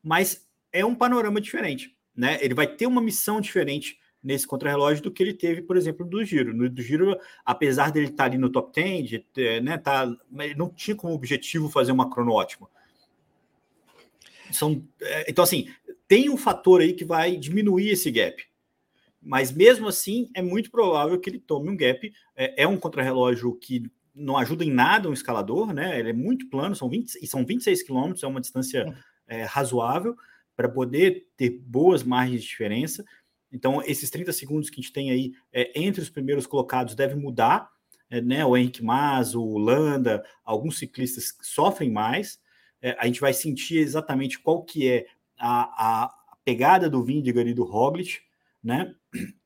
Mas 0.03 0.45
é 0.71 0.85
um 0.85 0.93
panorama 0.93 1.39
diferente, 1.39 1.95
né? 2.13 2.37
Ele 2.41 2.53
vai 2.53 2.67
ter 2.67 2.85
uma 2.85 3.01
missão 3.01 3.39
diferente 3.39 3.97
nesse 4.21 4.45
contrarrelógio 4.45 5.01
do 5.01 5.11
que 5.11 5.23
ele 5.23 5.33
teve, 5.33 5.61
por 5.61 5.77
exemplo, 5.77 6.05
do 6.05 6.23
Giro. 6.25 6.53
No 6.53 6.69
do 6.69 6.81
Giro, 6.81 7.17
apesar 7.45 7.89
dele 7.89 8.07
estar 8.07 8.25
ali 8.25 8.37
no 8.37 8.49
top 8.49 8.69
10, 8.73 9.09
de, 9.09 9.25
né, 9.61 9.77
tá, 9.77 10.13
ele 10.39 10.53
não 10.53 10.69
tinha 10.69 10.95
como 10.95 11.13
objetivo 11.13 11.69
fazer 11.69 11.93
uma 11.93 12.09
crono 12.09 12.33
ótima. 12.33 12.69
São, 14.51 14.85
é, 14.99 15.31
então, 15.31 15.43
assim, 15.43 15.69
tem 16.05 16.29
um 16.29 16.35
fator 16.35 16.81
aí 16.81 16.91
que 16.91 17.05
vai 17.05 17.37
diminuir 17.37 17.91
esse 17.91 18.11
gap. 18.11 18.45
Mas 19.21 19.53
mesmo 19.53 19.87
assim, 19.87 20.29
é 20.33 20.41
muito 20.41 20.69
provável 20.69 21.17
que 21.17 21.29
ele 21.29 21.39
tome 21.39 21.69
um 21.69 21.77
gap. 21.77 22.11
É, 22.35 22.63
é 22.63 22.67
um 22.67 22.77
contrarrelógio 22.77 23.55
que 23.55 23.89
não 24.13 24.38
ajuda 24.38 24.63
em 24.63 24.71
nada 24.71 25.10
um 25.10 25.13
escalador, 25.13 25.74
né? 25.74 26.00
Ele 26.00 26.10
é 26.10 26.13
muito 26.13 26.50
plano, 26.50 26.76
são, 26.76 26.89
20, 26.89 27.26
são 27.28 27.45
26 27.45 27.84
quilômetros, 27.84 28.24
é 28.24 28.28
uma 28.28 28.41
distância 28.41 28.86
é, 29.28 29.43
razoável 29.43 30.15
para 30.56 30.69
poder 30.69 31.28
ter 31.38 31.50
boas 31.50 32.04
margens 32.04 32.41
de 32.41 32.47
diferença. 32.47 33.04
Então, 33.52 33.82
esses 33.84 34.10
30 34.10 34.32
segundos 34.32 34.69
que 34.69 34.80
a 34.80 34.82
gente 34.82 34.93
tem 34.93 35.12
aí 35.12 35.34
é, 35.52 35.71
entre 35.80 36.02
os 36.02 36.10
primeiros 36.10 36.47
colocados 36.47 36.95
deve 36.95 37.15
mudar. 37.15 37.69
É, 38.10 38.21
né? 38.21 38.45
O 38.45 38.56
Henrique 38.58 38.84
Mas, 38.84 39.34
o 39.36 39.58
Landa, 39.58 40.24
alguns 40.43 40.78
ciclistas 40.78 41.34
sofrem 41.41 41.89
mais. 41.89 42.39
É, 42.82 42.95
a 43.00 43.06
gente 43.06 43.21
vai 43.21 43.34
sentir 43.34 43.78
exatamente 43.78 44.39
qual 44.39 44.63
que 44.63 44.88
é 44.88 45.06
a, 45.39 46.06
a 46.06 46.13
pegada 46.43 46.89
do 46.89 47.04
Vindigar 47.04 47.47
e 47.47 47.54
do 47.54 47.63
Roglic, 47.63 48.19
né? 48.63 48.93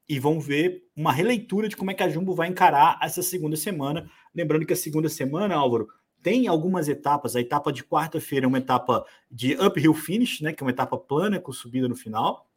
E 0.08 0.20
vão 0.20 0.40
ver 0.40 0.84
uma 0.96 1.12
releitura 1.12 1.68
de 1.68 1.76
como 1.76 1.90
é 1.90 1.94
que 1.94 2.04
a 2.04 2.10
Jumbo 2.10 2.36
vai 2.36 2.48
encarar 2.48 3.00
essa 3.02 3.24
segunda 3.24 3.56
semana. 3.56 4.08
Lembrando 4.36 4.66
que 4.66 4.74
a 4.74 4.78
segunda 4.78 5.08
semana, 5.08 5.56
Álvaro, 5.56 5.88
tem 6.22 6.48
algumas 6.48 6.90
etapas. 6.90 7.36
A 7.36 7.42
etapa 7.42 7.72
de 7.72 7.84
quarta-feira 7.84 8.46
é 8.46 8.48
uma 8.48 8.58
etapa 8.58 9.06
de 9.30 9.54
uphill 9.54 9.94
finish, 9.94 10.42
né? 10.42 10.52
Que 10.52 10.64
é 10.64 10.66
uma 10.66 10.72
etapa 10.72 10.98
plana 10.98 11.40
com 11.40 11.54
subida 11.54 11.88
no 11.88 11.96
final. 11.96 12.50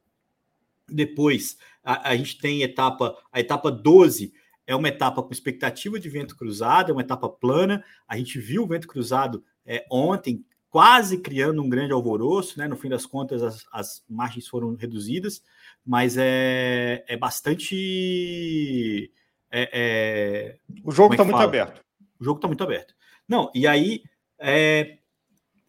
Depois 0.89 1.59
a, 1.85 2.11
a 2.11 2.17
gente 2.17 2.39
tem 2.39 2.63
etapa, 2.63 3.17
a 3.31 3.39
etapa 3.39 3.71
12 3.71 4.33
é 4.67 4.75
uma 4.75 4.89
etapa 4.89 5.23
com 5.23 5.33
expectativa 5.33 6.01
de 6.01 6.09
vento 6.09 6.37
cruzado, 6.37 6.91
é 6.91 6.93
uma 6.93 7.03
etapa 7.03 7.29
plana. 7.29 7.85
A 8.07 8.17
gente 8.17 8.39
viu 8.39 8.65
o 8.65 8.67
vento 8.67 8.89
cruzado 8.89 9.45
é, 9.65 9.87
ontem, 9.91 10.45
quase 10.71 11.19
criando 11.19 11.63
um 11.63 11.69
grande 11.69 11.93
alvoroço, 11.93 12.59
né? 12.59 12.67
No 12.69 12.77
fim 12.77 12.89
das 12.89 13.07
contas, 13.07 13.43
as, 13.43 13.67
as 13.73 14.05
margens 14.09 14.49
foram 14.49 14.75
reduzidas, 14.75 15.43
mas 15.85 16.17
é, 16.19 17.05
é 17.07 17.17
bastante. 17.17 19.11
É, 19.51 19.71
é... 19.73 20.57
o 20.85 20.91
jogo 20.91 21.15
está 21.15 21.23
é 21.23 21.27
muito 21.27 21.41
aberto. 21.41 21.83
O 22.21 22.25
jogo 22.25 22.39
está 22.39 22.49
muito 22.49 22.63
aberto. 22.63 22.95
Não, 23.29 23.51
e 23.55 23.67
aí 23.67 24.03
é, 24.39 24.99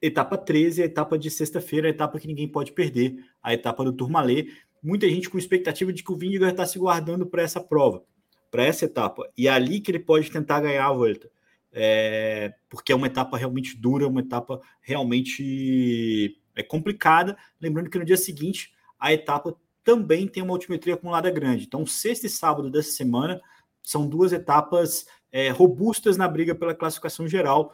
etapa 0.02 0.38
13, 0.38 0.82
a 0.82 0.86
etapa 0.86 1.18
de 1.18 1.30
sexta-feira, 1.30 1.88
a 1.88 1.92
etapa 1.92 2.20
que 2.20 2.28
ninguém 2.28 2.48
pode 2.48 2.72
perder, 2.72 3.18
a 3.42 3.54
etapa 3.54 3.84
do 3.84 3.94
Turmalê 3.94 4.48
muita 4.82 5.08
gente 5.10 5.30
com 5.30 5.38
expectativa 5.38 5.92
de 5.92 6.04
que 6.04 6.12
o 6.12 6.16
Vingegaard 6.16 6.54
está 6.54 6.66
se 6.66 6.80
guardando 6.80 7.26
para 7.26 7.44
essa 7.44 7.62
prova, 7.62 8.04
para 8.50 8.64
essa 8.64 8.86
etapa. 8.86 9.30
E 9.38 9.48
é 9.48 9.52
ali 9.52 9.80
que 9.80 9.92
ele 9.92 10.00
pode 10.00 10.32
tentar 10.32 10.62
ganhar 10.62 10.86
a 10.86 10.94
volta. 10.94 11.30
É, 11.72 12.54
porque 12.68 12.92
é 12.92 12.96
uma 12.96 13.08
etapa 13.08 13.38
realmente 13.38 13.78
dura, 13.78 14.08
uma 14.08 14.22
etapa 14.22 14.60
realmente 14.82 16.38
é 16.56 16.64
complicada. 16.64 17.38
Lembrando 17.62 17.90
que 17.90 18.00
no 18.00 18.06
dia 18.06 18.18
seguinte 18.18 18.72
a 19.00 19.14
etapa 19.14 19.56
também 19.84 20.28
tem 20.28 20.44
uma 20.44 20.54
altimetria 20.54 20.96
acumulada 20.96 21.30
grande. 21.30 21.66
Então, 21.66 21.86
sexta 21.86 22.26
e 22.26 22.30
sábado 22.30 22.70
dessa 22.70 22.92
semana 22.92 23.40
são 23.84 24.08
duas 24.08 24.34
etapas 24.34 25.06
é, 25.32 25.50
robustas 25.50 26.18
na 26.18 26.28
briga 26.28 26.54
pela 26.56 26.76
classificação 26.76 27.28
geral 27.28 27.74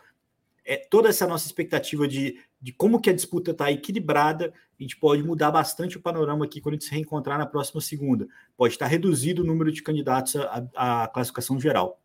é, 0.66 0.76
toda 0.78 1.08
essa 1.08 1.28
nossa 1.28 1.46
expectativa 1.46 2.08
de, 2.08 2.40
de 2.60 2.74
como 2.74 3.00
que 3.00 3.12
a 3.12 3.14
disputa 3.14 3.52
está 3.52 3.72
equilibrada, 3.72 4.52
a 4.78 4.84
gente 4.84 4.98
pode 4.98 5.22
mudar 5.22 5.52
bastante 5.52 5.96
o 5.96 6.02
panorama 6.02 6.44
aqui 6.44 6.60
quando 6.60 6.74
a 6.74 6.78
gente 6.78 6.86
se 6.86 6.92
reencontrar 6.92 7.38
na 7.38 7.46
próxima 7.46 7.80
segunda. 7.80 8.28
Pode 8.58 8.74
estar 8.74 8.88
reduzido 8.88 9.44
o 9.44 9.46
número 9.46 9.72
de 9.72 9.84
candidatos 9.84 10.36
à, 10.76 11.08
classificação 11.14 11.60
geral. 11.60 12.02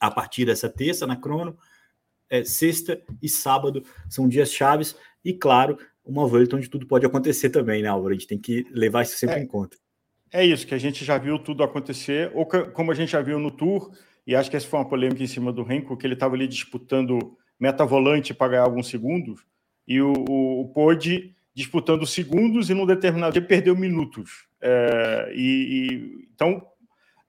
A 0.00 0.10
partir 0.10 0.46
dessa 0.46 0.70
terça, 0.70 1.06
na 1.06 1.16
crono, 1.16 1.56
é, 2.30 2.42
sexta 2.42 3.00
e 3.20 3.28
sábado 3.28 3.84
são 4.08 4.26
dias 4.26 4.50
chaves, 4.50 4.96
e 5.22 5.34
claro, 5.34 5.78
uma 6.02 6.26
volta 6.26 6.56
onde 6.56 6.70
tudo 6.70 6.86
pode 6.86 7.04
acontecer 7.04 7.50
também, 7.50 7.82
né, 7.82 7.88
Álvaro? 7.88 8.14
A 8.14 8.18
gente 8.18 8.26
tem 8.26 8.38
que 8.38 8.66
levar 8.70 9.02
isso 9.02 9.18
sempre 9.18 9.36
é, 9.36 9.42
em 9.42 9.46
conta. 9.46 9.76
É 10.32 10.44
isso, 10.44 10.66
que 10.66 10.74
a 10.74 10.78
gente 10.78 11.04
já 11.04 11.18
viu 11.18 11.38
tudo 11.38 11.62
acontecer, 11.62 12.30
ou 12.34 12.46
como 12.46 12.90
a 12.90 12.94
gente 12.94 13.12
já 13.12 13.20
viu 13.20 13.38
no 13.38 13.50
Tour, 13.50 13.92
e 14.26 14.34
acho 14.34 14.50
que 14.50 14.56
essa 14.56 14.66
foi 14.66 14.80
uma 14.80 14.88
polêmica 14.88 15.22
em 15.22 15.26
cima 15.26 15.52
do 15.52 15.62
Renko, 15.62 15.96
que 15.96 16.06
ele 16.06 16.14
estava 16.14 16.34
ali 16.34 16.48
disputando 16.48 17.36
meta-volante 17.60 18.32
para 18.32 18.48
ganhar 18.48 18.62
alguns 18.62 18.88
segundos, 18.88 19.44
e 19.86 20.00
o, 20.00 20.12
o, 20.28 20.62
o 20.62 20.68
Pode 20.68 21.34
disputando 21.54 22.06
segundos 22.06 22.70
e 22.70 22.74
num 22.74 22.86
determinado 22.86 23.32
dia 23.34 23.42
perdeu 23.42 23.76
minutos. 23.76 24.46
É, 24.60 25.32
e, 25.34 25.42
e, 25.44 26.28
então, 26.34 26.66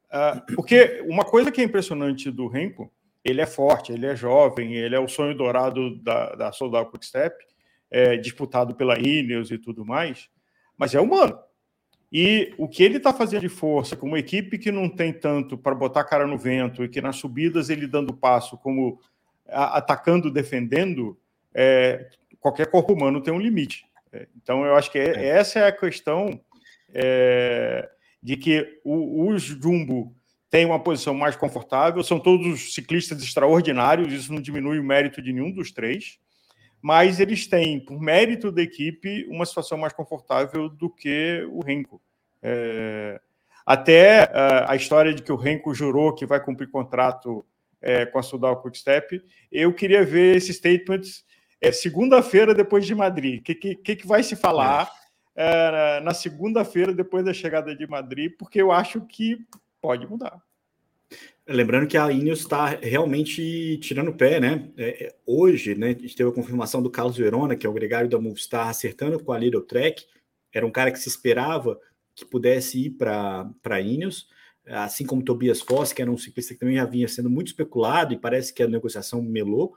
uh, 0.08 0.56
porque 0.56 1.04
uma 1.06 1.26
coisa 1.26 1.52
que 1.52 1.60
é 1.60 1.64
impressionante 1.66 2.32
do 2.32 2.48
Renko, 2.48 2.90
ele 3.24 3.42
é 3.42 3.46
forte, 3.46 3.92
ele 3.92 4.06
é 4.06 4.16
jovem, 4.16 4.76
ele 4.76 4.96
é 4.96 5.00
o 5.00 5.10
sonho 5.10 5.36
dourado 5.36 6.02
da, 6.02 6.36
da 6.36 6.52
Soldado 6.52 6.90
Quickstep, 6.92 7.36
é, 7.92 8.18
disputado 8.18 8.76
pela 8.76 8.98
Ineos 8.98 9.52
e 9.52 9.58
tudo 9.58 9.86
mais, 9.86 10.30
mas 10.78 10.96
é 10.96 11.02
humano. 11.02 11.38
E 12.16 12.54
o 12.60 12.68
que 12.68 12.84
ele 12.84 12.98
está 12.98 13.12
fazendo 13.12 13.42
de 13.42 13.50
força 13.50 13.96
com 13.98 14.06
uma 14.06 14.20
equipe 14.20 14.60
que 14.60 14.72
não 14.72 14.88
tem 14.88 15.12
tanto 15.12 15.58
para 15.58 15.74
botar 15.74 16.02
a 16.02 16.06
cara 16.06 16.28
no 16.28 16.38
vento 16.38 16.84
e 16.84 16.88
que 16.88 17.02
nas 17.02 17.16
subidas 17.16 17.72
ele 17.72 17.88
dando 17.88 18.14
passo 18.14 18.56
como 18.56 19.00
atacando, 19.48 20.32
defendendo, 20.32 21.18
é, 21.56 22.08
qualquer 22.40 22.68
corpo 22.68 22.94
humano 22.94 23.20
tem 23.20 23.34
um 23.34 23.40
limite. 23.40 23.86
É, 24.12 24.28
então, 24.38 24.64
eu 24.64 24.76
acho 24.76 24.92
que 24.92 25.00
é, 25.00 25.26
é. 25.26 25.28
essa 25.30 25.58
é 25.58 25.68
a 25.68 25.72
questão 25.72 26.40
é, 26.94 27.90
de 28.22 28.38
que 28.38 28.80
o, 28.84 29.28
o 29.28 29.40
Jumbo 29.40 30.16
tem 30.52 30.68
uma 30.68 30.80
posição 30.80 31.16
mais 31.16 31.36
confortável, 31.36 32.04
são 32.04 32.20
todos 32.20 32.76
ciclistas 32.76 33.24
extraordinários, 33.24 34.14
isso 34.14 34.32
não 34.32 34.40
diminui 34.40 34.78
o 34.78 34.84
mérito 34.84 35.20
de 35.20 35.34
nenhum 35.34 35.52
dos 35.52 35.72
três, 35.72 36.20
mas 36.84 37.22
eles 37.22 37.48
têm, 37.48 37.80
por 37.80 37.98
mérito 37.98 38.52
da 38.52 38.62
equipe, 38.62 39.26
uma 39.30 39.46
situação 39.46 39.78
mais 39.78 39.94
confortável 39.94 40.68
do 40.68 40.90
que 40.90 41.48
o 41.50 41.64
Renko. 41.64 42.02
É, 42.42 43.22
até 43.66 44.26
uh, 44.26 44.68
a 44.68 44.76
história 44.76 45.14
de 45.14 45.24
que 45.24 45.32
o 45.32 45.38
Renko 45.38 45.74
jurou 45.74 46.14
que 46.14 46.26
vai 46.26 46.44
cumprir 46.44 46.70
contrato 46.70 47.46
é, 47.82 48.06
com 48.06 48.20
a 48.20 48.22
Sudal 48.22 48.62
Quickstep. 48.62 49.24
Eu 49.50 49.74
queria 49.74 50.04
ver 50.04 50.36
esses 50.36 50.58
statements 50.58 51.24
é, 51.62 51.72
segunda-feira 51.72 52.54
depois 52.54 52.86
de 52.86 52.94
Madrid. 52.94 53.40
O 53.40 53.44
que, 53.44 53.56
que, 53.56 53.96
que, 53.96 54.06
vai 54.06 54.22
se 54.22 54.36
falar 54.36 54.92
é. 55.34 56.02
na 56.02 56.14
segunda-feira 56.14 56.94
depois 56.94 57.24
da 57.24 57.34
chegada 57.34 57.74
de 57.74 57.88
Madrid? 57.88 58.34
Porque 58.38 58.62
eu 58.62 58.74
acho 58.74 59.00
que 59.08 59.38
pode 59.82 60.06
mudar. 60.06 60.38
Lembrando 61.48 61.88
que 61.88 61.98
a 61.98 62.12
Ineos 62.12 62.40
está 62.40 62.68
realmente 62.68 63.78
tirando 63.80 64.10
o 64.10 64.18
pé, 64.18 64.40
né? 64.40 64.72
É, 64.78 65.06
é, 65.06 65.16
hoje, 65.26 65.76
né, 65.76 65.88
a 65.88 66.00
gente 66.00 66.16
teve 66.16 66.30
a 66.30 66.34
confirmação 66.34 66.82
do 66.82 66.90
Carlos 66.90 67.18
Verona, 67.18 67.56
que 67.56 67.68
é 67.68 67.70
o 67.70 67.74
gregário 67.74 68.10
da 68.10 68.20
Movistar, 68.20 68.70
acertando 68.70 69.22
com 69.22 69.32
a 69.34 69.38
Little 69.38 69.62
Trek. 69.62 70.06
Era 70.54 70.66
um 70.66 70.72
cara 70.72 70.92
que 70.92 71.00
se 71.00 71.10
esperava 71.10 71.80
que 72.16 72.24
pudesse 72.24 72.86
ir 72.86 72.92
para 72.92 73.50
a 73.66 73.82
Ineos 73.82 74.28
assim 74.66 75.06
como 75.06 75.24
Tobias 75.24 75.62
Foss, 75.62 75.92
que 75.92 76.02
era 76.02 76.12
um 76.12 76.18
ciclista 76.18 76.54
que 76.54 76.60
também 76.60 76.76
já 76.76 76.86
vinha 76.86 77.08
sendo 77.08 77.30
muito 77.30 77.48
especulado 77.48 78.14
e 78.14 78.18
parece 78.18 78.54
que 78.54 78.64
a 78.64 78.68
negociação 78.68 79.22
melou. 79.22 79.76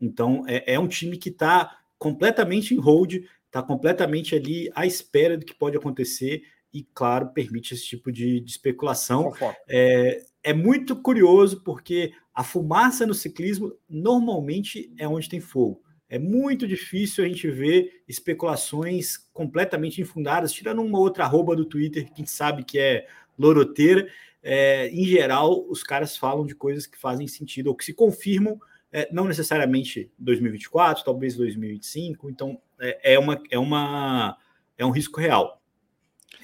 Então, 0.00 0.44
é, 0.48 0.74
é 0.74 0.78
um 0.78 0.88
time 0.88 1.16
que 1.16 1.28
está 1.28 1.78
completamente 1.98 2.74
em 2.74 2.78
hold, 2.78 3.24
está 3.46 3.62
completamente 3.62 4.34
ali 4.34 4.70
à 4.74 4.86
espera 4.86 5.36
do 5.36 5.44
que 5.44 5.54
pode 5.54 5.76
acontecer 5.76 6.42
e, 6.72 6.86
claro, 6.94 7.28
permite 7.28 7.74
esse 7.74 7.84
tipo 7.84 8.10
de, 8.10 8.40
de 8.40 8.50
especulação. 8.50 9.32
É, 9.68 10.24
é 10.42 10.52
muito 10.54 10.96
curioso 10.96 11.62
porque 11.62 12.12
a 12.34 12.42
fumaça 12.42 13.06
no 13.06 13.14
ciclismo 13.14 13.72
normalmente 13.88 14.92
é 14.98 15.06
onde 15.06 15.28
tem 15.28 15.40
fogo. 15.40 15.82
É 16.08 16.18
muito 16.18 16.66
difícil 16.66 17.24
a 17.24 17.28
gente 17.28 17.50
ver 17.50 18.02
especulações 18.06 19.16
completamente 19.32 20.00
infundadas, 20.00 20.52
tirando 20.52 20.82
uma 20.82 20.98
outra 20.98 21.24
arroba 21.24 21.56
do 21.56 21.64
Twitter 21.64 22.04
que 22.04 22.12
a 22.12 22.16
gente 22.16 22.30
sabe 22.30 22.64
que 22.64 22.78
é 22.78 23.06
loroteira. 23.38 24.06
É, 24.42 24.88
em 24.88 25.04
geral, 25.04 25.64
os 25.70 25.82
caras 25.82 26.16
falam 26.16 26.44
de 26.44 26.54
coisas 26.54 26.86
que 26.86 26.98
fazem 26.98 27.26
sentido 27.26 27.68
ou 27.68 27.74
que 27.74 27.84
se 27.84 27.94
confirmam, 27.94 28.60
é, 28.90 29.08
não 29.10 29.24
necessariamente 29.24 30.10
2024, 30.18 31.04
talvez 31.04 31.34
2025. 31.36 32.28
Então, 32.28 32.60
é, 32.78 33.14
é, 33.14 33.18
uma, 33.18 33.42
é, 33.50 33.58
uma, 33.58 34.36
é 34.76 34.84
um 34.84 34.90
risco 34.90 35.18
real. 35.20 35.61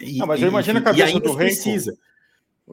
E, 0.00 0.18
não, 0.18 0.26
mas 0.26 0.40
eu 0.42 0.48
imagino 0.48 0.78
a 0.78 0.82
cabeça 0.82 1.20
do 1.20 1.32
Renko. 1.32 1.36
Precisa. 1.36 1.98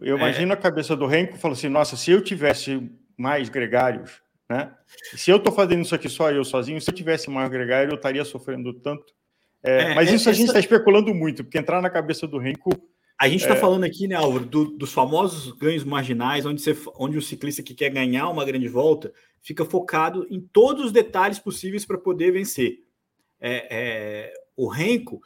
Eu 0.02 0.18
imagino 0.18 0.54
a 0.54 0.58
cabeça 0.58 0.96
do 0.96 1.06
Renko 1.06 1.38
falou 1.38 1.56
assim: 1.56 1.70
nossa, 1.70 1.96
se 1.96 2.12
eu 2.12 2.22
tivesse 2.22 2.90
mais 3.18 3.50
gregários, 3.50 4.22
né? 4.50 4.72
Se 5.16 5.32
eu 5.32 5.38
estou 5.38 5.54
fazendo 5.54 5.82
isso 5.82 5.96
aqui 5.96 6.10
só 6.10 6.32
eu 6.32 6.44
sozinho, 6.44 6.80
se 6.80 6.90
eu 6.90 6.94
tivesse 6.94 7.30
mais 7.30 7.50
gregário, 7.50 7.92
eu 7.92 7.96
estaria 7.96 8.24
sofrendo 8.26 8.74
tanto. 8.74 9.14
É, 9.64 9.92
é, 9.92 9.96
mas 9.96 10.12
isso 10.12 10.30
a 10.30 10.34
gente 10.34 10.48
está 10.48 10.60
especulando 10.60 11.14
muito, 11.14 11.44
porque 11.44 11.58
entrar 11.58 11.82
na 11.82 11.90
cabeça 11.90 12.28
do 12.28 12.38
Renko 12.38 12.70
a 13.18 13.30
gente 13.30 13.42
está 13.42 13.56
é... 13.56 13.58
falando 13.58 13.86
aqui, 13.86 14.08
né, 14.08 14.16
Álvaro, 14.16 14.46
do, 14.46 14.66
dos 14.66 14.92
famosos 14.92 15.52
ganhos 15.54 15.84
marginais, 15.84 16.46
onde, 16.46 16.62
você, 16.62 16.78
onde 16.98 17.18
o 17.18 17.22
ciclista 17.22 17.64
que 17.64 17.74
quer 17.74 17.90
ganhar 17.90 18.30
uma 18.30 18.44
grande 18.44 18.68
volta 18.68 19.12
fica 19.42 19.64
focado 19.64 20.28
em 20.30 20.42
todos 20.42 20.86
os 20.86 20.92
detalhes 20.92 21.40
possíveis 21.40 21.86
para 21.86 21.98
poder 21.98 22.32
vencer. 22.32 22.80
É, 23.40 23.68
é, 23.70 24.34
o 24.56 24.68
Renko, 24.68 25.22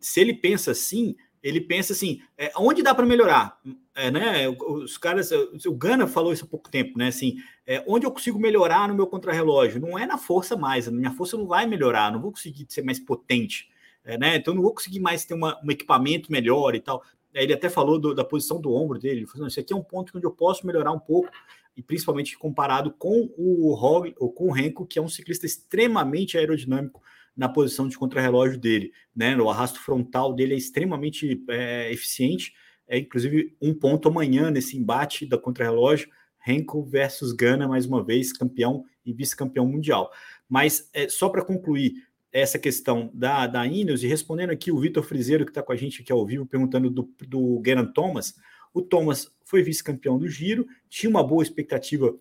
se 0.00 0.20
ele 0.20 0.34
pensa 0.34 0.70
assim, 0.70 1.16
ele 1.42 1.60
pensa 1.60 1.92
assim, 1.92 2.20
é, 2.36 2.50
onde 2.56 2.82
dá 2.82 2.94
para 2.94 3.06
melhorar? 3.06 3.60
É, 3.94 4.10
né? 4.10 4.48
Os 4.48 4.98
caras, 4.98 5.30
o 5.30 5.74
Gana 5.74 6.06
falou 6.06 6.32
isso 6.32 6.44
há 6.44 6.48
pouco 6.48 6.68
tempo, 6.68 6.98
né? 6.98 7.08
Assim, 7.08 7.36
é, 7.66 7.84
onde 7.86 8.04
eu 8.04 8.10
consigo 8.10 8.38
melhorar 8.38 8.88
no 8.88 8.94
meu 8.94 9.06
contrarrelógio? 9.06 9.80
Não 9.80 9.98
é 9.98 10.06
na 10.06 10.18
força 10.18 10.56
mais, 10.56 10.88
a 10.88 10.90
minha 10.90 11.12
força 11.12 11.36
não 11.36 11.46
vai 11.46 11.66
melhorar, 11.66 12.10
não 12.10 12.20
vou 12.20 12.32
conseguir 12.32 12.66
ser 12.68 12.82
mais 12.82 12.98
potente, 12.98 13.68
é, 14.04 14.18
né? 14.18 14.36
Então 14.36 14.54
não 14.54 14.62
vou 14.62 14.74
conseguir 14.74 14.98
mais 14.98 15.24
ter 15.24 15.34
uma, 15.34 15.60
um 15.64 15.70
equipamento 15.70 16.32
melhor 16.32 16.74
e 16.74 16.80
tal. 16.80 17.02
Ele 17.32 17.52
até 17.52 17.68
falou 17.68 17.98
do, 17.98 18.14
da 18.14 18.24
posição 18.24 18.60
do 18.60 18.72
ombro 18.72 18.98
dele, 18.98 19.20
ele 19.20 19.26
falou, 19.26 19.46
isso 19.46 19.60
aqui 19.60 19.72
é 19.72 19.76
um 19.76 19.84
ponto 19.84 20.16
onde 20.16 20.26
eu 20.26 20.32
posso 20.32 20.66
melhorar 20.66 20.90
um 20.90 20.98
pouco 20.98 21.30
e 21.76 21.82
principalmente 21.82 22.36
comparado 22.38 22.90
com 22.90 23.30
o 23.36 23.74
Rog, 23.74 24.14
ou 24.18 24.32
com 24.32 24.48
o 24.48 24.52
Renko, 24.52 24.86
que 24.86 24.98
é 24.98 25.02
um 25.02 25.08
ciclista 25.08 25.44
extremamente 25.46 26.38
aerodinâmico 26.38 27.02
na 27.36 27.48
posição 27.48 27.86
de 27.86 27.98
contrarrelógio 27.98 28.58
dele, 28.58 28.92
né? 29.14 29.36
O 29.36 29.50
arrasto 29.50 29.78
frontal 29.80 30.32
dele 30.32 30.54
é 30.54 30.56
extremamente 30.56 31.44
é, 31.48 31.92
eficiente, 31.92 32.54
é 32.88 32.98
inclusive 32.98 33.56
um 33.60 33.74
ponto 33.74 34.08
amanhã 34.08 34.50
nesse 34.50 34.76
embate 34.76 35.26
da 35.26 35.36
contrarrelógio, 35.36 36.08
Renko 36.38 36.84
versus 36.84 37.32
Gana, 37.32 37.66
mais 37.66 37.86
uma 37.86 38.02
vez, 38.02 38.32
campeão 38.32 38.84
e 39.04 39.12
vice-campeão 39.12 39.66
mundial. 39.66 40.10
Mas 40.48 40.88
é, 40.92 41.08
só 41.08 41.28
para 41.28 41.44
concluir 41.44 41.94
essa 42.32 42.58
questão 42.58 43.10
da, 43.12 43.46
da 43.46 43.66
Ineos, 43.66 44.02
e 44.02 44.06
respondendo 44.06 44.50
aqui 44.50 44.70
o 44.70 44.78
Vitor 44.78 45.02
Frizeiro, 45.02 45.44
que 45.44 45.50
está 45.50 45.62
com 45.62 45.72
a 45.72 45.76
gente 45.76 46.02
aqui 46.02 46.12
ao 46.12 46.24
vivo, 46.24 46.46
perguntando 46.46 46.90
do, 46.90 47.10
do 47.26 47.62
Geraint 47.64 47.92
Thomas, 47.92 48.34
o 48.72 48.82
Thomas 48.82 49.34
foi 49.44 49.62
vice-campeão 49.62 50.18
do 50.18 50.28
Giro, 50.28 50.66
tinha 50.88 51.08
uma 51.08 51.26
boa 51.26 51.42
expectativa 51.42 52.14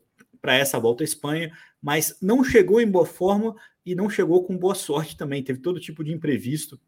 para 0.46 0.54
essa 0.56 0.80
volta 0.80 1.04
à 1.04 1.06
Espanha, 1.06 1.52
mas 1.82 2.20
não 2.22 2.44
chegou 2.44 2.80
em 2.80 2.86
boa 2.90 3.04
forma 3.04 3.56
e 3.84 3.96
não 3.96 4.08
chegou 4.08 4.44
com 4.44 4.56
boa 4.56 4.76
sorte 4.76 5.18
também. 5.18 5.42
Teve 5.42 5.60
todo 5.60 5.80
tipo 5.80 6.04
de 6.04 6.14
imprevisto. 6.14 6.80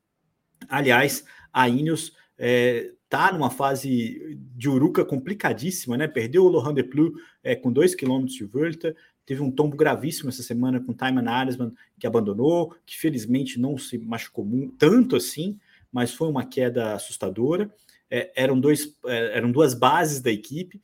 Aliás, 0.69 1.25
a 1.51 1.67
Ineos 1.67 2.15
está 2.37 3.29
tá 3.29 3.33
numa 3.33 3.49
fase 3.49 4.37
de 4.55 4.69
uruca 4.69 5.03
complicadíssima, 5.03 5.97
né? 5.97 6.07
Perdeu 6.07 6.45
o 6.45 6.49
Laurent 6.49 6.75
Deplu 6.75 7.13
é, 7.43 7.55
com 7.55 7.71
2 7.71 7.95
km 7.95 8.25
de 8.25 8.43
volta, 8.43 8.95
teve 9.25 9.41
um 9.41 9.49
tombo 9.49 9.75
gravíssimo 9.75 10.29
essa 10.29 10.43
semana 10.43 10.79
com 10.79 10.93
Taiman 10.93 11.27
Aresman, 11.27 11.73
que 11.99 12.05
abandonou, 12.05 12.75
que 12.85 12.95
felizmente 12.95 13.59
não 13.59 13.75
se 13.75 13.97
machucou 13.97 14.47
tanto 14.77 15.15
assim, 15.15 15.57
mas 15.91 16.13
foi 16.13 16.29
uma 16.29 16.45
queda 16.45 16.93
assustadora 16.93 17.73
é, 18.07 18.31
eram, 18.35 18.59
dois, 18.59 18.95
eram 19.03 19.51
duas 19.51 19.73
bases 19.73 20.21
da 20.21 20.31
equipe 20.31 20.79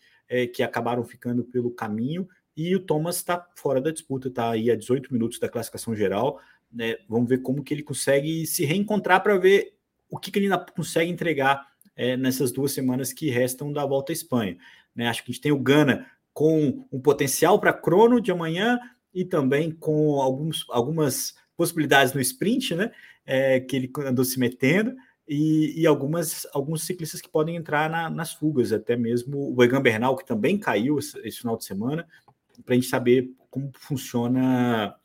que 0.53 0.63
acabaram 0.63 1.03
ficando 1.03 1.43
pelo 1.43 1.69
caminho 1.69 2.27
e 2.55 2.75
o 2.75 2.79
Thomas 2.79 3.17
está 3.17 3.47
fora 3.55 3.81
da 3.81 3.91
disputa, 3.91 4.27
está 4.27 4.51
aí 4.51 4.69
a 4.69 4.75
18 4.75 5.11
minutos 5.11 5.39
da 5.39 5.49
classificação 5.49 5.95
geral. 5.95 6.39
Né? 6.71 6.97
Vamos 7.07 7.27
ver 7.29 7.39
como 7.39 7.63
que 7.63 7.73
ele 7.73 7.83
consegue 7.83 8.45
se 8.45 8.65
reencontrar 8.65 9.21
para 9.21 9.37
ver 9.37 9.75
o 10.09 10.17
que, 10.17 10.31
que 10.31 10.39
ele 10.39 10.45
ainda 10.45 10.65
consegue 10.75 11.11
entregar 11.11 11.67
é, 11.95 12.15
nessas 12.15 12.51
duas 12.51 12.71
semanas 12.71 13.11
que 13.11 13.29
restam 13.29 13.71
da 13.71 13.85
volta 13.85 14.11
à 14.11 14.13
Espanha. 14.13 14.57
Né? 14.95 15.07
Acho 15.07 15.23
que 15.23 15.31
a 15.31 15.33
gente 15.33 15.41
tem 15.41 15.51
o 15.51 15.59
Gana 15.59 16.07
com 16.33 16.85
um 16.91 16.99
potencial 16.99 17.59
para 17.59 17.73
crono 17.73 18.19
de 18.19 18.31
amanhã 18.31 18.79
e 19.13 19.23
também 19.23 19.71
com 19.71 20.19
alguns, 20.21 20.65
algumas 20.69 21.35
possibilidades 21.55 22.13
no 22.13 22.21
sprint, 22.21 22.75
né? 22.75 22.91
É, 23.25 23.59
que 23.59 23.75
ele 23.75 23.91
andou 23.99 24.25
se 24.25 24.37
metendo 24.37 24.93
e, 25.27 25.81
e, 25.81 25.87
algumas, 25.87 26.45
alguns 26.51 26.83
ciclistas 26.83 27.21
que 27.21 27.29
podem 27.29 27.55
entrar 27.55 27.89
na, 27.89 28.09
nas 28.09 28.33
fugas, 28.33 28.73
até 28.73 28.97
mesmo 28.97 29.55
o 29.55 29.63
Egan 29.63 29.81
Bernal, 29.81 30.17
que 30.17 30.25
também 30.25 30.57
caiu 30.57 30.99
esse, 30.99 31.17
esse 31.19 31.39
final 31.39 31.55
de 31.55 31.63
semana, 31.63 32.05
para 32.61 32.73
a 32.73 32.75
gente 32.75 32.87
saber 32.87 33.29
como 33.49 33.71
funciona 33.79 34.95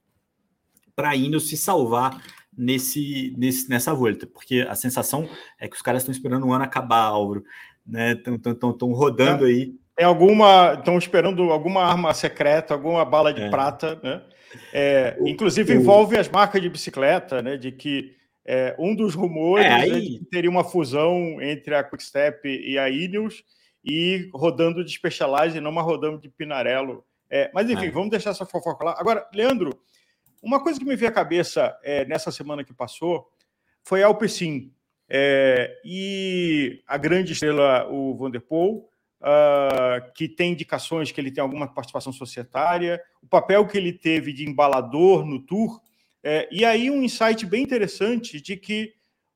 para 0.94 1.10
a 1.10 1.16
Ineos 1.16 1.48
se 1.48 1.56
salvar 1.56 2.20
nesse, 2.56 3.32
nesse, 3.38 3.70
nessa 3.70 3.94
volta, 3.94 4.26
porque 4.26 4.66
a 4.68 4.74
sensação 4.74 5.28
é 5.60 5.68
que 5.68 5.76
os 5.76 5.82
caras 5.82 6.02
estão 6.02 6.12
esperando 6.12 6.46
o 6.46 6.52
ano 6.52 6.64
acabar, 6.64 7.02
Álvaro, 7.02 7.44
né? 7.86 8.12
Estão 8.12 8.92
rodando 8.92 9.46
é, 9.46 9.50
aí. 9.50 9.74
Tem 9.94 10.04
alguma. 10.04 10.74
Estão 10.74 10.98
esperando 10.98 11.50
alguma 11.50 11.84
arma 11.84 12.12
secreta, 12.12 12.74
alguma 12.74 13.04
bala 13.04 13.32
de 13.32 13.42
é. 13.42 13.48
prata, 13.48 14.00
né? 14.02 14.22
É, 14.72 15.16
inclusive 15.26 15.72
o, 15.72 15.76
envolve 15.76 16.16
as 16.18 16.28
marcas 16.28 16.60
de 16.60 16.68
bicicleta, 16.68 17.40
né? 17.40 17.56
De 17.56 17.70
que 17.70 18.16
é, 18.44 18.74
um 18.78 18.94
dos 18.94 19.14
rumores 19.14 19.66
é, 19.66 19.72
aí... 19.72 19.90
é 19.90 20.00
que 20.00 20.24
teria 20.30 20.50
uma 20.50 20.64
fusão 20.64 21.40
entre 21.40 21.74
a 21.74 21.84
Quickstep 21.84 22.48
e 22.48 22.78
a 22.78 22.90
Ineos 22.90 23.44
e 23.84 24.28
rodando 24.32 24.84
de 24.84 24.92
Specialized 24.92 25.60
não 25.60 25.70
uma 25.70 25.82
rodando 25.82 26.18
de 26.18 26.28
Pinarello. 26.28 27.04
É, 27.30 27.50
mas 27.52 27.68
enfim, 27.68 27.86
é. 27.86 27.90
vamos 27.90 28.10
deixar 28.10 28.30
essa 28.30 28.46
fofoca 28.46 28.84
lá. 28.84 28.96
Agora, 28.98 29.28
Leandro, 29.34 29.78
uma 30.42 30.62
coisa 30.62 30.78
que 30.78 30.84
me 30.84 30.96
veio 30.96 31.10
à 31.10 31.14
cabeça 31.14 31.76
é, 31.82 32.04
nessa 32.04 32.30
semana 32.30 32.64
que 32.64 32.72
passou 32.72 33.28
foi 33.82 34.02
a 34.02 34.06
Alpecin. 34.06 34.72
É, 35.08 35.80
e 35.84 36.82
a 36.86 36.98
grande 36.98 37.32
estrela, 37.32 37.88
o 37.90 38.14
Vanderpool, 38.14 38.88
uh, 39.20 40.12
que 40.14 40.28
tem 40.28 40.52
indicações 40.52 41.10
que 41.10 41.20
ele 41.20 41.30
tem 41.30 41.42
alguma 41.42 41.66
participação 41.66 42.12
societária, 42.12 43.02
o 43.22 43.26
papel 43.26 43.66
que 43.66 43.78
ele 43.78 43.92
teve 43.92 44.32
de 44.32 44.48
embalador 44.48 45.24
no 45.24 45.40
Tour, 45.40 45.80
é, 46.22 46.48
e 46.50 46.64
aí 46.64 46.90
um 46.90 47.02
insight 47.02 47.46
bem 47.46 47.62
interessante 47.62 48.40
de 48.40 48.56
que 48.56 48.92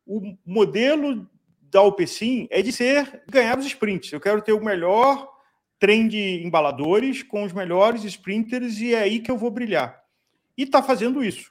o 0.06 0.36
modelo 0.44 1.28
da 1.62 1.80
Alpecin 1.80 2.48
é 2.50 2.60
de 2.60 2.72
ser 2.72 3.22
ganhar 3.30 3.58
os 3.58 3.66
sprints. 3.66 4.12
Eu 4.12 4.20
quero 4.20 4.42
ter 4.42 4.52
o 4.52 4.62
melhor 4.62 5.31
trem 5.82 6.06
de 6.06 6.46
embaladores 6.46 7.24
com 7.24 7.42
os 7.42 7.52
melhores 7.52 8.04
sprinters 8.04 8.78
e 8.78 8.94
é 8.94 9.00
aí 9.00 9.18
que 9.18 9.28
eu 9.28 9.36
vou 9.36 9.50
brilhar. 9.50 10.00
E 10.56 10.62
está 10.62 10.80
fazendo 10.80 11.24
isso. 11.24 11.50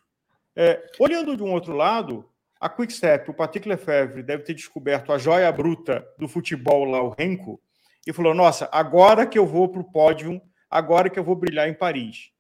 É, 0.55 0.81
olhando 0.97 1.35
de 1.35 1.43
um 1.43 1.51
outro 1.51 1.73
lado, 1.75 2.23
a 2.57 2.69
Quickstep, 2.69 3.29
o 3.29 3.33
Patrick 3.33 3.67
Lefebvre 3.67 4.23
deve 4.23 4.43
ter 4.43 4.53
descoberto 4.53 5.11
a 5.11 5.17
joia 5.17 5.51
bruta 5.51 6.07
do 6.17 6.29
futebol 6.29 6.85
lá, 6.85 7.03
o 7.03 7.09
Renko, 7.09 7.59
e 8.07 8.13
falou: 8.13 8.33
Nossa, 8.33 8.69
agora 8.71 9.27
que 9.27 9.37
eu 9.37 9.45
vou 9.45 9.67
para 9.67 9.81
o 9.81 9.91
pódio, 9.91 10.41
agora 10.69 11.09
que 11.09 11.19
eu 11.19 11.25
vou 11.25 11.35
brilhar 11.35 11.67
em 11.67 11.73
Paris. 11.73 12.31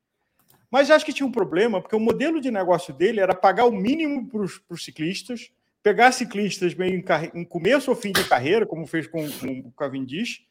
Mas 0.71 0.89
acho 0.89 1.05
que 1.05 1.11
tinha 1.11 1.27
um 1.27 1.31
problema, 1.31 1.81
porque 1.81 1.97
o 1.97 1.99
modelo 1.99 2.39
de 2.39 2.49
negócio 2.49 2.93
dele 2.93 3.19
era 3.19 3.35
pagar 3.35 3.65
o 3.65 3.71
mínimo 3.73 4.29
para 4.29 4.39
os 4.39 4.85
ciclistas, 4.85 5.51
pegar 5.83 6.13
ciclistas 6.13 6.73
meio 6.73 6.95
em, 6.95 7.03
em, 7.41 7.43
começo 7.43 7.91
ou 7.91 7.97
fim 7.97 8.13
de 8.13 8.23
carreira, 8.23 8.65
como 8.65 8.87
fez 8.87 9.07
com, 9.07 9.29
com 9.29 9.59
o 9.67 9.71
Cavendish, 9.73 10.49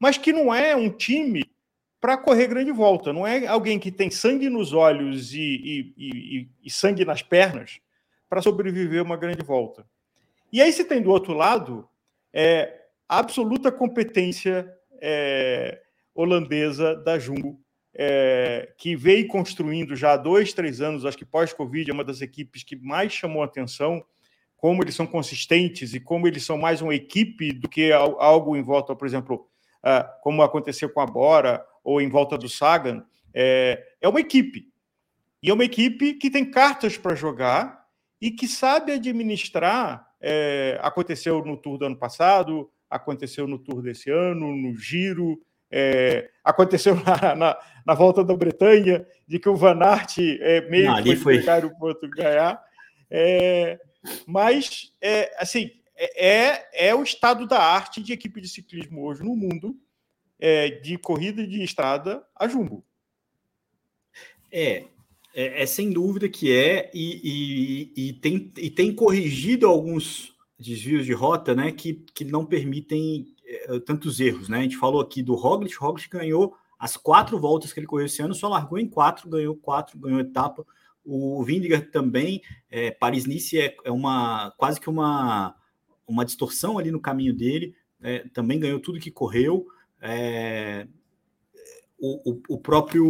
mas 0.00 0.16
que 0.16 0.32
não 0.32 0.52
é 0.52 0.74
um 0.74 0.90
time 0.90 1.44
para 2.00 2.16
correr 2.16 2.48
grande 2.48 2.72
volta. 2.72 3.12
Não 3.12 3.26
é 3.26 3.46
alguém 3.46 3.78
que 3.78 3.92
tem 3.92 4.10
sangue 4.10 4.48
nos 4.48 4.72
olhos 4.72 5.34
e, 5.34 5.38
e, 5.38 5.94
e, 5.96 6.48
e 6.64 6.70
sangue 6.70 7.04
nas 7.04 7.22
pernas 7.22 7.78
para 8.28 8.40
sobreviver 8.40 9.02
uma 9.02 9.16
grande 9.16 9.44
volta. 9.44 9.86
E 10.50 10.62
aí 10.62 10.72
você 10.72 10.82
tem 10.82 11.02
do 11.02 11.10
outro 11.10 11.34
lado 11.34 11.86
é, 12.32 12.80
a 13.08 13.18
absoluta 13.18 13.70
competência 13.70 14.72
é, 15.00 15.82
holandesa 16.14 16.96
da 16.96 17.18
Jumbo 17.18 17.60
é, 17.94 18.72
que 18.78 18.96
veio 18.96 19.26
construindo 19.26 19.96
já 19.96 20.12
há 20.12 20.16
dois, 20.16 20.52
três 20.52 20.80
anos, 20.80 21.04
acho 21.04 21.18
que 21.18 21.24
pós-Covid 21.24 21.90
é 21.90 21.94
uma 21.94 22.04
das 22.04 22.20
equipes 22.20 22.62
que 22.62 22.76
mais 22.76 23.12
chamou 23.12 23.42
atenção, 23.42 24.04
como 24.56 24.82
eles 24.82 24.94
são 24.94 25.06
consistentes 25.06 25.92
e 25.94 26.00
como 26.00 26.26
eles 26.26 26.44
são 26.44 26.56
mais 26.56 26.80
uma 26.80 26.94
equipe 26.94 27.52
do 27.52 27.68
que 27.68 27.92
algo 27.92 28.56
em 28.56 28.62
volta, 28.62 28.94
por 28.94 29.06
exemplo, 29.06 29.49
como 30.22 30.42
aconteceu 30.42 30.90
com 30.90 31.00
a 31.00 31.06
Bora 31.06 31.64
ou 31.82 32.00
em 32.00 32.08
volta 32.08 32.36
do 32.36 32.48
Sagan. 32.48 33.04
É, 33.32 33.82
é 34.00 34.08
uma 34.08 34.20
equipe. 34.20 34.68
E 35.42 35.50
é 35.50 35.54
uma 35.54 35.64
equipe 35.64 36.14
que 36.14 36.30
tem 36.30 36.50
cartas 36.50 36.98
para 36.98 37.14
jogar 37.14 37.86
e 38.20 38.30
que 38.30 38.46
sabe 38.46 38.92
administrar. 38.92 40.06
É, 40.20 40.78
aconteceu 40.82 41.42
no 41.44 41.56
Tour 41.56 41.78
do 41.78 41.86
ano 41.86 41.96
passado, 41.96 42.70
aconteceu 42.90 43.46
no 43.46 43.58
Tour 43.58 43.80
desse 43.80 44.10
ano, 44.10 44.54
no 44.54 44.76
Giro, 44.76 45.40
é, 45.70 46.28
aconteceu 46.44 46.94
na, 47.04 47.34
na, 47.34 47.58
na, 47.86 47.94
volta 47.94 48.22
da 48.22 48.36
Bretanha, 48.36 49.06
de 49.26 49.38
que 49.38 49.48
o 49.48 49.56
Van 49.56 49.78
Aert 49.80 50.18
é, 50.18 50.68
meio 50.68 50.90
Não, 50.90 51.02
que 51.02 51.16
foi 51.16 51.38
pegar 51.38 51.64
o 51.64 51.74
ponto 51.78 52.08
ganhar. 52.10 52.60
É, 53.10 53.78
mas, 54.26 54.92
é, 55.00 55.34
assim, 55.38 55.70
é, 56.02 56.26
é, 56.26 56.88
é 56.88 56.94
o 56.94 57.02
estado 57.02 57.46
da 57.46 57.62
arte 57.62 58.02
de 58.02 58.12
equipe 58.12 58.40
de 58.40 58.48
ciclismo 58.48 59.04
hoje 59.04 59.22
no 59.22 59.36
mundo, 59.36 59.78
é, 60.38 60.70
de 60.70 60.96
corrida 60.96 61.46
de 61.46 61.62
estrada 61.62 62.24
a 62.34 62.48
jumbo. 62.48 62.84
É, 64.50 64.84
é, 65.34 65.62
é, 65.62 65.66
sem 65.66 65.90
dúvida 65.90 66.28
que 66.28 66.52
é, 66.52 66.90
e, 66.94 67.92
e, 67.96 68.08
e, 68.08 68.12
tem, 68.14 68.52
e 68.56 68.70
tem 68.70 68.94
corrigido 68.94 69.66
alguns 69.66 70.34
desvios 70.58 71.06
de 71.06 71.12
rota 71.12 71.54
né, 71.54 71.70
que, 71.70 72.04
que 72.14 72.24
não 72.24 72.44
permitem 72.44 73.34
eh, 73.50 73.80
tantos 73.80 74.20
erros, 74.20 74.48
né? 74.48 74.58
A 74.58 74.62
gente 74.62 74.76
falou 74.76 75.00
aqui 75.00 75.22
do 75.22 75.34
Roglic, 75.34 75.76
o 75.76 75.80
Roglic 75.80 76.08
ganhou 76.08 76.54
as 76.78 76.96
quatro 76.96 77.38
voltas 77.38 77.72
que 77.72 77.80
ele 77.80 77.86
correu 77.86 78.06
esse 78.06 78.22
ano, 78.22 78.32
só 78.32 78.48
largou 78.48 78.78
em 78.78 78.88
quatro, 78.88 79.28
ganhou 79.28 79.56
quatro, 79.56 79.98
ganhou 79.98 80.20
etapa. 80.20 80.64
O 81.04 81.42
Vindiger 81.42 81.90
também, 81.90 82.42
é, 82.70 82.92
Paris-Nice 82.92 83.58
é, 83.58 83.76
é, 83.84 83.90
uma 83.90 84.52
quase 84.56 84.80
que 84.80 84.88
uma, 84.88 85.56
uma 86.10 86.24
distorção 86.24 86.78
ali 86.78 86.90
no 86.90 87.00
caminho 87.00 87.34
dele, 87.34 87.74
é, 88.00 88.20
também 88.32 88.58
ganhou 88.58 88.80
tudo 88.80 88.98
que 88.98 89.10
correu. 89.10 89.66
É, 90.00 90.86
o, 91.98 92.40
o, 92.48 92.58
próprio 92.58 93.06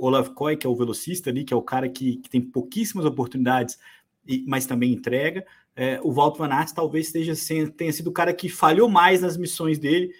Olav 0.00 0.30
Koy, 0.30 0.56
que 0.56 0.66
é 0.66 0.70
o 0.70 0.74
velocista 0.74 1.28
ali, 1.28 1.44
que 1.44 1.52
é 1.52 1.56
o 1.56 1.62
cara 1.62 1.88
que, 1.88 2.16
que 2.16 2.30
tem 2.30 2.40
pouquíssimas 2.40 3.04
oportunidades, 3.04 3.78
e, 4.26 4.44
mas 4.46 4.66
também 4.66 4.92
entrega. 4.92 5.44
É, 5.76 6.00
o 6.02 6.10
Walter 6.10 6.38
Van 6.38 6.54
Aert 6.54 6.72
talvez 6.72 7.06
esteja, 7.06 7.34
tenha 7.76 7.92
sido 7.92 8.08
o 8.08 8.12
cara 8.12 8.32
que 8.32 8.48
falhou 8.48 8.88
mais 8.88 9.20
nas 9.20 9.36
missões 9.36 9.78
dele, 9.78 10.10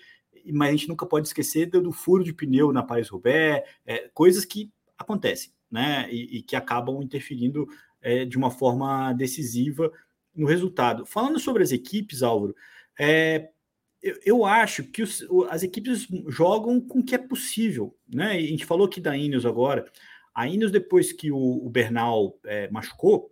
mas 0.53 0.69
a 0.69 0.73
gente 0.73 0.89
nunca 0.89 1.07
pode 1.07 1.29
esquecer 1.29 1.67
do, 1.67 1.81
do 1.81 1.93
furo 1.93 2.23
de 2.23 2.33
pneu 2.33 2.73
na 2.73 2.83
Paris-Roubaix, 2.83 3.67
é, 3.87 4.11
coisas 4.13 4.45
que 4.45 4.71
acontecem, 4.99 5.51
né? 5.71 6.07
E, 6.11 6.39
e 6.39 6.43
que 6.43 6.55
acabam 6.55 7.03
interferindo 7.03 7.67
é, 8.03 8.25
de 8.25 8.37
uma 8.37 8.51
forma 8.51 9.13
decisiva 9.15 9.91
no 10.41 10.47
resultado. 10.47 11.05
Falando 11.07 11.39
sobre 11.39 11.63
as 11.63 11.71
equipes, 11.71 12.23
Álvaro, 12.23 12.55
é, 12.99 13.51
eu, 14.03 14.19
eu, 14.25 14.45
acho 14.45 14.85
que 14.85 15.03
os, 15.03 15.25
as 15.51 15.63
equipes 15.63 16.09
jogam 16.29 16.81
com 16.81 17.01
o 17.01 17.05
que 17.05 17.15
é 17.15 17.19
possível, 17.19 17.95
né? 18.09 18.33
a 18.33 18.41
gente 18.41 18.65
falou 18.65 18.87
aqui 18.87 19.01
da 19.01 19.17
Ineos 19.17 19.45
agora. 19.45 19.85
A 20.35 20.49
Ineos, 20.49 20.73
depois 20.73 21.13
que 21.13 21.31
o, 21.31 21.37
o 21.37 21.69
Bernal 21.69 22.39
é, 22.45 22.71
machucou 22.71 23.31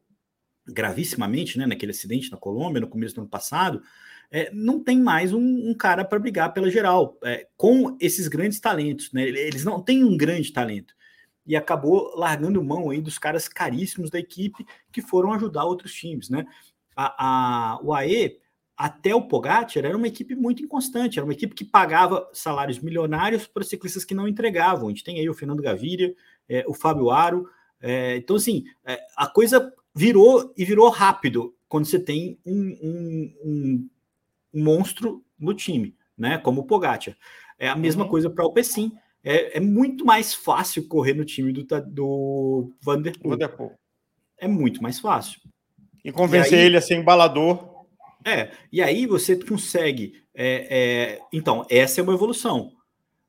gravissimamente, 0.66 1.59
né, 1.59 1.66
naquele 1.66 1.92
acidente 1.92 2.31
na 2.31 2.37
Colômbia, 2.37 2.81
no 2.81 2.88
começo 2.88 3.14
do 3.14 3.23
ano 3.23 3.31
passado, 3.31 3.83
é, 4.31 4.51
não 4.53 4.83
tem 4.83 5.01
mais 5.01 5.33
um, 5.33 5.71
um 5.71 5.75
cara 5.75 6.05
para 6.05 6.18
brigar 6.18 6.53
pela 6.53 6.71
geral, 6.71 7.18
é, 7.25 7.49
com 7.57 7.97
esses 7.99 8.29
grandes 8.29 8.61
talentos, 8.61 9.11
né? 9.11 9.23
Eles 9.27 9.64
não 9.64 9.83
têm 9.83 10.05
um 10.05 10.16
grande 10.16 10.53
talento. 10.53 10.94
E 11.47 11.57
acabou 11.57 12.14
largando 12.14 12.62
mão 12.62 12.90
aí 12.90 13.01
dos 13.01 13.18
caras 13.18 13.49
caríssimos 13.49 14.11
da 14.11 14.18
equipe 14.18 14.66
que 14.92 15.01
foram 15.01 15.33
ajudar 15.33 15.64
outros 15.64 15.94
times, 15.94 16.29
né? 16.29 16.44
A, 17.00 17.74
a, 17.76 17.80
o 17.80 17.94
AE 17.94 18.40
até 18.76 19.14
o 19.14 19.22
Pogacar 19.22 19.84
era 19.84 19.96
uma 19.96 20.08
equipe 20.08 20.34
muito 20.34 20.64
inconstante, 20.64 21.16
era 21.16 21.24
uma 21.24 21.32
equipe 21.32 21.54
que 21.54 21.64
pagava 21.64 22.28
salários 22.32 22.80
milionários 22.80 23.46
para 23.46 23.62
ciclistas 23.62 24.04
que 24.04 24.14
não 24.14 24.26
entregavam. 24.26 24.87
A 24.87 24.90
gente 24.90 25.04
tem 25.04 25.20
aí 25.20 25.28
o 25.28 25.34
Fernando 25.34 25.62
Gaviria, 25.62 26.12
é, 26.48 26.64
o 26.66 26.74
Fábio 26.74 27.11
Aro. 27.11 27.48
É, 27.80 28.16
então, 28.16 28.34
assim, 28.34 28.64
é, 28.84 28.98
a 29.16 29.28
coisa 29.28 29.72
virou 29.94 30.52
e 30.56 30.64
virou 30.64 30.88
rápido 30.90 31.54
quando 31.68 31.87
você 31.87 32.00
tem 32.00 32.38
um, 32.44 32.78
um, 32.82 33.34
um, 33.44 33.88
monstro 34.52 35.24
no 35.38 35.54
time, 35.54 35.96
né? 36.16 36.38
Como 36.38 36.62
o 36.62 36.64
Pogacar. 36.64 37.16
É 37.58 37.68
a 37.68 37.76
mesma 37.76 38.04
uhum. 38.04 38.11
coisa 38.11 38.28
para 38.28 38.44
o 38.44 38.52
Pessim. 38.52 38.92
É, 39.22 39.58
é, 39.58 39.61
muito 39.61 40.04
mais 40.04 40.34
fácil 40.34 40.87
correr 40.88 41.14
no 41.14 41.24
time 41.24 41.52
do, 41.52 41.64
do 41.87 42.72
Vanderpool. 42.80 43.32
Vanderpool. 43.32 43.72
É 44.37 44.48
muito 44.48 44.82
mais 44.82 45.00
fácil. 45.00 45.40
E 46.09 46.12
convencer 46.12 46.59
e 46.59 46.61
aí, 46.61 46.66
ele 46.66 46.77
a 46.77 46.81
ser 46.81 46.97
embalador 46.97 47.79
é, 48.25 48.51
e 48.73 48.83
aí 48.83 49.07
você 49.07 49.37
consegue. 49.37 50.23
É, 50.35 50.66
é, 50.71 51.21
então, 51.33 51.66
essa 51.71 52.01
é 52.01 52.03
uma 52.03 52.12
evolução. 52.12 52.73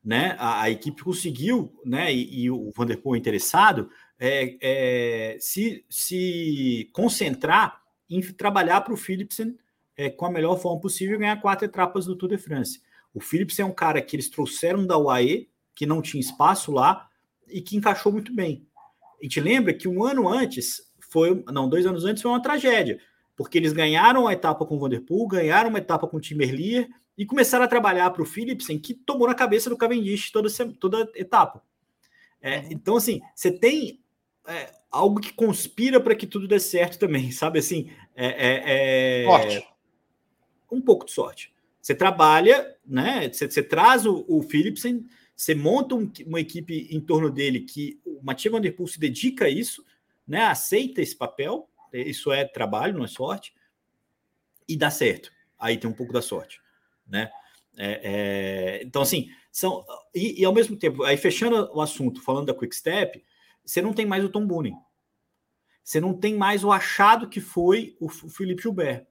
Né? 0.03 0.35
A, 0.39 0.63
a 0.63 0.69
equipe 0.69 1.03
conseguiu, 1.03 1.73
né? 1.85 2.13
E, 2.13 2.43
e 2.43 2.51
o 2.51 2.71
Vanderpool 2.75 3.15
interessado 3.15 3.89
é, 4.19 4.57
é, 4.61 5.37
se, 5.39 5.85
se 5.89 6.89
concentrar 6.93 7.81
em 8.09 8.21
trabalhar 8.21 8.81
para 8.81 8.93
o 8.93 8.97
Philipsen 8.97 9.57
é, 9.95 10.09
com 10.09 10.25
a 10.25 10.31
melhor 10.31 10.57
forma 10.59 10.81
possível 10.81 11.15
e 11.15 11.19
ganhar 11.19 11.41
quatro 11.41 11.65
etapas 11.65 12.05
do 12.05 12.15
Tour 12.15 12.29
de 12.29 12.37
France. 12.37 12.81
O 13.13 13.19
Philipsen 13.19 13.63
é 13.63 13.67
um 13.67 13.73
cara 13.73 14.01
que 14.01 14.15
eles 14.15 14.29
trouxeram 14.29 14.85
da 14.85 14.97
UAE, 14.97 15.49
que 15.75 15.85
não 15.85 16.01
tinha 16.01 16.21
espaço 16.21 16.71
lá 16.71 17.07
e 17.47 17.61
que 17.61 17.75
encaixou 17.75 18.11
muito 18.11 18.33
bem. 18.33 18.65
A 19.19 19.23
gente 19.23 19.39
lembra 19.41 19.73
que 19.73 19.87
um 19.87 20.03
ano 20.03 20.27
antes 20.27 20.88
foi, 21.09 21.43
não, 21.51 21.67
dois 21.67 21.85
anos 21.85 22.05
antes 22.05 22.21
foi 22.21 22.31
uma 22.31 22.41
tragédia 22.41 22.99
porque 23.39 23.57
eles 23.57 23.71
ganharam 23.71 24.27
a 24.27 24.33
etapa 24.33 24.65
com 24.65 24.75
o 24.75 24.79
Vanderpool, 24.79 25.25
ganharam 25.25 25.69
uma 25.69 25.79
etapa 25.79 26.05
com 26.05 26.17
o 26.17 26.19
Tim 26.19 26.35
Merlier 26.35 26.89
e 27.17 27.25
começaram 27.25 27.63
a 27.63 27.69
trabalhar 27.69 28.09
para 28.09 28.21
o 28.21 28.25
Philipsen, 28.25 28.77
que 28.77 28.93
tomou 28.93 29.29
na 29.29 29.33
cabeça 29.33 29.69
do 29.69 29.77
Cavendish 29.77 30.29
toda, 30.29 30.49
toda 30.77 31.09
etapa. 31.15 31.63
É, 32.41 32.57
uhum. 32.57 32.67
então, 32.71 32.97
assim, 32.97 33.21
você 33.33 33.49
tem 33.49 34.01
é, 34.45 34.69
algo 34.91 35.21
que 35.21 35.31
conspira 35.31 36.01
para 36.01 36.15
que 36.15 36.27
tudo 36.27 36.49
dê 36.49 36.59
certo 36.59 36.99
também, 36.99 37.31
sabe? 37.31 37.59
Assim, 37.59 37.89
é, 38.13 38.25
é, 38.27 39.21
é 39.21 39.25
sorte. 39.25 39.67
Um 40.69 40.81
pouco 40.81 41.05
de 41.05 41.13
sorte. 41.13 41.53
Você 41.81 41.95
trabalha, 41.95 42.75
né? 42.85 43.29
Você, 43.31 43.49
você 43.49 43.63
traz 43.63 44.05
o, 44.05 44.25
o 44.27 44.41
Philipsen, 44.41 45.05
você 45.33 45.55
monta 45.55 45.95
um, 45.95 46.11
uma 46.27 46.41
equipe 46.41 46.89
em 46.91 46.99
torno 46.99 47.31
dele 47.31 47.61
que 47.61 48.01
o 48.05 48.19
Mathieu 48.21 48.51
Van 48.51 48.59
Der 48.59 48.75
Poel 48.75 48.87
se 48.87 48.99
dedica 48.99 49.45
a 49.45 49.49
isso, 49.49 49.81
né? 50.29 50.45
Aceita 50.45 51.01
esse 51.01 51.15
papel 51.15 51.69
isso 51.93 52.31
é 52.31 52.45
trabalho, 52.45 52.97
não 52.97 53.05
é 53.05 53.07
sorte. 53.07 53.53
E 54.67 54.77
dá 54.77 54.91
certo. 54.91 55.31
Aí 55.57 55.77
tem 55.77 55.89
um 55.89 55.93
pouco 55.93 56.13
da 56.13 56.21
sorte, 56.21 56.61
né? 57.07 57.31
É, 57.77 58.01
é, 58.03 58.83
então, 58.83 59.01
assim, 59.01 59.29
são. 59.51 59.85
E, 60.13 60.41
e, 60.41 60.45
ao 60.45 60.53
mesmo 60.53 60.75
tempo, 60.77 61.03
aí 61.03 61.17
fechando 61.17 61.69
o 61.73 61.81
assunto, 61.81 62.21
falando 62.21 62.47
da 62.47 62.53
Quick 62.53 62.75
Step, 62.75 63.23
você 63.65 63.81
não 63.81 63.93
tem 63.93 64.05
mais 64.05 64.23
o 64.23 64.29
Tom 64.29 64.45
Boonen. 64.45 64.75
Você 65.83 65.99
não 65.99 66.13
tem 66.13 66.35
mais 66.35 66.63
o 66.63 66.71
achado 66.71 67.27
que 67.27 67.41
foi 67.41 67.95
o, 67.99 68.05
o 68.05 68.29
Felipe 68.29 68.61
Gilbert. 68.61 69.07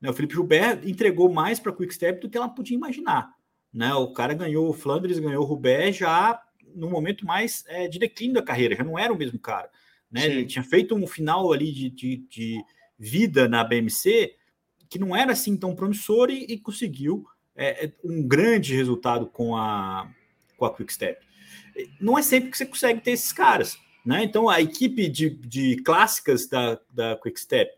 Né? 0.00 0.10
O 0.10 0.12
Felipe 0.12 0.34
Gilbert 0.34 0.80
entregou 0.84 1.32
mais 1.32 1.58
para 1.58 1.72
a 1.72 1.74
Quick 1.74 1.94
Step 1.94 2.20
do 2.20 2.28
que 2.28 2.36
ela 2.36 2.48
podia 2.48 2.76
imaginar. 2.76 3.32
Né? 3.72 3.94
O 3.94 4.12
cara 4.12 4.34
ganhou 4.34 4.68
o 4.68 4.74
Flandres, 4.74 5.18
ganhou 5.18 5.42
o 5.42 5.46
Roubaix 5.46 5.96
já 5.96 6.42
no 6.74 6.90
momento 6.90 7.24
mais 7.24 7.64
é, 7.66 7.88
de 7.88 7.98
declínio 7.98 8.34
da 8.34 8.42
carreira, 8.42 8.74
já 8.74 8.84
não 8.84 8.98
era 8.98 9.12
o 9.12 9.16
mesmo 9.16 9.38
cara. 9.38 9.70
Né? 10.12 10.26
Ele 10.26 10.44
tinha 10.44 10.62
feito 10.62 10.94
um 10.94 11.06
final 11.06 11.52
ali 11.52 11.72
de, 11.72 11.90
de, 11.90 12.16
de, 12.28 12.64
vida 12.98 13.48
na 13.48 13.64
BMC 13.64 14.36
que 14.88 14.98
não 14.98 15.16
era 15.16 15.32
assim 15.32 15.56
tão 15.56 15.74
promissor 15.74 16.30
e, 16.30 16.44
e 16.44 16.58
conseguiu 16.58 17.24
é, 17.56 17.86
é, 17.86 17.92
um 18.04 18.22
grande 18.22 18.76
resultado 18.76 19.26
com 19.26 19.56
a, 19.56 20.08
com 20.56 20.66
a 20.66 20.74
Quick 20.76 20.92
Step. 20.92 21.26
Não 21.98 22.18
é 22.18 22.22
sempre 22.22 22.50
que 22.50 22.58
você 22.58 22.66
consegue 22.66 23.00
ter 23.00 23.12
esses 23.12 23.32
caras. 23.32 23.78
Né? 24.04 24.22
Então, 24.22 24.48
a 24.48 24.60
equipe 24.60 25.08
de, 25.08 25.30
de 25.30 25.76
clássicas 25.76 26.46
da, 26.46 26.78
da 26.92 27.16
Quick 27.16 27.40
Step, 27.40 27.72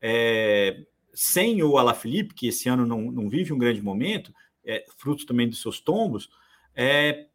é, 0.00 0.84
sem 1.12 1.62
o 1.62 1.76
Alaphilippe, 1.76 2.34
que 2.34 2.48
esse 2.48 2.68
ano 2.68 2.86
não, 2.86 3.12
não 3.12 3.28
vive 3.28 3.52
um 3.52 3.58
grande 3.58 3.82
momento, 3.82 4.32
é, 4.64 4.84
fruto 4.96 5.26
também 5.26 5.48
dos 5.48 5.60
seus 5.60 5.80
tombos, 5.80 6.30
é, 6.74 7.26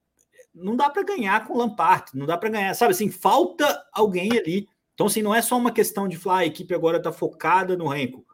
não 0.54 0.76
dá 0.76 0.90
para 0.90 1.04
ganhar 1.04 1.46
com 1.46 1.54
o 1.54 1.58
Lampard, 1.58 2.12
não 2.14 2.26
dá 2.26 2.38
para 2.38 2.50
ganhar, 2.50 2.74
sabe 2.74 2.92
assim, 2.92 3.10
falta 3.10 3.84
alguém 3.94 4.32
ali. 4.38 4.68
Então, 4.94 5.08
assim, 5.08 5.22
não 5.22 5.34
é 5.34 5.42
só 5.42 5.58
uma 5.58 5.72
questão 5.72 6.08
de 6.08 6.18
falar, 6.18 6.38
ah, 6.38 6.40
a 6.40 6.46
equipe 6.46 6.74
agora 6.74 6.98
está 6.98 7.12
focada 7.12 7.78
no 7.78 7.88
Renko. 7.88 8.26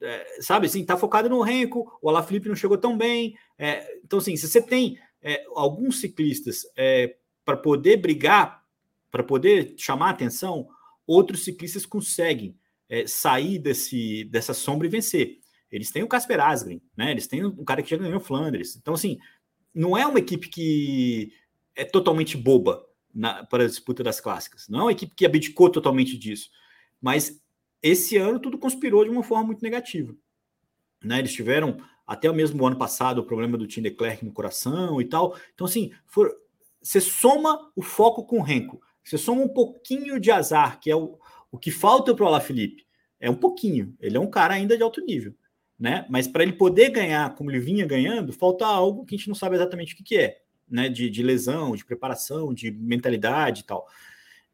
É, 0.00 0.40
sabe 0.40 0.66
assim, 0.66 0.80
está 0.80 0.96
focada 0.96 1.28
no 1.28 1.40
Renko, 1.40 1.98
o 2.02 2.08
Alaphilippe 2.08 2.48
não 2.48 2.56
chegou 2.56 2.76
tão 2.76 2.96
bem. 2.96 3.36
É, 3.56 3.98
então, 4.04 4.18
assim, 4.18 4.36
se 4.36 4.48
você 4.48 4.60
tem 4.60 4.98
é, 5.22 5.44
alguns 5.54 6.00
ciclistas 6.00 6.62
é, 6.76 7.16
para 7.44 7.56
poder 7.56 7.96
brigar, 7.98 8.62
para 9.10 9.22
poder 9.22 9.74
chamar 9.78 10.10
atenção, 10.10 10.66
outros 11.06 11.44
ciclistas 11.44 11.86
conseguem 11.86 12.56
é, 12.88 13.06
sair 13.06 13.58
desse, 13.58 14.24
dessa 14.24 14.52
sombra 14.52 14.86
e 14.86 14.90
vencer. 14.90 15.38
Eles 15.70 15.90
têm 15.90 16.02
o 16.02 16.08
Casper 16.08 16.40
Asgreen, 16.40 16.80
né? 16.96 17.10
Eles 17.10 17.26
têm 17.26 17.44
um 17.44 17.64
cara 17.64 17.82
que 17.82 17.90
já 17.90 17.96
ganhou 17.96 18.20
Flandres. 18.20 18.76
Então, 18.76 18.94
assim, 18.94 19.18
não 19.74 19.96
é 19.96 20.06
uma 20.06 20.18
equipe 20.18 20.48
que 20.48 21.32
é 21.74 21.84
totalmente 21.84 22.36
boba 22.36 22.86
na, 23.12 23.44
para 23.44 23.64
a 23.64 23.66
disputa 23.66 24.04
das 24.04 24.20
clássicas. 24.20 24.68
Não 24.68 24.80
é 24.80 24.82
uma 24.84 24.92
equipe 24.92 25.14
que 25.14 25.26
abdicou 25.26 25.68
totalmente 25.68 26.16
disso. 26.16 26.50
Mas 27.00 27.40
esse 27.82 28.16
ano 28.16 28.38
tudo 28.38 28.58
conspirou 28.58 29.04
de 29.04 29.10
uma 29.10 29.22
forma 29.22 29.44
muito 29.44 29.62
negativa. 29.62 30.14
Né? 31.02 31.18
Eles 31.18 31.32
tiveram 31.32 31.76
até 32.06 32.30
o 32.30 32.34
mesmo 32.34 32.64
ano 32.64 32.76
passado 32.76 33.18
o 33.18 33.26
problema 33.26 33.58
do 33.58 33.66
Tim 33.66 33.80
Leclerc 33.80 34.24
no 34.24 34.32
coração 34.32 35.00
e 35.00 35.04
tal. 35.04 35.36
Então, 35.52 35.66
assim, 35.66 35.92
for, 36.06 36.32
você 36.80 37.00
soma 37.00 37.70
o 37.74 37.82
foco 37.82 38.24
com 38.24 38.38
o 38.38 38.42
Renko, 38.42 38.80
você 39.02 39.18
soma 39.18 39.42
um 39.42 39.48
pouquinho 39.48 40.20
de 40.20 40.30
azar, 40.30 40.80
que 40.80 40.90
é 40.90 40.96
o, 40.96 41.18
o 41.50 41.58
que 41.58 41.70
falta 41.70 42.14
para 42.14 42.24
o 42.24 42.28
Alaphilippe. 42.28 42.86
É 43.18 43.28
um 43.28 43.36
pouquinho. 43.36 43.94
Ele 44.00 44.16
é 44.16 44.20
um 44.20 44.30
cara 44.30 44.54
ainda 44.54 44.76
de 44.76 44.82
alto 44.82 45.00
nível 45.00 45.34
né? 45.78 46.06
Mas 46.08 46.26
para 46.26 46.42
ele 46.42 46.52
poder 46.52 46.90
ganhar 46.90 47.34
como 47.34 47.50
ele 47.50 47.60
vinha 47.60 47.86
ganhando, 47.86 48.32
falta 48.32 48.66
algo 48.66 49.04
que 49.04 49.14
a 49.14 49.18
gente 49.18 49.28
não 49.28 49.34
sabe 49.34 49.56
exatamente 49.56 49.94
o 49.94 49.96
que, 49.96 50.04
que 50.04 50.16
é, 50.16 50.40
né? 50.68 50.88
De, 50.88 51.10
de 51.10 51.22
lesão, 51.22 51.74
de 51.74 51.84
preparação, 51.84 52.54
de 52.54 52.70
mentalidade 52.70 53.62
e 53.62 53.64
tal. 53.64 53.86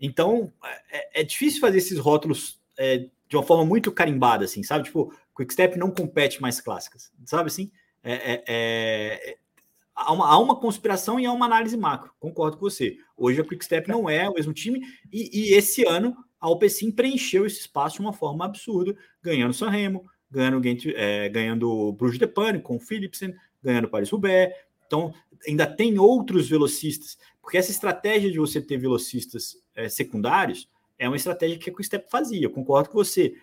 Então 0.00 0.52
é, 0.90 1.20
é 1.20 1.24
difícil 1.24 1.60
fazer 1.60 1.78
esses 1.78 1.98
rótulos 1.98 2.60
é, 2.78 3.08
de 3.28 3.36
uma 3.36 3.42
forma 3.42 3.64
muito 3.64 3.92
carimbada, 3.92 4.44
assim, 4.44 4.62
sabe? 4.62 4.84
Tipo, 4.84 5.14
Quickstep 5.36 5.78
não 5.78 5.90
compete 5.90 6.42
mais 6.42 6.60
clássicas, 6.60 7.12
sabe 7.24 7.46
assim? 7.46 7.70
É, 8.02 8.12
é, 8.12 8.44
é, 8.48 9.36
há, 9.94 10.12
uma, 10.12 10.28
há 10.28 10.38
uma 10.38 10.56
conspiração 10.56 11.18
e 11.18 11.26
há 11.26 11.32
uma 11.32 11.46
análise 11.46 11.76
macro, 11.76 12.12
concordo 12.18 12.56
com 12.56 12.68
você. 12.68 12.96
Hoje 13.16 13.40
a 13.40 13.44
Quickstep 13.44 13.88
não 13.88 14.08
é 14.08 14.28
o 14.28 14.34
mesmo 14.34 14.52
time, 14.52 14.80
e, 15.12 15.50
e 15.50 15.54
esse 15.54 15.86
ano 15.86 16.16
a 16.40 16.46
Alpecin 16.46 16.90
preencheu 16.90 17.46
esse 17.46 17.60
espaço 17.60 17.96
de 17.96 18.00
uma 18.00 18.12
forma 18.12 18.44
absurda, 18.44 18.96
ganhando 19.22 19.54
San 19.54 19.70
Remo, 19.70 20.04
ganhando, 20.30 20.62
é, 20.94 21.28
ganhando 21.28 21.92
Bruges 21.92 22.18
de 22.18 22.26
Pane 22.26 22.60
com 22.60 22.76
o 22.76 22.80
Philipsen, 22.80 23.34
ganhando 23.62 23.88
Paris-Roubaix. 23.88 24.54
Então, 24.86 25.12
ainda 25.46 25.66
tem 25.66 25.98
outros 25.98 26.48
velocistas, 26.48 27.18
porque 27.40 27.58
essa 27.58 27.70
estratégia 27.70 28.30
de 28.30 28.38
você 28.38 28.60
ter 28.60 28.78
velocistas 28.78 29.56
é, 29.74 29.88
secundários 29.88 30.68
é 30.98 31.08
uma 31.08 31.16
estratégia 31.16 31.58
que 31.58 31.70
a 31.70 31.82
Step 31.82 32.10
fazia. 32.10 32.42
Eu 32.42 32.50
concordo 32.50 32.90
com 32.90 32.98
você, 32.98 33.34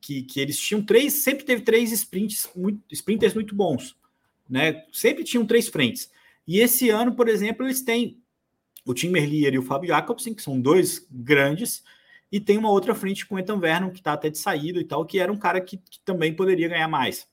que, 0.00 0.22
que 0.22 0.40
eles 0.40 0.58
tinham 0.58 0.82
três, 0.82 1.12
sempre 1.22 1.44
teve 1.44 1.62
três 1.62 1.92
sprints, 1.92 2.48
muito, 2.56 2.82
sprinters 2.90 3.34
muito 3.34 3.54
bons, 3.54 3.96
né? 4.48 4.84
Sempre 4.92 5.22
tinham 5.22 5.46
três 5.46 5.68
frentes. 5.68 6.10
E 6.46 6.60
esse 6.60 6.90
ano, 6.90 7.14
por 7.14 7.28
exemplo, 7.28 7.66
eles 7.66 7.82
têm 7.82 8.20
o 8.84 8.94
Tim 8.94 9.08
Merlier 9.08 9.54
e 9.54 9.58
o 9.58 9.62
Fábio 9.62 9.88
Jacobsen, 9.88 10.34
que 10.34 10.42
são 10.42 10.60
dois 10.60 11.06
grandes, 11.10 11.82
e 12.36 12.40
tem 12.40 12.58
uma 12.58 12.70
outra 12.70 12.94
frente 12.94 13.24
com 13.24 13.34
o 13.34 13.38
Ethan 13.38 13.58
Vernon, 13.58 13.90
que 13.90 14.00
está 14.00 14.12
até 14.12 14.28
de 14.28 14.36
saída 14.36 14.78
e 14.78 14.84
tal, 14.84 15.06
que 15.06 15.18
era 15.18 15.32
um 15.32 15.38
cara 15.38 15.58
que, 15.58 15.78
que 15.78 15.98
também 16.04 16.34
poderia 16.34 16.68
ganhar 16.68 16.86
mais. 16.86 17.26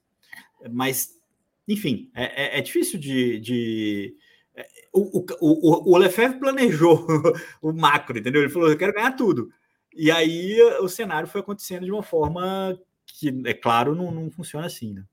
Mas, 0.71 1.19
enfim, 1.67 2.09
é, 2.15 2.55
é, 2.55 2.59
é 2.59 2.61
difícil 2.61 2.97
de. 2.97 3.37
de 3.41 4.15
é, 4.55 4.65
o, 4.93 5.19
o, 5.19 5.25
o, 5.41 5.91
o 5.93 5.97
Lefebvre 5.97 6.39
planejou 6.39 7.05
o 7.61 7.73
macro, 7.73 8.17
entendeu? 8.17 8.41
Ele 8.41 8.49
falou: 8.49 8.69
eu 8.69 8.77
quero 8.77 8.93
ganhar 8.93 9.11
tudo. 9.11 9.51
E 9.93 10.09
aí 10.09 10.57
o 10.79 10.87
cenário 10.87 11.27
foi 11.27 11.41
acontecendo 11.41 11.83
de 11.83 11.91
uma 11.91 12.01
forma 12.01 12.79
que, 13.05 13.27
é 13.45 13.53
claro, 13.53 13.93
não, 13.93 14.09
não 14.09 14.31
funciona 14.31 14.67
assim, 14.67 14.93
né? 14.93 15.03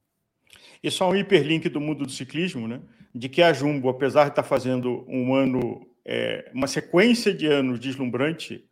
E 0.81 0.89
só 0.89 1.11
um 1.11 1.17
hiperlink 1.17 1.69
do 1.69 1.81
mundo 1.81 2.07
do 2.07 2.13
ciclismo, 2.13 2.69
né? 2.69 2.81
De 3.13 3.29
que 3.29 3.43
a 3.43 3.53
Jumbo, 3.53 3.89
apesar 3.89 4.27
de 4.27 4.31
estar 4.31 4.45
fazendo 4.45 5.05
um 5.09 5.35
ano, 5.35 5.85
é, 6.05 6.49
uma 6.55 6.69
sequência 6.69 7.35
de 7.35 7.49
anos 7.49 7.81
deslumbrante, 7.81 8.70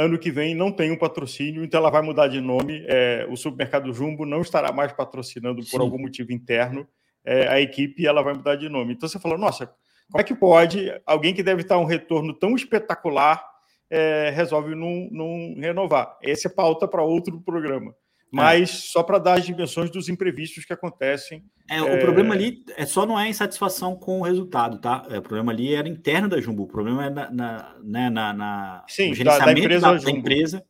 ano 0.00 0.18
que 0.18 0.30
vem 0.30 0.54
não 0.54 0.72
tem 0.72 0.90
um 0.90 0.96
patrocínio, 0.96 1.62
então 1.62 1.78
ela 1.78 1.90
vai 1.90 2.02
mudar 2.02 2.28
de 2.28 2.40
nome. 2.40 2.84
É, 2.86 3.26
o 3.28 3.36
supermercado 3.36 3.92
Jumbo 3.92 4.24
não 4.24 4.40
estará 4.40 4.72
mais 4.72 4.92
patrocinando 4.92 5.62
por 5.62 5.78
Sim. 5.78 5.80
algum 5.80 5.98
motivo 5.98 6.32
interno 6.32 6.88
é, 7.24 7.46
a 7.48 7.60
equipe 7.60 8.02
e 8.02 8.06
ela 8.06 8.22
vai 8.22 8.34
mudar 8.34 8.56
de 8.56 8.68
nome. 8.68 8.94
Então 8.94 9.08
você 9.08 9.18
falou, 9.18 9.38
nossa, 9.38 9.66
como 10.10 10.20
é 10.20 10.24
que 10.24 10.34
pode 10.34 10.90
alguém 11.06 11.34
que 11.34 11.42
deve 11.42 11.62
estar 11.62 11.78
um 11.78 11.84
retorno 11.84 12.32
tão 12.32 12.54
espetacular 12.54 13.44
é, 13.88 14.30
resolve 14.30 14.74
não, 14.74 15.08
não 15.10 15.54
renovar? 15.58 16.16
Essa 16.22 16.48
é 16.48 16.50
pauta 16.50 16.88
para 16.88 17.02
outro 17.02 17.40
programa. 17.40 17.94
É. 18.32 18.36
mas 18.36 18.70
é. 18.70 18.72
só 18.72 19.02
para 19.02 19.18
dar 19.18 19.38
as 19.38 19.44
dimensões 19.44 19.90
dos 19.90 20.08
imprevistos 20.08 20.64
que 20.64 20.72
acontecem. 20.72 21.44
É, 21.68 21.82
o 21.82 21.88
é... 21.88 21.96
problema 21.98 22.34
ali 22.34 22.64
é 22.76 22.86
só 22.86 23.04
não 23.04 23.18
é 23.18 23.28
insatisfação 23.28 23.96
com 23.96 24.20
o 24.20 24.22
resultado, 24.22 24.78
tá? 24.78 25.06
É, 25.10 25.18
o 25.18 25.22
problema 25.22 25.52
ali 25.52 25.74
era 25.74 25.88
interno 25.88 26.28
da 26.28 26.40
Jumbo, 26.40 26.64
o 26.64 26.68
problema 26.68 27.06
é 27.06 27.10
na, 27.10 27.30
na, 27.30 27.76
né, 27.82 28.10
na, 28.10 28.32
na 28.32 28.84
Sim, 28.88 29.12
da, 29.24 29.38
da, 29.38 29.52
empresa. 29.52 29.80
Da, 29.80 29.98
da 29.98 30.10
empresa. 30.10 30.64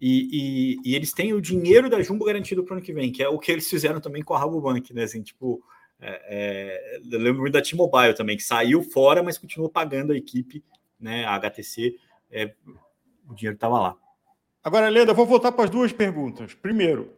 E, 0.00 0.76
e, 0.84 0.90
e, 0.90 0.96
eles 0.96 1.12
têm 1.12 1.32
o 1.32 1.40
dinheiro 1.40 1.88
da 1.88 2.02
Jumbo 2.02 2.24
garantido 2.24 2.64
para 2.64 2.74
o 2.74 2.76
ano 2.76 2.84
que 2.84 2.92
vem, 2.92 3.12
que 3.12 3.22
é 3.22 3.28
o 3.28 3.38
que 3.38 3.52
eles 3.52 3.70
fizeram 3.70 4.00
também 4.00 4.22
com 4.22 4.34
a 4.34 4.38
Rabobank, 4.38 4.92
né? 4.92 5.04
Assim, 5.04 5.22
tipo, 5.22 5.62
é, 6.00 6.98
eu 7.10 7.18
lembro 7.20 7.42
muito 7.42 7.52
da 7.52 7.62
T-Mobile 7.62 8.14
também, 8.14 8.36
que 8.36 8.42
saiu 8.42 8.82
fora, 8.82 9.22
mas 9.22 9.38
continuou 9.38 9.70
pagando 9.70 10.12
a 10.12 10.16
equipe, 10.16 10.64
né? 10.98 11.24
A 11.24 11.36
HTC, 11.36 11.94
o 13.28 13.34
dinheiro 13.34 13.54
estava 13.54 13.78
lá. 13.78 13.96
Agora, 14.62 14.88
Leda, 14.88 15.14
vou 15.14 15.24
voltar 15.24 15.52
para 15.52 15.64
as 15.64 15.70
duas 15.70 15.92
perguntas. 15.92 16.52
Primeiro, 16.54 17.14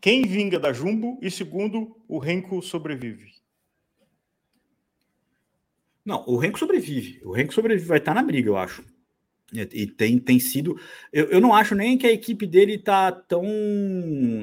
quem 0.00 0.22
vinga 0.22 0.58
da 0.58 0.72
Jumbo? 0.72 1.18
E 1.22 1.30
segundo, 1.30 1.96
o 2.06 2.18
Renko 2.18 2.60
sobrevive? 2.60 3.32
Não, 6.04 6.24
o 6.26 6.36
Renko 6.36 6.58
sobrevive. 6.58 7.20
O 7.24 7.32
Renko 7.32 7.54
sobrevive, 7.54 7.88
vai 7.88 7.98
estar 7.98 8.12
na 8.14 8.22
briga, 8.22 8.50
eu 8.50 8.56
acho. 8.56 8.84
E 9.54 9.86
tem, 9.86 10.18
tem 10.18 10.38
sido. 10.38 10.80
Eu, 11.12 11.26
eu 11.26 11.40
não 11.40 11.54
acho 11.54 11.74
nem 11.74 11.98
que 11.98 12.06
a 12.06 12.12
equipe 12.12 12.46
dele 12.46 12.78
tá 12.78 13.12
tão 13.12 13.44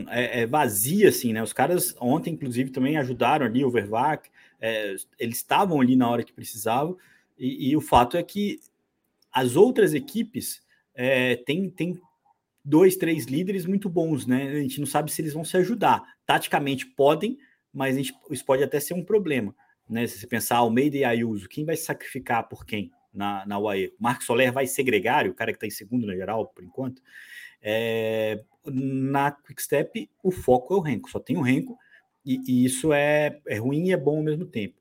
é, 0.07 0.41
é, 0.41 0.45
vazia 0.45 1.09
assim, 1.09 1.33
né? 1.33 1.41
Os 1.41 1.51
caras 1.51 1.95
ontem, 1.99 2.33
inclusive, 2.33 2.69
também 2.69 2.95
ajudaram 2.95 3.45
ali 3.45 3.65
o 3.65 3.71
Vervac. 3.71 4.29
É, 4.61 4.95
eles 5.17 5.37
estavam 5.37 5.81
ali 5.81 5.95
na 5.95 6.09
hora 6.09 6.23
que 6.23 6.33
precisavam. 6.33 6.95
E, 7.37 7.69
e, 7.69 7.75
o 7.75 7.81
fato 7.81 8.17
é 8.17 8.23
que 8.23 8.59
as 9.31 9.55
outras 9.55 9.93
equipes 9.93 10.61
é, 10.93 11.37
têm, 11.37 11.69
têm 11.69 11.99
dois, 12.69 12.95
três 12.95 13.25
líderes 13.25 13.65
muito 13.65 13.89
bons, 13.89 14.27
né? 14.27 14.49
A 14.49 14.61
gente 14.61 14.79
não 14.79 14.85
sabe 14.85 15.11
se 15.11 15.21
eles 15.21 15.33
vão 15.33 15.43
se 15.43 15.57
ajudar. 15.57 16.03
Taticamente 16.25 16.85
podem, 16.85 17.37
mas 17.73 17.95
gente, 17.95 18.13
isso 18.29 18.45
pode 18.45 18.63
até 18.63 18.79
ser 18.79 18.93
um 18.93 19.03
problema, 19.03 19.55
né? 19.89 20.05
Se 20.05 20.19
você 20.19 20.27
pensar 20.27 20.57
Almeida 20.57 20.95
e 20.95 21.03
Ayuso, 21.03 21.49
quem 21.49 21.65
vai 21.65 21.75
sacrificar 21.75 22.47
por 22.47 22.63
quem 22.65 22.91
na, 23.11 23.43
na 23.47 23.57
UAE? 23.57 23.93
Marcos 23.99 24.27
Soler 24.27 24.53
vai 24.53 24.67
ser 24.67 24.83
gregário, 24.83 25.31
o 25.31 25.35
cara 25.35 25.51
que 25.51 25.57
está 25.57 25.65
em 25.65 25.71
segundo 25.71 26.05
na 26.05 26.15
geral, 26.15 26.47
por 26.47 26.63
enquanto. 26.63 27.01
É, 27.59 28.39
na 28.65 29.31
Quickstep, 29.31 30.07
o 30.23 30.31
foco 30.31 30.75
é 30.75 30.77
o 30.77 30.81
Renko, 30.81 31.09
só 31.09 31.19
tem 31.19 31.37
o 31.37 31.41
Renko, 31.41 31.75
e, 32.23 32.39
e 32.47 32.65
isso 32.65 32.93
é, 32.93 33.39
é 33.47 33.57
ruim 33.57 33.87
e 33.87 33.91
é 33.91 33.97
bom 33.97 34.17
ao 34.17 34.23
mesmo 34.23 34.45
tempo. 34.45 34.79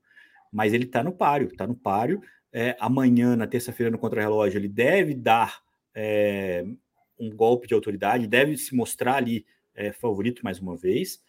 Mas 0.51 0.73
ele 0.73 0.85
está 0.85 1.03
no 1.03 1.11
páreo, 1.11 1.47
está 1.47 1.65
no 1.65 1.75
páreo. 1.75 2.21
É, 2.53 2.75
amanhã, 2.79 3.35
na 3.35 3.47
terça-feira, 3.47 3.91
no 3.91 3.97
contrarrelógio, 3.97 4.59
ele 4.59 4.67
deve 4.67 5.13
dar 5.13 5.59
é, 5.93 6.65
um 7.19 7.29
golpe 7.29 7.67
de 7.67 7.73
autoridade, 7.73 8.27
deve 8.27 8.57
se 8.57 8.75
mostrar 8.75 9.15
ali 9.15 9.45
é, 9.75 9.91
favorito 9.91 10.41
mais 10.43 10.59
uma 10.59 10.75
vez 10.75 11.21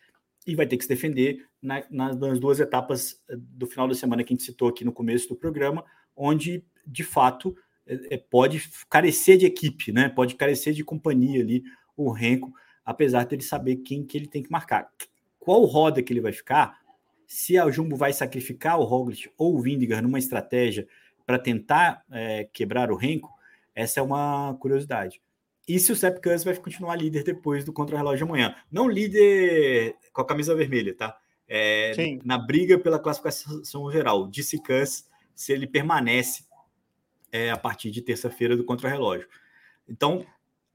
e 0.46 0.54
vai 0.54 0.66
ter 0.66 0.76
que 0.76 0.84
se 0.84 0.88
defender 0.88 1.46
na, 1.60 1.84
nas 1.90 2.38
duas 2.38 2.60
etapas 2.60 3.20
eh, 3.28 3.36
do 3.36 3.66
final 3.66 3.86
da 3.86 3.94
semana 3.94 4.24
que 4.24 4.32
a 4.32 4.34
gente 4.34 4.44
citou 4.44 4.68
aqui 4.68 4.84
no 4.84 4.92
começo 4.92 5.28
do 5.28 5.36
programa, 5.36 5.84
onde 6.16 6.64
de 6.86 7.04
fato 7.04 7.54
é, 7.86 8.16
pode 8.16 8.62
carecer 8.88 9.36
de 9.36 9.46
equipe, 9.46 9.92
né? 9.92 10.08
Pode 10.08 10.34
carecer 10.34 10.72
de 10.72 10.84
companhia 10.84 11.40
ali 11.40 11.62
o 11.96 12.10
Renko, 12.10 12.52
apesar 12.84 13.26
dele 13.26 13.42
saber 13.42 13.76
quem 13.76 14.04
que 14.04 14.16
ele 14.16 14.26
tem 14.26 14.42
que 14.42 14.50
marcar. 14.50 14.90
Qual 15.38 15.64
roda 15.64 16.02
que 16.02 16.12
ele 16.12 16.20
vai 16.20 16.32
ficar? 16.32 16.78
Se 17.26 17.58
a 17.58 17.70
Jumbo 17.70 17.96
vai 17.96 18.12
sacrificar 18.12 18.78
o 18.78 18.84
Roglic 18.84 19.30
ou 19.36 19.56
o 19.56 19.60
Vindigar 19.60 20.02
numa 20.02 20.18
estratégia 20.18 20.86
para 21.26 21.38
tentar 21.38 22.02
é, 22.10 22.48
quebrar 22.52 22.90
o 22.90 22.96
Renko, 22.96 23.30
essa 23.74 24.00
é 24.00 24.02
uma 24.02 24.56
curiosidade. 24.60 25.20
E 25.70 25.78
se 25.78 25.92
o 25.92 25.94
Sepp 25.94 26.20
Kuss 26.20 26.42
vai 26.42 26.56
continuar 26.56 26.96
líder 26.96 27.22
depois 27.22 27.64
do 27.64 27.72
contra-relógio 27.72 28.26
de 28.26 28.28
amanhã. 28.28 28.56
Não 28.72 28.88
líder 28.88 29.94
com 30.12 30.20
a 30.20 30.26
camisa 30.26 30.52
vermelha, 30.52 30.92
tá? 30.96 31.16
É, 31.46 31.92
na 32.24 32.36
briga 32.36 32.76
pela 32.76 32.98
classificação 32.98 33.88
geral. 33.92 34.26
Disse 34.26 34.60
Kuss 34.60 35.08
se 35.32 35.52
ele 35.52 35.68
permanece 35.68 36.44
é, 37.30 37.52
a 37.52 37.56
partir 37.56 37.92
de 37.92 38.02
terça-feira 38.02 38.56
do 38.56 38.64
contra-relógio. 38.64 39.28
Então, 39.88 40.26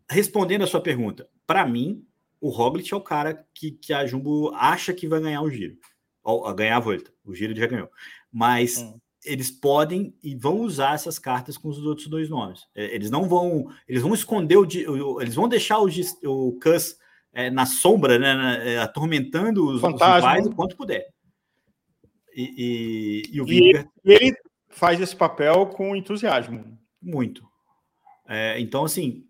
respondendo 0.09 0.63
a 0.63 0.67
sua 0.67 0.79
pergunta, 0.79 1.27
para 1.45 1.67
mim, 1.67 2.07
o 2.39 2.47
Roglic 2.47 2.93
é 2.93 2.95
o 2.95 3.01
cara 3.01 3.45
que, 3.53 3.71
que 3.71 3.91
a 3.91 4.05
Jumbo 4.05 4.53
acha 4.55 4.93
que 4.93 5.09
vai 5.09 5.19
ganhar 5.19 5.41
o 5.41 5.51
giro. 5.51 5.77
Ou, 6.23 6.55
ganhar 6.55 6.77
a 6.77 6.79
volta. 6.79 7.11
O 7.25 7.35
giro 7.35 7.51
ele 7.51 7.59
já 7.59 7.67
ganhou. 7.67 7.91
Mas 8.31 8.77
hum 8.77 8.97
eles 9.26 9.51
podem 9.51 10.13
e 10.23 10.36
vão 10.36 10.61
usar 10.61 10.93
essas 10.93 11.19
cartas 11.19 11.57
com 11.57 11.69
os 11.69 11.84
outros 11.86 12.07
dois 12.07 12.30
nomes. 12.30 12.67
É, 12.76 12.93
eles 12.93 13.09
não 13.09 13.28
vão, 13.28 13.67
eles 13.88 14.01
vão 14.01 14.13
esconder 14.13 14.57
o, 14.57 15.21
eles 15.21 15.36
vão 15.36 15.47
deixar 15.47 15.80
o, 15.80 15.88
o 16.26 16.59
Cus 16.59 16.97
é, 17.34 17.49
na 17.49 17.65
sombra, 17.65 18.17
né, 18.17 18.73
é, 18.73 18.80
atormentando 18.80 19.67
os, 19.67 19.84
os 19.84 19.93
rivais 19.93 20.45
o 20.45 20.55
quanto 20.55 20.78
puder. 20.78 21.07
E, 22.34 23.23
e, 23.32 23.36
e 23.36 23.41
o 23.41 23.45
Vingar... 23.45 23.88
e 24.03 24.11
ele 24.11 24.38
faz 24.69 24.99
esse 24.99 25.15
papel 25.15 25.67
com 25.67 25.95
entusiasmo. 25.95 26.78
Muito. 27.01 27.43
É, 28.28 28.59
então, 28.59 28.84
assim, 28.84 29.26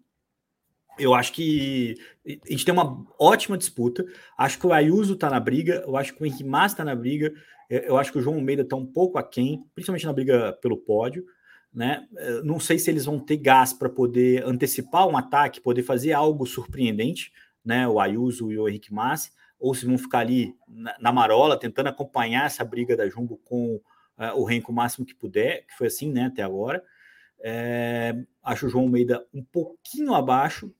eu 0.97 1.13
acho 1.13 1.33
que 1.33 1.95
a 2.25 2.51
gente 2.51 2.65
tem 2.65 2.73
uma 2.73 3.05
ótima 3.19 3.57
disputa. 3.57 4.05
Acho 4.37 4.57
que 4.57 4.65
o 4.65 4.73
Ayuso 4.73 5.13
está 5.13 5.29
na 5.29 5.39
briga, 5.39 5.83
eu 5.85 5.97
acho 5.97 6.13
que 6.13 6.23
o 6.23 6.25
Henrique 6.25 6.43
Mas 6.43 6.71
está 6.71 6.83
na 6.83 6.95
briga. 6.95 7.33
Eu 7.69 7.97
acho 7.97 8.11
que 8.11 8.17
o 8.17 8.21
João 8.21 8.35
Almeida 8.35 8.61
está 8.61 8.75
um 8.75 8.85
pouco 8.85 9.17
aquém, 9.17 9.65
principalmente 9.73 10.05
na 10.05 10.13
briga 10.13 10.53
pelo 10.61 10.77
pódio. 10.77 11.25
Né? 11.73 12.07
Não 12.43 12.59
sei 12.59 12.79
se 12.79 12.89
eles 12.89 13.05
vão 13.05 13.19
ter 13.19 13.37
gás 13.37 13.73
para 13.73 13.89
poder 13.89 14.45
antecipar 14.45 15.07
um 15.07 15.17
ataque, 15.17 15.59
poder 15.59 15.83
fazer 15.83 16.13
algo 16.13 16.45
surpreendente, 16.45 17.33
né? 17.65 17.87
O 17.87 17.99
Ayuso 17.99 18.51
e 18.51 18.57
o 18.57 18.69
Henrique 18.69 18.93
Massi, 18.93 19.31
ou 19.59 19.73
se 19.73 19.85
vão 19.85 19.97
ficar 19.97 20.19
ali 20.19 20.55
na, 20.67 20.95
na 20.99 21.11
marola, 21.11 21.59
tentando 21.59 21.87
acompanhar 21.87 22.45
essa 22.45 22.63
briga 22.63 22.95
da 22.95 23.09
Jumbo 23.09 23.37
com 23.43 23.75
uh, 23.75 24.39
o 24.39 24.45
Renko 24.45 24.71
o 24.71 24.75
máximo 24.75 25.05
que 25.05 25.15
puder, 25.15 25.65
que 25.65 25.75
foi 25.75 25.87
assim, 25.87 26.11
né, 26.11 26.25
até 26.25 26.43
agora. 26.43 26.83
É, 27.41 28.15
acho 28.43 28.67
o 28.67 28.69
João 28.69 28.85
Almeida 28.85 29.25
um 29.33 29.43
pouquinho 29.43 30.13
abaixo, 30.13 30.73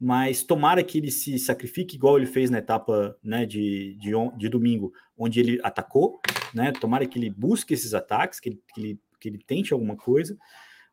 mas 0.00 0.42
tomara 0.42 0.82
que 0.82 0.96
ele 0.96 1.10
se 1.10 1.38
sacrifique, 1.38 1.96
igual 1.96 2.16
ele 2.16 2.24
fez 2.24 2.48
na 2.48 2.56
etapa 2.56 3.14
né, 3.22 3.44
de, 3.44 3.98
de, 4.00 4.12
de 4.38 4.48
domingo, 4.48 4.94
onde 5.14 5.38
ele 5.38 5.60
atacou, 5.62 6.18
né? 6.54 6.72
Tomara 6.72 7.06
que 7.06 7.18
ele 7.18 7.28
busque 7.28 7.74
esses 7.74 7.92
ataques, 7.92 8.40
que 8.40 8.48
ele, 8.48 8.62
que 8.72 8.80
ele, 8.80 9.00
que 9.20 9.28
ele 9.28 9.38
tente 9.38 9.74
alguma 9.74 9.94
coisa. 9.94 10.38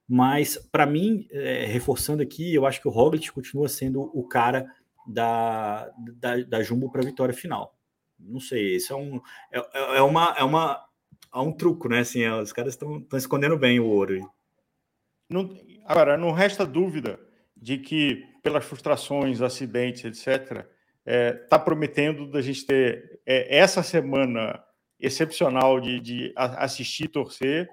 Mas, 0.06 0.58
para 0.58 0.86
mim, 0.86 1.26
é, 1.32 1.66
reforçando 1.66 2.22
aqui, 2.22 2.54
eu 2.54 2.66
acho 2.66 2.82
que 2.82 2.88
o 2.90 2.92
Roglic 2.92 3.32
continua 3.32 3.70
sendo 3.70 4.02
o 4.02 4.28
cara 4.28 4.70
da, 5.08 5.90
da, 6.20 6.42
da 6.44 6.62
Jumbo 6.62 6.92
para 6.92 7.02
a 7.02 7.06
vitória 7.06 7.34
final. 7.34 7.78
Não 8.20 8.42
sei, 8.42 8.76
isso 8.76 8.92
é 8.92 8.96
um, 8.98 9.22
é, 9.54 9.98
é, 9.98 10.02
uma, 10.02 10.36
é, 10.38 10.44
uma, 10.44 10.86
é 11.34 11.40
um 11.40 11.54
truco, 11.54 11.88
né? 11.88 12.00
Assim, 12.00 12.24
é, 12.24 12.42
os 12.42 12.52
caras 12.52 12.74
estão 12.74 13.06
escondendo 13.14 13.58
bem 13.58 13.80
o 13.80 13.86
ouro. 13.86 14.20
Não, 15.30 15.58
agora, 15.86 16.18
não 16.18 16.34
resta 16.34 16.66
dúvida 16.66 17.27
de 17.62 17.78
que, 17.78 18.24
pelas 18.44 18.66
frustrações, 18.66 19.42
acidentes, 19.42 20.06
etc., 20.06 20.52
está 20.52 20.66
é, 21.06 21.34
tá 21.34 21.58
prometendo 21.58 22.28
da 22.30 22.42
gente 22.42 22.66
ter 22.66 23.20
é, 23.26 23.58
essa 23.58 23.82
semana 23.82 24.64
excepcional 25.00 25.80
de, 25.80 26.00
de 26.00 26.34
assistir, 26.36 27.08
torcer, 27.08 27.70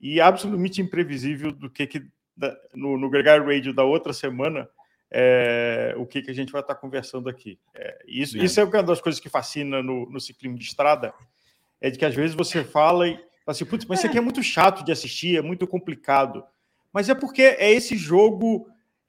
e 0.00 0.20
absolutamente 0.20 0.80
imprevisível 0.80 1.50
do 1.50 1.68
que, 1.68 1.86
que 1.86 2.06
no, 2.74 2.96
no 2.96 3.10
Gregário 3.10 3.46
Radio 3.46 3.74
da 3.74 3.82
outra 3.82 4.12
semana, 4.12 4.68
é, 5.10 5.94
o 5.96 6.06
que, 6.06 6.22
que 6.22 6.30
a 6.30 6.34
gente 6.34 6.52
vai 6.52 6.60
estar 6.60 6.74
tá 6.74 6.80
conversando 6.80 7.28
aqui. 7.28 7.58
É, 7.74 7.98
isso, 8.06 8.38
é. 8.38 8.44
isso 8.44 8.60
é 8.60 8.64
uma 8.64 8.82
das 8.82 9.00
coisas 9.00 9.20
que 9.20 9.28
fascina 9.28 9.82
no, 9.82 10.08
no 10.08 10.20
ciclismo 10.20 10.58
de 10.58 10.64
estrada, 10.64 11.12
é 11.80 11.90
de 11.90 11.98
que 11.98 12.04
às 12.04 12.14
vezes 12.14 12.36
você 12.36 12.62
fala 12.62 13.08
e 13.08 13.14
fala 13.14 13.26
assim, 13.48 13.64
putz, 13.64 13.84
mas 13.86 14.00
isso 14.00 14.08
aqui 14.08 14.18
é 14.18 14.20
muito 14.20 14.42
chato 14.42 14.84
de 14.84 14.92
assistir, 14.92 15.36
é 15.36 15.42
muito 15.42 15.66
complicado. 15.66 16.44
mas 16.92 17.08
é 17.08 17.14
porque 17.14 17.42
é 17.42 17.72
esse 17.72 17.96
jogo 17.96 18.68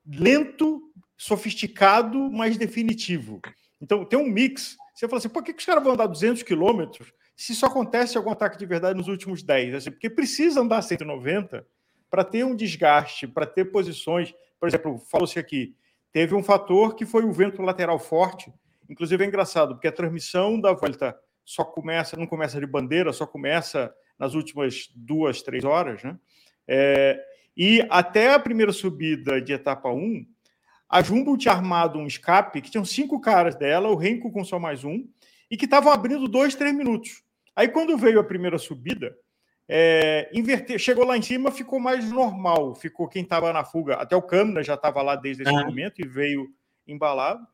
lento, 0.10 0.82
sofisticado, 1.18 2.32
mas 2.32 2.58
definitivo. 2.58 3.42
Então, 3.82 4.06
tem 4.06 4.18
um 4.18 4.28
mix. 4.28 4.78
Você 4.94 5.08
fala 5.08 5.20
assim, 5.20 5.30
por 5.30 5.44
que, 5.44 5.54
que 5.54 5.60
os 5.60 5.66
caras 5.66 5.84
vão 5.84 5.94
andar 5.94 6.08
200 6.08 6.44
quilômetros 6.44 7.14
se 7.36 7.56
só 7.56 7.68
acontece 7.68 8.18
algum 8.18 8.32
ataque 8.32 8.58
de 8.58 8.66
verdade 8.66 8.98
nos 8.98 9.08
últimos 9.08 9.44
10? 9.44 9.76
Assim, 9.76 9.92
porque 9.92 10.10
precisa 10.10 10.62
andar 10.62 10.82
190 10.82 11.66
para 12.10 12.24
ter 12.24 12.44
um 12.44 12.56
desgaste, 12.56 13.28
para 13.28 13.46
ter 13.46 13.66
posições. 13.66 14.34
Por 14.60 14.68
exemplo, 14.68 14.98
falou-se 14.98 15.38
aqui, 15.38 15.76
teve 16.12 16.36
um 16.36 16.44
fator 16.44 16.96
que 16.96 17.06
foi 17.06 17.24
o 17.24 17.32
vento 17.32 17.62
lateral 17.62 18.00
forte. 18.00 18.52
Inclusive 18.90 19.24
é 19.24 19.28
engraçado, 19.28 19.76
porque 19.76 19.88
a 19.88 19.92
transmissão 19.92 20.60
da 20.60 20.74
volta 20.74 21.18
só 21.46 21.64
começa, 21.64 22.18
não 22.18 22.28
começa 22.28 22.60
de 22.60 22.66
bandeira, 22.66 23.14
só 23.14 23.26
começa 23.26 23.94
nas 24.18 24.34
últimas 24.34 24.90
duas, 24.96 25.42
três 25.42 25.64
horas, 25.64 26.04
né? 26.04 26.18
É, 26.68 27.20
e 27.60 27.86
até 27.90 28.34
a 28.34 28.40
primeira 28.40 28.72
subida 28.72 29.42
de 29.42 29.52
etapa 29.52 29.90
1, 29.90 30.26
a 30.88 31.02
Jumbo 31.02 31.38
tinha 31.38 31.54
armado 31.54 32.00
um 32.00 32.08
escape 32.08 32.62
que 32.62 32.72
tinham 32.72 32.86
cinco 32.86 33.20
caras 33.20 33.54
dela, 33.54 33.90
o 33.90 33.98
Renko 33.98 34.32
com 34.32 34.46
só 34.46 34.58
mais 34.58 34.86
um, 34.86 35.06
e 35.52 35.58
que 35.58 35.66
estavam 35.66 35.92
abrindo 35.92 36.26
dois, 36.30 36.56
três 36.56 36.74
minutos. 36.74 37.22
Aí 37.54 37.68
quando 37.68 37.98
veio 37.98 38.18
a 38.18 38.24
primeira 38.24 38.58
subida, 38.58 39.14
é, 39.68 40.30
inverter, 40.34 40.80
chegou 40.80 41.06
lá 41.06 41.18
em 41.18 41.22
cima, 41.22 41.52
ficou 41.52 41.82
mais 41.82 42.10
normal, 42.10 42.76
ficou 42.76 43.10
quem 43.10 43.24
estava 43.24 43.52
na 43.52 43.66
fuga, 43.66 43.96
até 43.96 44.16
o 44.16 44.22
Câmara 44.22 44.64
já 44.64 44.76
estava 44.76 45.02
lá 45.02 45.18
desde 45.18 45.44
esse 45.44 45.52
momento 45.52 46.00
e 46.00 46.08
veio 46.08 46.48
embalado. 46.88 47.46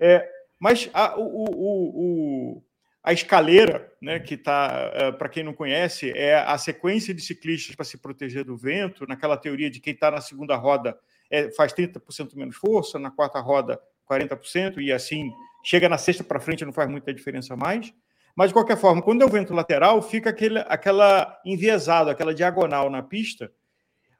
É, 0.00 0.28
mas 0.58 0.90
a, 0.92 1.16
o, 1.16 1.22
o, 1.22 2.56
o, 2.56 2.62
a 3.02 3.12
escaleira, 3.12 3.92
né, 4.00 4.20
que 4.20 4.34
está, 4.34 4.92
eh, 4.94 5.12
para 5.12 5.28
quem 5.28 5.42
não 5.42 5.52
conhece, 5.52 6.10
é 6.10 6.36
a 6.36 6.56
sequência 6.56 7.12
de 7.12 7.20
ciclistas 7.20 7.74
para 7.74 7.84
se 7.84 7.98
proteger 7.98 8.44
do 8.44 8.56
vento, 8.56 9.06
naquela 9.08 9.36
teoria 9.36 9.68
de 9.68 9.80
quem 9.80 9.92
está 9.92 10.10
na 10.10 10.20
segunda 10.20 10.54
roda 10.54 10.96
é, 11.28 11.50
faz 11.50 11.72
30% 11.72 12.36
menos 12.36 12.54
força, 12.56 12.98
na 12.98 13.10
quarta 13.10 13.40
roda 13.40 13.80
40%, 14.08 14.80
e 14.80 14.92
assim 14.92 15.32
chega 15.64 15.88
na 15.88 15.98
sexta 15.98 16.22
para 16.22 16.38
frente 16.38 16.64
não 16.64 16.72
faz 16.72 16.88
muita 16.88 17.12
diferença 17.12 17.56
mais. 17.56 17.92
Mas, 18.36 18.48
de 18.48 18.54
qualquer 18.54 18.76
forma, 18.78 19.02
quando 19.02 19.22
é 19.22 19.24
o 19.24 19.28
vento 19.28 19.52
lateral, 19.52 20.00
fica 20.00 20.30
aquele, 20.30 20.60
aquela 20.60 21.40
enviesado, 21.44 22.08
aquela 22.08 22.34
diagonal 22.34 22.88
na 22.88 23.02
pista. 23.02 23.52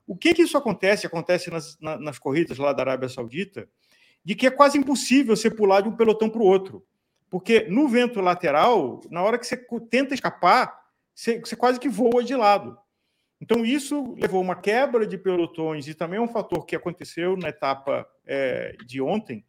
O 0.06 0.16
que, 0.16 0.34
que 0.34 0.42
isso 0.42 0.58
acontece? 0.58 1.06
Acontece 1.06 1.50
nas, 1.50 1.78
nas 1.80 2.18
corridas 2.18 2.58
lá 2.58 2.72
da 2.72 2.82
Arábia 2.82 3.08
Saudita, 3.08 3.66
de 4.24 4.34
que 4.34 4.46
é 4.46 4.50
quase 4.50 4.76
impossível 4.76 5.34
você 5.34 5.50
pular 5.50 5.80
de 5.80 5.88
um 5.88 5.96
pelotão 5.96 6.28
para 6.28 6.42
o 6.42 6.46
outro. 6.46 6.84
Porque 7.32 7.60
no 7.62 7.88
vento 7.88 8.20
lateral, 8.20 9.00
na 9.10 9.22
hora 9.22 9.38
que 9.38 9.46
você 9.46 9.56
tenta 9.88 10.12
escapar, 10.12 10.78
você, 11.14 11.40
você 11.40 11.56
quase 11.56 11.80
que 11.80 11.88
voa 11.88 12.22
de 12.22 12.36
lado. 12.36 12.76
Então, 13.40 13.64
isso 13.64 14.14
levou 14.18 14.42
uma 14.42 14.54
quebra 14.54 15.06
de 15.06 15.16
pelotões 15.16 15.88
e 15.88 15.94
também 15.94 16.18
é 16.18 16.22
um 16.22 16.28
fator 16.28 16.66
que 16.66 16.76
aconteceu 16.76 17.34
na 17.34 17.48
etapa 17.48 18.06
é, 18.26 18.76
de 18.84 19.00
ontem, 19.00 19.46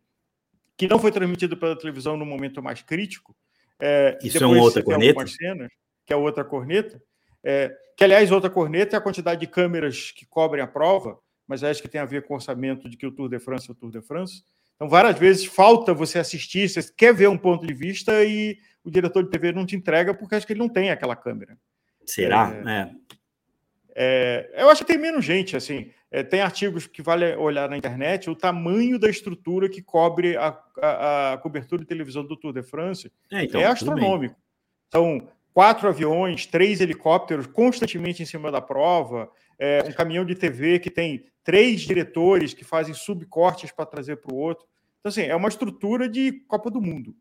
que 0.77 0.87
não 0.87 0.97
foi 0.97 1.11
transmitido 1.11 1.57
pela 1.57 1.77
televisão 1.77 2.15
no 2.15 2.25
momento 2.25 2.63
mais 2.63 2.81
crítico. 2.81 3.35
É, 3.77 4.17
isso 4.23 4.41
é 4.41 4.47
uma 4.47 4.61
outra 4.61 4.81
corneta? 4.81 5.27
Cenas, 5.27 5.69
que 6.05 6.13
é 6.13 6.15
outra 6.15 6.45
corneta. 6.45 7.03
É, 7.43 7.77
que, 7.97 8.05
aliás, 8.05 8.31
outra 8.31 8.49
corneta 8.49 8.95
é 8.95 8.97
a 8.97 9.01
quantidade 9.01 9.41
de 9.41 9.47
câmeras 9.47 10.09
que 10.11 10.25
cobrem 10.25 10.63
a 10.63 10.67
prova, 10.67 11.19
mas 11.45 11.65
acho 11.65 11.81
que 11.81 11.89
tem 11.89 11.99
a 11.99 12.05
ver 12.05 12.25
com 12.25 12.33
o 12.33 12.37
orçamento 12.37 12.89
de 12.89 12.95
que 12.95 13.05
o 13.05 13.11
Tour 13.11 13.27
de 13.27 13.39
France 13.39 13.69
é 13.69 13.73
o 13.73 13.75
Tour 13.75 13.91
de 13.91 14.01
France. 14.01 14.41
Então, 14.75 14.89
várias 14.89 15.17
vezes 15.17 15.45
falta 15.45 15.93
você 15.93 16.19
assistir, 16.19 16.69
você 16.69 16.83
quer 16.95 17.13
ver 17.13 17.29
um 17.29 17.37
ponto 17.37 17.65
de 17.65 17.73
vista 17.73 18.23
e 18.23 18.57
o 18.83 18.91
diretor 18.91 19.23
de 19.23 19.29
TV 19.29 19.51
não 19.51 19.65
te 19.65 19.75
entrega 19.75 20.13
porque 20.13 20.35
acho 20.35 20.45
que 20.45 20.53
ele 20.53 20.59
não 20.59 20.69
tem 20.69 20.91
aquela 20.91 21.15
câmera. 21.15 21.57
Será? 22.05 22.53
É, 22.65 22.89
é. 23.95 24.49
é 24.55 24.63
eu 24.63 24.69
acho 24.69 24.83
que 24.83 24.91
tem 24.91 25.01
menos 25.01 25.23
gente, 25.23 25.55
assim. 25.55 25.91
É, 26.11 26.21
tem 26.21 26.41
artigos 26.41 26.85
que 26.85 27.01
vale 27.01 27.35
olhar 27.37 27.67
na 27.67 27.77
internet, 27.77 28.29
o 28.29 28.35
tamanho 28.35 28.99
da 28.99 29.09
estrutura 29.09 29.67
que 29.67 29.81
cobre 29.81 30.37
a, 30.37 30.55
a, 30.79 31.33
a 31.33 31.37
cobertura 31.37 31.81
de 31.81 31.87
televisão 31.87 32.23
do 32.23 32.37
Tour 32.37 32.53
de 32.53 32.61
France 32.61 33.11
é, 33.31 33.43
então, 33.43 33.59
é 33.59 33.65
astronômico. 33.65 34.35
São 34.91 35.27
quatro 35.53 35.87
aviões, 35.87 36.45
três 36.45 36.81
helicópteros 36.81 37.47
constantemente 37.47 38.21
em 38.21 38.25
cima 38.25 38.51
da 38.51 38.61
prova, 38.61 39.29
é, 39.57 39.83
um 39.87 39.91
caminhão 39.91 40.25
de 40.25 40.35
TV 40.35 40.79
que 40.79 40.89
tem 40.89 41.25
três 41.43 41.81
diretores 41.81 42.53
que 42.53 42.63
fazem 42.63 42.93
subcortes 42.93 43.71
para 43.71 43.85
trazer 43.85 44.17
para 44.17 44.33
o 44.33 44.37
outro. 44.37 44.65
Então, 44.99 45.09
assim, 45.09 45.23
é 45.23 45.35
uma 45.35 45.49
estrutura 45.49 46.07
de 46.07 46.31
Copa 46.47 46.71
do 46.71 46.81
Mundo, 46.81 47.15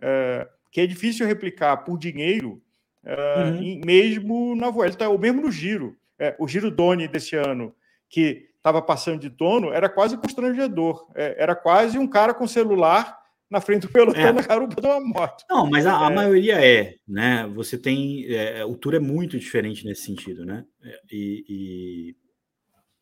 é, 0.00 0.48
que 0.70 0.80
é 0.80 0.86
difícil 0.86 1.26
replicar 1.26 1.78
por 1.78 1.98
dinheiro, 1.98 2.62
é, 3.04 3.44
uhum. 3.44 3.80
mesmo 3.84 4.54
na 4.56 4.70
Vuelta, 4.70 5.08
ou 5.08 5.18
mesmo 5.18 5.42
no 5.42 5.50
Giro. 5.50 5.96
É, 6.18 6.34
o 6.38 6.46
Giro 6.46 6.70
Doni 6.70 7.08
desse 7.08 7.36
ano, 7.36 7.74
que 8.08 8.48
estava 8.56 8.80
passando 8.80 9.20
de 9.20 9.30
tono, 9.30 9.72
era 9.72 9.88
quase 9.88 10.16
constrangedor. 10.16 11.06
É, 11.14 11.42
era 11.42 11.54
quase 11.54 11.98
um 11.98 12.06
cara 12.06 12.32
com 12.32 12.46
celular 12.46 13.23
na 13.50 13.60
frente 13.60 13.82
do 13.82 13.92
pelotão 13.92 14.22
é. 14.22 14.32
na 14.32 14.42
garupa 14.42 14.80
de 14.80 14.86
uma 14.86 15.00
moto. 15.00 15.44
Não, 15.48 15.68
mas 15.68 15.86
a, 15.86 16.06
a 16.06 16.10
é. 16.10 16.14
maioria 16.14 16.64
é, 16.64 16.96
né? 17.06 17.46
Você 17.54 17.78
tem. 17.78 18.26
É, 18.26 18.64
o 18.64 18.76
tour 18.76 18.94
é 18.94 18.98
muito 18.98 19.38
diferente 19.38 19.84
nesse 19.84 20.02
sentido, 20.02 20.44
né? 20.44 20.64
E, 21.10 21.44
e... 21.48 22.16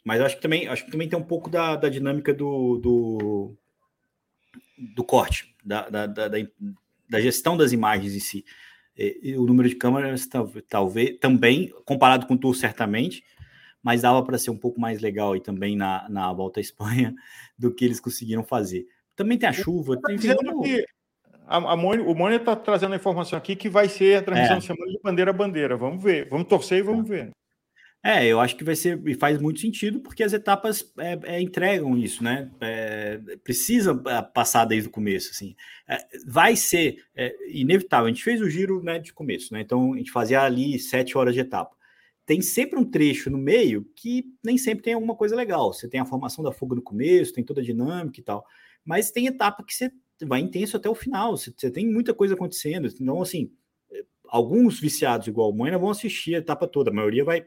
Mas 0.04 0.20
acho 0.20 0.36
que 0.36 0.42
também 0.42 0.66
acho 0.68 0.84
que 0.84 0.90
também 0.90 1.08
tem 1.08 1.18
um 1.18 1.24
pouco 1.24 1.48
da, 1.48 1.76
da 1.76 1.88
dinâmica 1.88 2.34
do, 2.34 2.78
do, 2.78 3.56
do 4.94 5.04
corte, 5.04 5.54
da, 5.64 5.88
da, 5.88 6.06
da, 6.06 6.28
da, 6.28 7.20
gestão 7.20 7.56
das 7.56 7.72
imagens 7.72 8.14
em 8.14 8.20
si. 8.20 8.44
E, 8.96 9.36
o 9.36 9.46
número 9.46 9.68
de 9.68 9.76
câmeras 9.76 10.28
talvez 10.68 11.18
também, 11.18 11.72
comparado 11.84 12.26
com 12.26 12.34
o 12.34 12.38
tour, 12.38 12.54
certamente, 12.54 13.24
mas 13.82 14.02
dava 14.02 14.22
para 14.24 14.38
ser 14.38 14.50
um 14.50 14.56
pouco 14.56 14.80
mais 14.80 15.00
legal 15.00 15.32
aí 15.32 15.40
também 15.40 15.76
na, 15.76 16.08
na 16.08 16.32
volta 16.32 16.60
à 16.60 16.62
Espanha 16.62 17.14
do 17.58 17.74
que 17.74 17.84
eles 17.84 18.00
conseguiram 18.00 18.44
fazer. 18.44 18.86
Também 19.16 19.38
tem 19.38 19.48
a 19.48 19.52
chuva. 19.52 20.00
Tá 20.00 20.08
tem 20.08 20.18
que 20.18 20.28
a, 21.46 21.56
a 21.56 21.76
Mônica, 21.76 22.08
o 22.08 22.14
Mônica 22.14 22.42
está 22.42 22.56
trazendo 22.56 22.92
a 22.92 22.96
informação 22.96 23.38
aqui 23.38 23.54
que 23.54 23.68
vai 23.68 23.88
ser 23.88 24.18
a 24.18 24.22
transmissão 24.22 24.56
é. 24.56 24.60
de 24.60 24.66
semana 24.66 24.90
de 24.90 25.00
bandeira 25.02 25.30
a 25.30 25.34
bandeira. 25.34 25.76
Vamos 25.76 26.02
ver. 26.02 26.28
Vamos 26.28 26.48
torcer 26.48 26.78
e 26.78 26.82
vamos 26.82 27.06
ver. 27.06 27.30
É, 28.04 28.26
eu 28.26 28.40
acho 28.40 28.56
que 28.56 28.64
vai 28.64 28.74
ser 28.74 29.00
e 29.06 29.14
faz 29.14 29.40
muito 29.40 29.60
sentido 29.60 30.00
porque 30.00 30.24
as 30.24 30.32
etapas 30.32 30.92
é, 30.98 31.36
é, 31.36 31.40
entregam 31.40 31.96
isso, 31.96 32.24
né? 32.24 32.50
É, 32.60 33.20
precisa 33.44 34.02
é, 34.06 34.22
passar 34.22 34.64
desde 34.64 34.88
o 34.88 34.92
começo, 34.92 35.30
assim. 35.30 35.54
É, 35.88 35.98
vai 36.26 36.56
ser 36.56 37.04
é, 37.14 37.32
inevitável. 37.48 38.06
A 38.06 38.08
gente 38.08 38.24
fez 38.24 38.40
o 38.40 38.50
giro 38.50 38.82
né, 38.82 38.98
de 38.98 39.12
começo, 39.12 39.52
né? 39.52 39.60
Então 39.60 39.92
a 39.92 39.96
gente 39.98 40.10
fazia 40.10 40.42
ali 40.42 40.78
sete 40.80 41.16
horas 41.16 41.34
de 41.34 41.40
etapa. 41.40 41.76
Tem 42.26 42.40
sempre 42.40 42.78
um 42.78 42.84
trecho 42.84 43.30
no 43.30 43.38
meio 43.38 43.84
que 43.94 44.24
nem 44.44 44.58
sempre 44.58 44.82
tem 44.82 44.94
alguma 44.94 45.14
coisa 45.14 45.36
legal. 45.36 45.72
Você 45.72 45.88
tem 45.88 46.00
a 46.00 46.04
formação 46.04 46.42
da 46.42 46.50
fuga 46.50 46.74
no 46.74 46.82
começo, 46.82 47.32
tem 47.32 47.44
toda 47.44 47.60
a 47.60 47.64
dinâmica 47.64 48.18
e 48.18 48.22
tal 48.22 48.44
mas 48.84 49.10
tem 49.10 49.26
etapa 49.26 49.64
que 49.64 49.74
você 49.74 49.90
vai 50.24 50.40
intenso 50.40 50.76
até 50.76 50.88
o 50.88 50.94
final, 50.94 51.36
você, 51.36 51.52
você 51.56 51.70
tem 51.70 51.86
muita 51.86 52.14
coisa 52.14 52.34
acontecendo. 52.34 52.88
Então, 53.00 53.20
assim, 53.20 53.50
alguns 54.28 54.80
viciados 54.80 55.26
igual 55.26 55.50
o 55.50 55.54
Moina 55.54 55.78
vão 55.78 55.90
assistir 55.90 56.34
a 56.34 56.38
etapa 56.38 56.66
toda, 56.66 56.90
a 56.90 56.94
maioria 56.94 57.24
vai 57.24 57.44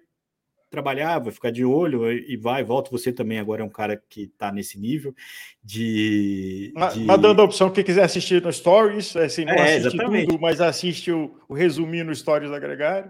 trabalhar, 0.70 1.20
vai 1.20 1.32
ficar 1.32 1.52
de 1.52 1.64
olho 1.64 2.12
e 2.12 2.36
vai, 2.36 2.64
volta. 2.64 2.92
Você 2.92 3.12
também 3.12 3.40
agora 3.40 3.62
é 3.62 3.66
um 3.66 3.70
cara 3.70 4.02
que 4.10 4.24
está 4.24 4.52
nesse 4.52 4.78
nível 4.78 5.16
de, 5.64 6.72
de... 6.74 7.06
Mas, 7.06 7.22
dando 7.22 7.42
a 7.42 7.46
opção 7.46 7.72
que 7.72 7.84
quiser 7.84 8.04
assistir 8.04 8.42
no 8.42 8.52
Stories, 8.52 9.16
assim, 9.16 9.46
não 9.46 9.54
é, 9.54 9.62
assiste 9.78 9.96
exatamente. 9.96 10.28
tudo, 10.28 10.42
mas 10.42 10.60
assiste 10.60 11.12
o, 11.12 11.40
o 11.48 11.54
resuminho 11.54 12.06
no 12.06 12.16
Stories 12.16 12.52
da 12.52 12.60
Gregário. 12.60 13.10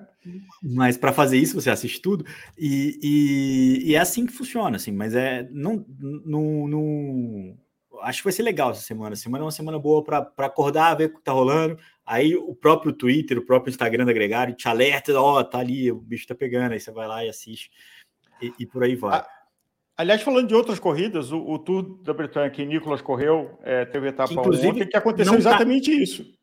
Mas 0.62 0.96
para 0.98 1.12
fazer 1.12 1.38
isso 1.38 1.60
você 1.60 1.70
assiste 1.70 2.02
tudo 2.02 2.26
e, 2.58 3.00
e, 3.02 3.92
e, 3.92 3.96
é 3.96 4.00
assim 4.00 4.26
que 4.26 4.34
funciona, 4.34 4.76
assim. 4.76 4.92
Mas 4.92 5.16
é 5.16 5.48
não, 5.52 5.86
não, 6.00 6.68
não 6.68 7.58
acho 8.02 8.20
que 8.20 8.26
vai 8.26 8.34
ser 8.34 8.44
legal 8.44 8.72
essa 8.72 8.82
semana. 8.82 9.14
A 9.14 9.18
semana 9.18 9.44
é 9.44 9.46
uma 9.46 9.52
semana 9.52 9.80
boa 9.80 10.04
para 10.04 10.32
acordar, 10.40 10.96
ver 10.96 11.06
o 11.06 11.14
que 11.16 11.22
tá 11.22 11.32
rolando. 11.32 11.78
Aí 12.06 12.36
o 12.36 12.56
próprio 12.56 12.94
Twitter, 12.94 13.38
o 13.38 13.46
próprio 13.46 13.72
Instagram 13.72 14.06
da 14.06 14.14
Gregário 14.14 14.56
te 14.56 14.68
alerta, 14.68 15.20
ó, 15.20 15.40
oh, 15.40 15.44
tá 15.44 15.60
ali, 15.60 15.92
o 15.92 15.96
bicho 15.96 16.28
tá 16.28 16.36
pegando, 16.36 16.74
aí 16.74 16.80
você 16.80 16.92
vai 16.92 17.08
lá 17.08 17.26
e 17.26 17.30
assiste. 17.30 17.72
E, 18.42 18.54
e 18.60 18.66
por 18.66 18.84
aí 18.84 18.96
vai. 18.96 19.24
aliás, 19.98 20.22
falando 20.22 20.48
de 20.48 20.56
outras 20.56 20.80
corridas, 20.80 21.32
o, 21.32 21.40
o 21.40 21.58
Tour 21.58 22.02
da 22.04 22.14
Bretanha 22.14 22.50
que 22.50 22.66
Nicolas 22.66 23.02
correu, 23.02 23.58
é, 23.64 23.86
teve 23.86 24.10
etapa 24.10 24.30
que, 24.30 24.40
inclusive, 24.40 24.70
ontem, 24.70 24.88
que 24.88 24.98
aconteceu 24.98 25.34
tá 25.34 25.40
exatamente 25.40 25.92
tá... 25.92 25.98
isso. 26.04 26.36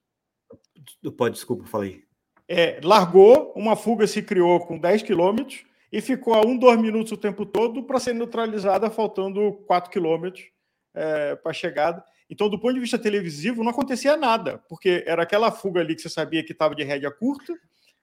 Pode, 1.16 1.34
desculpa, 1.34 1.64
falei. 1.66 2.02
É, 2.48 2.80
largou, 2.82 3.52
uma 3.54 3.76
fuga 3.76 4.06
se 4.06 4.22
criou 4.22 4.60
com 4.66 4.78
10 4.78 5.02
quilômetros 5.02 5.64
e 5.92 6.00
ficou 6.00 6.34
a 6.34 6.40
um, 6.44 6.56
dois 6.56 6.80
minutos 6.80 7.12
o 7.12 7.16
tempo 7.16 7.46
todo 7.46 7.84
para 7.84 8.00
ser 8.00 8.14
neutralizada, 8.14 8.90
faltando 8.90 9.52
4 9.66 9.90
quilômetros 9.90 10.50
é, 10.94 11.36
para 11.36 11.50
a 11.50 11.54
chegada. 11.54 12.04
Então, 12.28 12.48
do 12.48 12.58
ponto 12.58 12.74
de 12.74 12.80
vista 12.80 12.98
televisivo, 12.98 13.62
não 13.62 13.70
acontecia 13.70 14.16
nada, 14.16 14.58
porque 14.68 15.04
era 15.06 15.22
aquela 15.22 15.50
fuga 15.50 15.80
ali 15.80 15.94
que 15.94 16.02
você 16.02 16.08
sabia 16.08 16.44
que 16.44 16.52
estava 16.52 16.74
de 16.74 16.82
rédea 16.82 17.10
curta, 17.10 17.52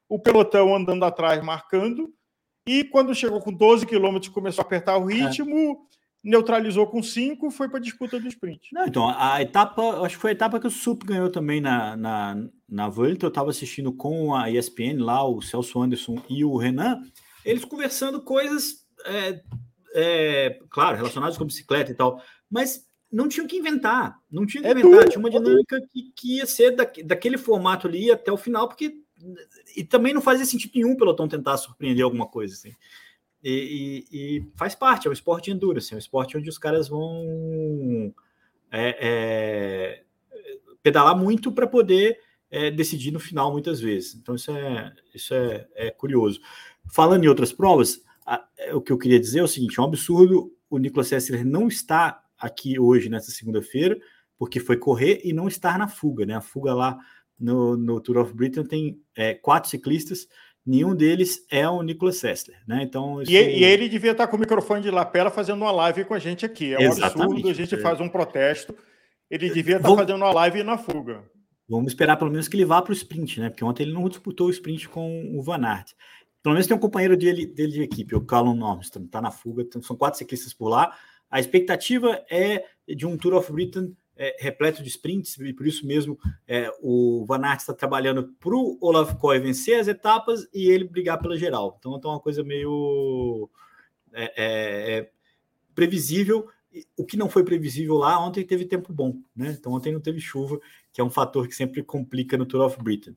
o 0.08 0.20
pelotão 0.20 0.76
andando 0.76 1.04
atrás 1.04 1.44
marcando, 1.44 2.14
e 2.68 2.84
quando 2.84 3.16
chegou 3.16 3.40
com 3.40 3.52
12 3.52 3.86
quilômetros 3.86 4.32
começou 4.32 4.62
a 4.62 4.66
apertar 4.66 4.98
o 4.98 5.06
ritmo, 5.06 5.72
é. 5.72 5.76
neutralizou 6.24 6.86
com 6.86 7.02
5, 7.02 7.50
foi 7.50 7.68
para 7.68 7.80
a 7.80 7.82
disputa 7.82 8.20
do 8.20 8.28
sprint. 8.28 8.70
Não, 8.72 8.86
então, 8.86 9.10
a 9.10 9.42
etapa, 9.42 9.82
acho 10.02 10.16
que 10.16 10.22
foi 10.22 10.32
a 10.32 10.34
etapa 10.34 10.60
que 10.60 10.68
o 10.68 10.72
Sup 10.72 11.04
ganhou 11.04 11.32
também 11.32 11.60
na, 11.60 11.98
na, 11.98 12.38
na 12.68 12.90
Volta, 12.90 13.26
eu 13.26 13.30
estava 13.30 13.50
assistindo 13.50 13.92
com 13.92 14.36
a 14.36 14.52
ESPN 14.52 15.00
lá, 15.00 15.28
o 15.28 15.42
Celso 15.42 15.82
Anderson 15.82 16.22
e 16.30 16.46
o 16.46 16.56
Renan, 16.56 17.02
eles 17.44 17.66
conversando 17.66 18.22
coisas 18.22 18.86
é, 19.06 19.42
é, 19.96 20.60
claro, 20.70 20.98
relacionados 20.98 21.38
com 21.38 21.46
bicicleta 21.46 21.92
e 21.92 21.96
tal, 21.96 22.22
mas 22.50 22.88
não 23.12 23.28
tinham 23.28 23.47
que 23.47 23.58
inventar, 23.58 24.20
não 24.30 24.45
tinha 24.45 24.62
que 24.62 24.68
é 24.68 24.72
inventar, 24.72 25.10
tinha 25.10 25.20
uma 25.20 25.30
dinâmica 25.30 25.82
que, 25.91 26.12
que 26.16 26.38
ia 26.38 26.45
ser 26.45 26.72
da, 26.72 26.88
daquele 27.06 27.38
formato 27.38 27.88
ali 27.88 28.12
até 28.12 28.32
o 28.32 28.38
final, 28.38 28.68
porque 28.68 28.97
e 29.76 29.84
também 29.84 30.14
não 30.14 30.22
fazia 30.22 30.45
sentido 30.45 30.72
nenhum 30.76 30.93
o 30.93 30.97
pelotão 30.97 31.28
tentar 31.28 31.58
surpreender 31.58 32.04
alguma 32.04 32.28
coisa 32.28 32.54
assim. 32.54 32.74
E, 33.43 34.06
e, 34.12 34.38
e 34.38 34.45
faz 34.56 34.76
parte, 34.76 35.08
é 35.08 35.10
um 35.10 35.14
esporte 35.14 35.45
de 35.45 35.52
endurance, 35.52 35.93
é 35.93 35.95
um 35.95 36.00
esporte 36.00 36.38
onde 36.38 36.50
os 36.50 36.58
caras 36.58 36.88
vão 36.88 38.14
é, 38.72 38.97
é, 39.00 40.04
pedalar 40.84 41.18
muito 41.18 41.52
para 41.52 41.68
poder 41.68 42.20
é, 42.52 42.70
decidir 42.72 43.12
no 43.12 43.20
final, 43.20 43.52
muitas 43.52 43.80
vezes. 43.80 44.16
Então, 44.16 44.36
isso 44.36 44.52
é, 44.52 44.93
isso 45.14 45.34
é, 45.34 45.68
é 45.76 45.91
curioso. 45.91 46.41
Falando 46.91 47.24
em 47.24 47.28
outras 47.28 47.54
provas, 47.54 48.04
a, 48.26 48.45
é, 48.58 48.74
o 48.74 48.82
que 48.82 48.91
eu 48.91 48.97
queria 48.97 49.20
dizer 49.20 49.39
é 49.39 49.43
o 49.43 49.47
seguinte: 49.47 49.80
é 49.80 49.82
um 49.82 49.86
absurdo 49.86 50.54
o 50.70 50.78
Nicolas 50.78 51.08
Sessler 51.08 51.45
não 51.45 51.68
estar 51.68 52.24
aqui 52.40 52.80
hoje, 52.80 53.10
nessa 53.10 53.32
segunda-feira, 53.32 54.00
porque 54.38 54.60
foi 54.60 54.78
correr 54.78 55.22
e 55.24 55.34
não 55.34 55.48
estar 55.48 55.78
na 55.78 55.88
fuga, 55.88 56.26
né? 56.26 56.36
A 56.36 56.42
fuga 56.42 56.74
lá 56.74 56.98
no, 57.40 57.78
no 57.78 58.00
Tour 58.00 58.18
of 58.18 58.34
Britain 58.34 58.64
tem 58.64 59.02
é, 59.16 59.34
quatro 59.34 59.70
ciclistas, 59.70 60.28
nenhum 60.66 60.96
deles 60.96 61.46
é 61.50 61.68
o 61.68 61.82
Nicolas 61.82 62.18
Sessler, 62.18 62.58
né? 62.68 62.84
Então 62.84 63.22
isso... 63.22 63.32
e, 63.32 63.36
e, 63.36 63.64
ele 63.64 63.90
devia 63.90 64.12
estar 64.12 64.28
com 64.28 64.38
o 64.38 64.40
microfone 64.40 64.82
de 64.82 64.92
lapela 64.92 65.30
fazendo 65.30 65.62
uma 65.62 65.72
live 65.72 66.06
com 66.06 66.14
a 66.14 66.20
gente 66.20 66.46
aqui. 66.46 66.74
É 66.74 66.80
um 66.80 66.82
Exatamente. 66.84 67.22
absurdo, 67.22 67.50
a 67.50 67.54
gente 67.54 67.76
é. 67.76 67.78
faz 67.80 68.00
um 68.00 68.10
protesto. 68.10 68.76
Ele 69.30 69.50
devia 69.50 69.78
estar 69.78 69.88
Vamos... 69.88 70.04
fazendo 70.04 70.24
uma 70.24 70.32
live 70.32 70.64
na 70.64 70.78
fuga. 70.78 71.24
Vamos 71.68 71.92
esperar 71.92 72.18
pelo 72.18 72.32
menos 72.32 72.48
que 72.48 72.58
ele 72.58 72.66
vá 72.66 72.82
para 72.82 72.92
o 72.92 72.96
sprint, 72.96 73.40
né? 73.40 73.50
Porque 73.50 73.64
ontem 73.64 73.84
ele 73.84 73.94
não 73.94 74.10
disputou 74.10 74.48
o 74.48 74.50
sprint 74.50 74.90
com 74.90 75.38
o 75.38 75.42
Van 75.44 75.64
Aert. 75.64 75.92
Pelo 76.42 76.54
menos 76.54 76.66
tem 76.66 76.76
um 76.76 76.80
companheiro 76.80 77.16
dele, 77.16 77.46
dele 77.46 77.74
de 77.74 77.82
equipe, 77.84 78.16
o 78.16 78.22
Callum 78.22 78.66
Armstrong, 78.66 79.06
está 79.06 79.22
na 79.22 79.30
fuga. 79.30 79.64
São 79.82 79.96
quatro 79.96 80.18
ciclistas 80.18 80.54
por 80.54 80.70
lá. 80.70 80.96
A 81.30 81.40
expectativa 81.40 82.24
é 82.30 82.66
de 82.88 83.06
um 83.06 83.18
Tour 83.18 83.36
of 83.36 83.52
Britain 83.52 83.96
é, 84.20 84.36
repleto 84.38 84.84
de 84.84 84.90
sprints, 84.90 85.38
e 85.38 85.54
por 85.54 85.66
isso 85.66 85.88
mesmo 85.88 86.20
é, 86.46 86.70
o 86.82 87.24
Van 87.26 87.42
Aert 87.42 87.62
está 87.62 87.74
trabalhando 87.74 88.36
para 88.38 88.54
o 88.54 88.78
Olaf 88.82 89.16
Koy 89.16 89.40
vencer 89.40 89.80
as 89.80 89.88
etapas 89.88 90.46
e 90.54 90.70
ele 90.70 90.84
brigar 90.84 91.18
pela 91.20 91.38
geral. 91.38 91.78
Então, 91.80 91.96
então 91.96 92.12
é 92.12 92.14
uma 92.16 92.20
coisa 92.20 92.44
meio 92.44 93.50
é, 94.12 94.24
é, 94.24 94.98
é 94.98 95.12
previsível. 95.74 96.50
O 96.98 97.06
que 97.06 97.16
não 97.16 97.30
foi 97.30 97.46
previsível 97.46 97.96
lá, 97.96 98.20
ontem 98.20 98.46
teve 98.46 98.66
tempo 98.66 98.92
bom, 98.92 99.16
né? 99.34 99.56
Então 99.58 99.72
ontem 99.72 99.94
não 99.94 100.02
teve 100.02 100.20
chuva, 100.20 100.60
que 100.92 101.00
é 101.00 101.04
um 101.04 101.10
fator 101.10 101.48
que 101.48 101.56
sempre 101.56 101.82
complica 101.82 102.38
no 102.38 102.46
Tour 102.46 102.66
of 102.66 102.78
Britain. 102.84 103.16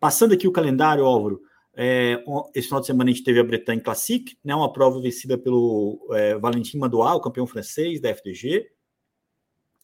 Passando 0.00 0.32
aqui 0.32 0.48
o 0.48 0.52
calendário, 0.52 1.04
Álvaro, 1.04 1.42
é, 1.74 2.22
esse 2.54 2.68
final 2.68 2.80
de 2.80 2.86
semana 2.86 3.10
a 3.10 3.12
gente 3.12 3.24
teve 3.24 3.40
a 3.40 3.44
Bretagne 3.44 3.80
Classic, 3.80 4.36
né, 4.44 4.54
uma 4.54 4.72
prova 4.72 5.00
vencida 5.00 5.38
pelo 5.38 6.06
é, 6.12 6.36
Valentin 6.36 6.78
Mandoal, 6.78 7.20
campeão 7.20 7.46
francês 7.46 8.00
da 8.00 8.10
FDG. 8.10 8.70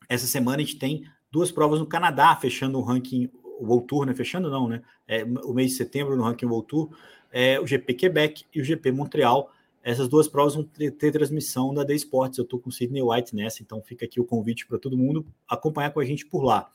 Essa 0.08 0.26
semana 0.26 0.58
a 0.58 0.60
gente 0.60 0.78
tem 0.78 1.04
duas 1.30 1.50
provas 1.50 1.78
no 1.80 1.86
Canadá, 1.86 2.36
fechando 2.36 2.78
o 2.78 2.82
ranking 2.82 3.30
o 3.58 3.66
World 3.66 3.86
Tour, 3.86 4.06
né? 4.06 4.14
Fechando 4.14 4.50
não, 4.50 4.68
né? 4.68 4.82
É, 5.06 5.24
o 5.24 5.52
mês 5.52 5.72
de 5.72 5.76
setembro 5.76 6.16
no 6.16 6.22
ranking 6.22 6.46
World 6.46 6.68
Tour, 6.68 6.96
é, 7.30 7.58
o 7.60 7.66
GP 7.66 7.94
Quebec 7.94 8.44
e 8.54 8.60
o 8.60 8.64
GP 8.64 8.92
Montreal. 8.92 9.50
Essas 9.82 10.08
duas 10.08 10.28
provas 10.28 10.54
vão 10.54 10.64
ter, 10.64 10.90
ter 10.92 11.12
transmissão 11.12 11.72
da 11.74 11.84
The 11.84 11.94
Sports. 11.94 12.38
Eu 12.38 12.44
estou 12.44 12.60
com 12.60 12.68
o 12.68 12.72
Sidney 12.72 13.02
White 13.02 13.34
nessa, 13.34 13.62
então 13.62 13.82
fica 13.82 14.04
aqui 14.04 14.20
o 14.20 14.24
convite 14.24 14.66
para 14.66 14.78
todo 14.78 14.96
mundo 14.96 15.26
acompanhar 15.48 15.90
com 15.90 16.00
a 16.00 16.04
gente 16.04 16.26
por 16.26 16.42
lá. 16.42 16.70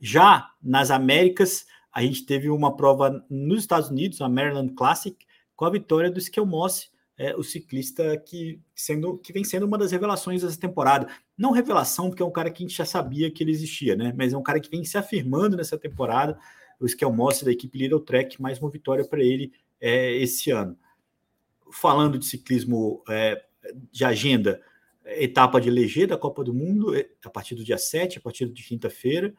Já 0.00 0.50
nas 0.62 0.90
Américas, 0.90 1.66
a 1.92 2.02
gente 2.02 2.24
teve 2.26 2.50
uma 2.50 2.76
prova 2.76 3.24
nos 3.28 3.60
Estados 3.60 3.90
Unidos, 3.90 4.20
a 4.20 4.28
Maryland 4.28 4.74
Classic, 4.74 5.16
com 5.56 5.64
a 5.64 5.70
vitória 5.70 6.10
do 6.10 6.18
Skelmoss, 6.18 6.90
é, 7.16 7.34
o 7.34 7.42
ciclista 7.42 8.16
que, 8.16 8.60
sendo, 8.74 9.18
que 9.18 9.32
vem 9.32 9.42
sendo 9.42 9.66
uma 9.66 9.76
das 9.76 9.90
revelações 9.90 10.42
dessa 10.42 10.58
temporada. 10.58 11.08
Não 11.36 11.50
revelação, 11.50 12.08
porque 12.08 12.22
é 12.22 12.26
um 12.26 12.30
cara 12.30 12.50
que 12.50 12.62
a 12.62 12.66
gente 12.66 12.76
já 12.76 12.84
sabia 12.84 13.30
que 13.30 13.42
ele 13.42 13.50
existia, 13.50 13.96
né? 13.96 14.14
Mas 14.16 14.32
é 14.32 14.38
um 14.38 14.42
cara 14.42 14.60
que 14.60 14.70
vem 14.70 14.84
se 14.84 14.96
afirmando 14.96 15.56
nessa 15.56 15.76
temporada. 15.76 16.38
O 16.78 16.86
Skelmoss 16.86 17.42
da 17.42 17.50
equipe 17.50 17.76
Little 17.76 18.00
Trek, 18.00 18.40
mais 18.40 18.60
uma 18.60 18.70
vitória 18.70 19.04
para 19.04 19.20
ele 19.20 19.52
é, 19.80 20.12
esse 20.16 20.52
ano. 20.52 20.78
Falando 21.72 22.18
de 22.18 22.26
ciclismo 22.26 23.02
é, 23.08 23.42
de 23.90 24.04
agenda, 24.04 24.62
etapa 25.04 25.60
de 25.60 25.70
Leger 25.70 26.06
da 26.06 26.16
Copa 26.16 26.44
do 26.44 26.54
Mundo, 26.54 26.94
é, 26.94 27.08
a 27.24 27.30
partir 27.30 27.56
do 27.56 27.64
dia 27.64 27.78
7, 27.78 28.18
a 28.18 28.20
partir 28.20 28.48
de 28.48 28.62
quinta-feira. 28.62 29.34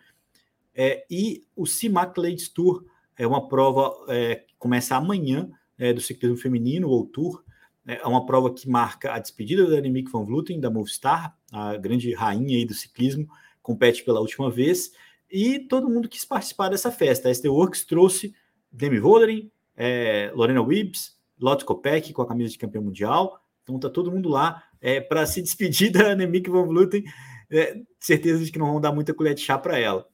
É, 0.82 1.06
e 1.12 1.44
o 1.58 1.66
CIMAC 1.66 2.18
Ladies 2.18 2.48
Tour 2.48 2.86
é 3.18 3.28
uma 3.28 3.50
prova 3.50 3.94
é, 4.08 4.36
que 4.36 4.56
começa 4.58 4.96
amanhã 4.96 5.50
é, 5.78 5.92
do 5.92 6.00
ciclismo 6.00 6.38
feminino, 6.38 6.88
ou 6.88 7.06
Tour. 7.06 7.44
É 7.86 8.08
uma 8.08 8.26
prova 8.26 8.54
que 8.54 8.70
marca 8.70 9.12
a 9.12 9.20
despedida 9.20 9.68
da 9.68 9.78
Annemiek 9.78 10.10
van 10.10 10.24
Vleuten, 10.24 10.58
da 10.58 10.70
Movistar, 10.70 11.38
a 11.52 11.76
grande 11.76 12.14
rainha 12.14 12.56
aí 12.56 12.64
do 12.64 12.74
ciclismo, 12.74 13.28
compete 13.62 14.06
pela 14.06 14.22
última 14.22 14.50
vez. 14.50 14.94
E 15.30 15.60
todo 15.60 15.90
mundo 15.90 16.08
quis 16.08 16.24
participar 16.24 16.70
dessa 16.70 16.90
festa. 16.90 17.28
A 17.28 17.32
SD 17.32 17.50
Works 17.50 17.84
trouxe 17.84 18.34
Demi 18.72 19.00
Vollering, 19.00 19.52
é, 19.76 20.32
Lorena 20.34 20.62
Wibbs, 20.62 21.18
Lotte 21.38 21.66
Kopeck 21.66 22.14
com 22.14 22.22
a 22.22 22.28
camisa 22.28 22.54
de 22.54 22.58
campeão 22.58 22.86
mundial. 22.86 23.44
Então 23.64 23.78
tá 23.78 23.90
todo 23.90 24.14
mundo 24.14 24.30
lá 24.30 24.64
é, 24.80 25.02
para 25.02 25.26
se 25.26 25.42
despedir 25.42 25.92
da 25.92 26.12
Annemiek 26.12 26.50
van 26.50 26.68
Vleuten. 26.68 27.04
É, 27.52 27.82
certeza 28.00 28.46
de 28.46 28.50
que 28.50 28.60
não 28.60 28.72
vão 28.72 28.80
dar 28.80 28.94
muita 28.94 29.14
colher 29.14 29.34
de 29.34 29.42
chá 29.42 29.58
para 29.58 29.78
ela. 29.78 30.08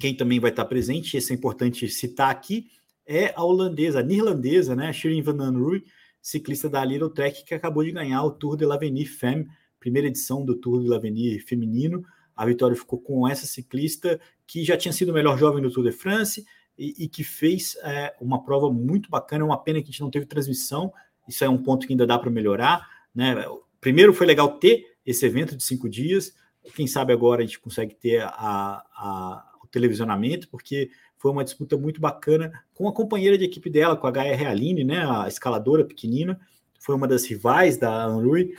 Quem 0.00 0.14
também 0.14 0.38
vai 0.38 0.50
estar 0.50 0.64
presente, 0.64 1.16
isso 1.16 1.32
é 1.32 1.36
importante 1.36 1.88
citar 1.88 2.30
aqui, 2.30 2.68
é 3.06 3.32
a 3.36 3.44
holandesa, 3.44 4.00
a 4.00 4.02
neerlandesa, 4.02 4.74
né, 4.74 4.92
Shirin 4.92 5.22
van 5.22 5.36
den 5.36 5.82
ciclista 6.20 6.68
da 6.68 6.84
Little 6.84 7.10
Trek, 7.10 7.44
que 7.44 7.54
acabou 7.54 7.84
de 7.84 7.92
ganhar 7.92 8.24
o 8.24 8.32
Tour 8.32 8.56
de 8.56 8.66
l'Avenir 8.66 9.08
Femme, 9.08 9.46
primeira 9.78 10.08
edição 10.08 10.44
do 10.44 10.56
Tour 10.56 10.82
de 10.82 10.88
l'Avenir 10.88 11.40
feminino. 11.46 12.04
A 12.34 12.44
vitória 12.44 12.76
ficou 12.76 12.98
com 12.98 13.28
essa 13.28 13.46
ciclista 13.46 14.20
que 14.44 14.64
já 14.64 14.76
tinha 14.76 14.92
sido 14.92 15.10
o 15.10 15.14
melhor 15.14 15.38
jovem 15.38 15.62
do 15.62 15.70
Tour 15.70 15.84
de 15.84 15.92
France 15.92 16.44
e, 16.76 17.04
e 17.04 17.08
que 17.08 17.22
fez 17.22 17.76
é, 17.84 18.12
uma 18.20 18.42
prova 18.42 18.72
muito 18.72 19.08
bacana. 19.08 19.44
É 19.44 19.46
uma 19.46 19.62
pena 19.62 19.80
que 19.80 19.84
a 19.84 19.92
gente 19.92 20.00
não 20.00 20.10
teve 20.10 20.26
transmissão, 20.26 20.92
isso 21.28 21.44
é 21.44 21.48
um 21.48 21.62
ponto 21.62 21.86
que 21.86 21.92
ainda 21.92 22.04
dá 22.04 22.18
para 22.18 22.28
melhorar. 22.28 22.84
Né? 23.14 23.36
Primeiro 23.80 24.12
foi 24.12 24.26
legal 24.26 24.58
ter 24.58 24.84
esse 25.06 25.24
evento 25.24 25.56
de 25.56 25.62
cinco 25.62 25.88
dias, 25.88 26.34
quem 26.74 26.88
sabe 26.88 27.12
agora 27.12 27.42
a 27.42 27.46
gente 27.46 27.60
consegue 27.60 27.94
ter 27.94 28.22
a, 28.22 28.84
a 28.96 29.55
televisionamento, 29.76 30.48
porque 30.48 30.90
foi 31.18 31.30
uma 31.30 31.44
disputa 31.44 31.76
muito 31.76 32.00
bacana 32.00 32.50
com 32.72 32.88
a 32.88 32.92
companheira 32.92 33.36
de 33.36 33.44
equipe 33.44 33.68
dela, 33.68 33.96
com 33.96 34.06
a 34.06 34.10
Gaia 34.10 34.34
Realine, 34.34 34.84
né, 34.84 35.06
a 35.06 35.28
escaladora 35.28 35.84
pequenina, 35.84 36.40
foi 36.80 36.94
uma 36.94 37.06
das 37.06 37.26
rivais 37.26 37.76
da 37.76 38.04
Anrui, 38.04 38.54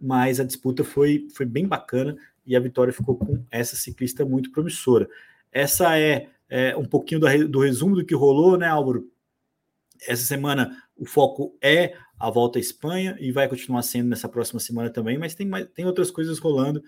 mas 0.00 0.40
a 0.40 0.44
disputa 0.44 0.82
foi, 0.82 1.28
foi 1.34 1.44
bem 1.44 1.66
bacana 1.66 2.16
e 2.46 2.56
a 2.56 2.60
vitória 2.60 2.92
ficou 2.92 3.16
com 3.16 3.44
essa 3.50 3.76
ciclista 3.76 4.24
muito 4.24 4.50
promissora. 4.50 5.08
Essa 5.52 5.98
é, 5.98 6.28
é 6.48 6.76
um 6.76 6.86
pouquinho 6.86 7.20
do, 7.20 7.48
do 7.48 7.60
resumo 7.60 7.94
do 7.94 8.04
que 8.04 8.14
rolou, 8.14 8.56
né, 8.56 8.66
Álvaro? 8.66 9.06
Essa 10.08 10.24
semana 10.24 10.76
o 10.96 11.04
foco 11.04 11.56
é 11.62 11.94
a 12.18 12.30
volta 12.30 12.58
à 12.58 12.60
Espanha 12.60 13.16
e 13.20 13.30
vai 13.30 13.48
continuar 13.48 13.82
sendo 13.82 14.08
nessa 14.08 14.28
próxima 14.28 14.58
semana 14.58 14.88
também, 14.88 15.18
mas 15.18 15.34
tem, 15.34 15.48
tem 15.74 15.84
outras 15.84 16.10
coisas 16.10 16.38
rolando. 16.38 16.82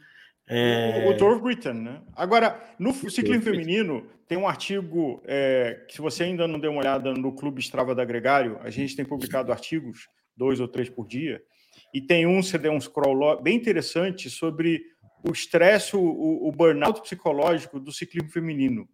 É... 0.46 1.08
O 1.08 1.16
Tour 1.16 1.34
of 1.34 1.42
Britain, 1.42 1.74
né? 1.74 2.02
Agora, 2.14 2.62
no 2.78 2.92
ciclismo 2.92 3.42
feminino, 3.42 4.06
tem 4.28 4.36
um 4.36 4.46
artigo 4.46 5.22
é, 5.26 5.84
que, 5.88 5.94
se 5.94 6.00
você 6.00 6.24
ainda 6.24 6.46
não 6.46 6.58
deu 6.58 6.70
uma 6.70 6.80
olhada 6.80 7.12
no 7.14 7.32
Clube 7.32 7.60
Strava 7.60 7.94
da 7.94 8.04
Gregário, 8.04 8.58
a 8.62 8.70
gente 8.70 8.94
tem 8.94 9.04
publicado 9.04 9.52
artigos, 9.52 10.08
dois 10.36 10.60
ou 10.60 10.68
três 10.68 10.88
por 10.88 11.06
dia, 11.06 11.42
e 11.92 12.00
tem 12.00 12.26
um, 12.26 12.42
você 12.42 12.58
deu 12.58 12.72
um 12.72 12.80
scroll 12.80 13.40
bem 13.42 13.56
interessante 13.56 14.28
sobre 14.28 14.82
o 15.26 15.32
estresse, 15.32 15.96
o, 15.96 16.00
o 16.02 16.52
burnout 16.52 17.00
psicológico 17.00 17.80
do 17.80 17.92
ciclismo 17.92 18.30
feminino. 18.30 18.88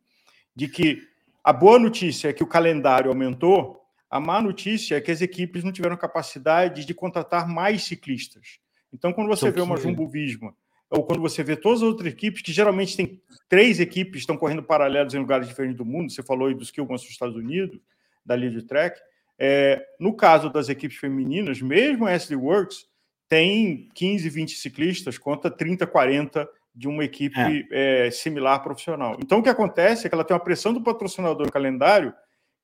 De 0.54 0.68
que 0.68 1.02
a 1.42 1.52
boa 1.52 1.78
notícia 1.78 2.28
é 2.28 2.32
que 2.32 2.42
o 2.44 2.46
calendário 2.46 3.10
aumentou, 3.10 3.80
a 4.08 4.20
má 4.20 4.40
notícia 4.40 4.96
é 4.96 5.00
que 5.00 5.10
as 5.10 5.20
equipes 5.20 5.64
não 5.64 5.72
tiveram 5.72 5.96
capacidade 5.96 6.84
de 6.84 6.94
contratar 6.94 7.48
mais 7.48 7.84
ciclistas. 7.84 8.60
Então, 8.92 9.12
quando 9.12 9.28
você 9.28 9.50
vê 9.50 9.60
uma 9.60 9.76
Jumbo 9.76 10.08
Visma 10.08 10.54
ou 10.90 11.04
quando 11.04 11.20
você 11.20 11.42
vê 11.42 11.56
todas 11.56 11.82
as 11.82 11.88
outras 11.88 12.12
equipes, 12.12 12.42
que 12.42 12.52
geralmente 12.52 12.96
tem 12.96 13.22
três 13.48 13.78
equipes 13.78 14.12
que 14.12 14.18
estão 14.18 14.36
correndo 14.36 14.62
paralelos 14.62 15.14
em 15.14 15.18
lugares 15.18 15.46
diferentes 15.46 15.76
do 15.76 15.84
mundo, 15.84 16.10
você 16.10 16.22
falou 16.22 16.48
aí 16.48 16.54
dos 16.54 16.70
Kilmans 16.70 17.02
dos 17.02 17.10
Estados 17.10 17.36
Unidos, 17.36 17.80
da 18.26 18.34
Lead 18.34 18.60
Track, 18.64 19.00
é, 19.38 19.82
no 19.98 20.14
caso 20.14 20.50
das 20.50 20.68
equipes 20.68 20.98
femininas, 20.98 21.62
mesmo 21.62 22.06
a 22.06 22.12
SD 22.12 22.36
Works 22.36 22.86
tem 23.28 23.88
15, 23.94 24.28
20 24.28 24.56
ciclistas 24.56 25.16
contra 25.16 25.50
30, 25.50 25.86
40 25.86 26.48
de 26.74 26.88
uma 26.88 27.04
equipe 27.04 27.38
é. 27.70 28.06
É, 28.06 28.10
similar 28.10 28.62
profissional. 28.62 29.16
Então, 29.22 29.38
o 29.38 29.42
que 29.42 29.48
acontece 29.48 30.06
é 30.06 30.08
que 30.08 30.14
ela 30.14 30.24
tem 30.24 30.34
uma 30.34 30.42
pressão 30.42 30.72
do 30.72 30.82
patrocinador 30.82 31.46
no 31.46 31.52
calendário 31.52 32.12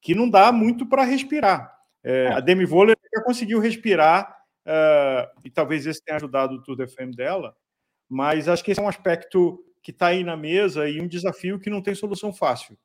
que 0.03 0.15
não 0.15 0.29
dá 0.29 0.51
muito 0.53 0.85
para 0.85 1.05
respirar. 1.05 1.73
É, 2.03 2.25
é. 2.25 2.33
a 2.33 2.41
Demi 2.41 2.65
Voller 2.65 2.97
já 3.15 3.23
conseguiu 3.23 3.59
respirar, 3.59 4.37
uh, 4.67 5.41
e 5.45 5.51
talvez 5.51 5.87
esse 5.87 6.05
tenha 6.05 6.17
ajudado 6.17 6.55
o 6.55 6.63
Tour 6.63 6.77
de 6.77 6.87
FM 6.87 7.15
dela, 7.17 7.55
mas 8.09 8.49
acho 8.49 8.65
que 8.65 8.71
esse 8.71 8.81
é 8.81 8.83
um 8.83 8.89
aspecto 8.89 9.63
que 9.83 9.91
está 9.91 10.09
aí 10.09 10.25
na 10.25 10.37
mesa 10.37 10.89
e 10.89 11.01
um 11.01 11.07
desafio 11.07 11.59
que 11.61 11.71
não 11.71 11.81
tem 11.81 11.95
solução 11.95 12.33
fácil. 12.33 12.77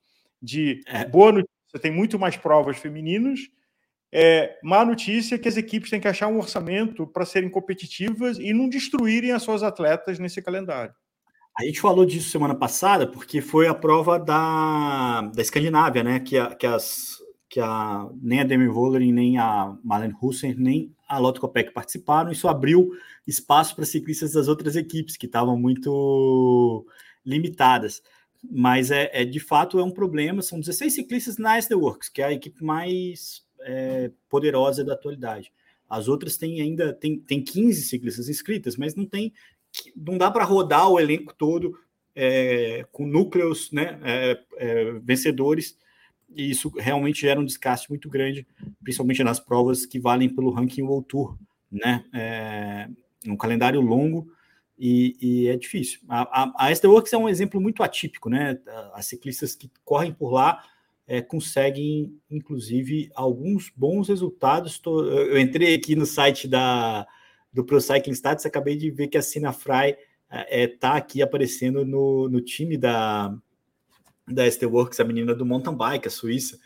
De 0.41 0.82
é. 0.88 1.05
boa 1.05 1.32
notícia, 1.32 1.80
tem 1.82 1.91
muito 1.91 2.19
mais 2.19 2.38
provas 2.38 2.78
femininas, 2.78 3.39
É, 4.13 4.59
má 4.61 4.84
notícia 4.84 5.36
é 5.36 5.38
que 5.38 5.47
as 5.47 5.55
equipes 5.55 5.89
têm 5.89 6.01
que 6.01 6.07
achar 6.07 6.28
um 6.28 6.38
orçamento 6.38 7.07
para 7.07 7.26
serem 7.26 7.49
competitivas 7.49 8.38
e 8.38 8.51
não 8.51 8.67
destruírem 8.67 9.32
as 9.32 9.41
suas 9.41 9.63
atletas 9.63 10.19
nesse 10.19 10.41
calendário. 10.41 10.93
A 11.57 11.63
gente 11.63 11.80
falou 11.80 12.05
disso 12.05 12.30
semana 12.30 12.53
passada, 12.53 13.07
porque 13.07 13.39
foi 13.39 13.67
a 13.67 13.74
prova 13.74 14.19
da, 14.19 15.22
da 15.34 15.41
Escandinávia, 15.41 16.03
né? 16.03 16.19
Que, 16.19 16.38
a, 16.38 16.53
que, 16.55 16.67
as, 16.67 17.17
que 17.49 17.59
a, 17.61 18.05
nem 18.22 18.41
a 18.41 18.43
Demi 18.43 18.67
Vollering, 18.67 19.13
nem 19.13 19.38
a 19.38 19.78
Marlene 19.84 20.15
Husser, 20.22 20.55
nem 20.57 20.93
a 21.12 21.18
Lotto 21.18 21.41
Copec 21.41 21.74
participaram. 21.74 22.32
Isso 22.32 22.47
abriu 22.47 22.91
espaço 23.28 23.76
para 23.76 23.86
ciclistas 23.86 24.32
das 24.32 24.47
outras 24.47 24.76
equipes, 24.78 25.18
que 25.18 25.26
estavam 25.26 25.57
muito 25.57 26.86
limitadas. 27.26 28.01
Mas 28.49 28.89
é, 28.91 29.09
é, 29.14 29.26
de 29.26 29.39
fato 29.39 29.78
é 29.78 29.84
um 29.84 29.91
problema. 29.91 30.41
São 30.41 30.59
16 30.59 30.93
ciclistas 30.93 31.38
na 31.38 31.57
SD 31.57 31.76
Works, 31.76 32.07
que 32.07 32.22
é 32.22 32.26
a 32.26 32.32
equipe 32.32 32.64
mais 32.64 33.43
é, 33.59 34.09
poderosa 34.30 34.84
da 34.84 34.93
atualidade. 34.93 35.51
As 35.89 36.07
outras 36.07 36.38
têm 36.38 36.62
ainda 36.62 36.93
tem, 36.93 37.20
tem 37.20 37.43
15 37.43 37.82
ciclistas 37.82 38.30
inscritas, 38.30 38.78
mas 38.78 38.95
não 38.95 39.05
tem 39.05 39.34
não 39.95 40.18
dá 40.18 40.30
para 40.30 40.43
rodar 40.43 40.89
o 40.89 40.99
elenco 40.99 41.34
todo 41.38 41.78
é, 42.16 42.86
com 42.91 43.05
núcleos 43.05 43.72
né, 43.72 43.99
é, 44.03 44.39
é, 44.57 44.91
vencedores, 44.99 45.78
e 46.36 46.49
isso 46.49 46.69
realmente 46.69 47.21
gera 47.21 47.39
um 47.39 47.45
desgaste 47.45 47.89
muito 47.89 48.09
grande, 48.09 48.47
principalmente 48.84 49.23
nas 49.23 49.39
provas 49.39 49.86
que 49.86 49.99
valem 49.99 50.29
pelo 50.29 50.51
ranking 50.51 50.84
World 50.84 51.07
Tour, 51.07 51.38
né? 51.71 52.05
É, 52.13 52.89
um 53.27 53.38
calendário 53.38 53.82
longo 53.82 54.32
e, 54.77 55.15
e 55.21 55.47
é 55.47 55.55
difícil. 55.55 55.99
A, 56.09 56.43
a, 56.43 56.67
a 56.67 56.88
Works 56.88 57.13
é 57.13 57.17
um 57.17 57.29
exemplo 57.29 57.61
muito 57.61 57.84
atípico, 57.84 58.29
né? 58.29 58.59
As 58.93 59.05
ciclistas 59.05 59.55
que 59.55 59.69
correm 59.86 60.11
por 60.11 60.32
lá 60.32 60.63
é, 61.07 61.21
conseguem, 61.21 62.17
inclusive, 62.29 63.11
alguns 63.13 63.71
bons 63.75 64.07
resultados. 64.07 64.79
Tô, 64.79 65.05
eu 65.05 65.39
entrei 65.39 65.75
aqui 65.75 65.95
no 65.95 66.05
site 66.05 66.47
da, 66.47 67.05
do 67.53 67.63
Pro 67.63 67.82
Cycling 67.82 68.13
Stats, 68.13 68.45
acabei 68.45 68.75
de 68.75 68.89
ver 68.89 69.07
que 69.07 69.17
a 69.17 69.21
Sina 69.21 69.53
Fry 69.53 69.97
está 70.32 70.45
é, 70.49 70.67
tá 70.67 70.93
aqui 70.93 71.21
aparecendo 71.21 71.86
no, 71.86 72.29
no 72.29 72.41
time 72.41 72.77
da, 72.77 73.36
da 74.28 74.49
ST 74.49 74.65
Works, 74.65 74.99
a 74.99 75.03
menina 75.03 75.36
do 75.36 75.45
mountain 75.45 75.76
bike, 75.76 76.07
a 76.07 76.11
Suíça, 76.11 76.59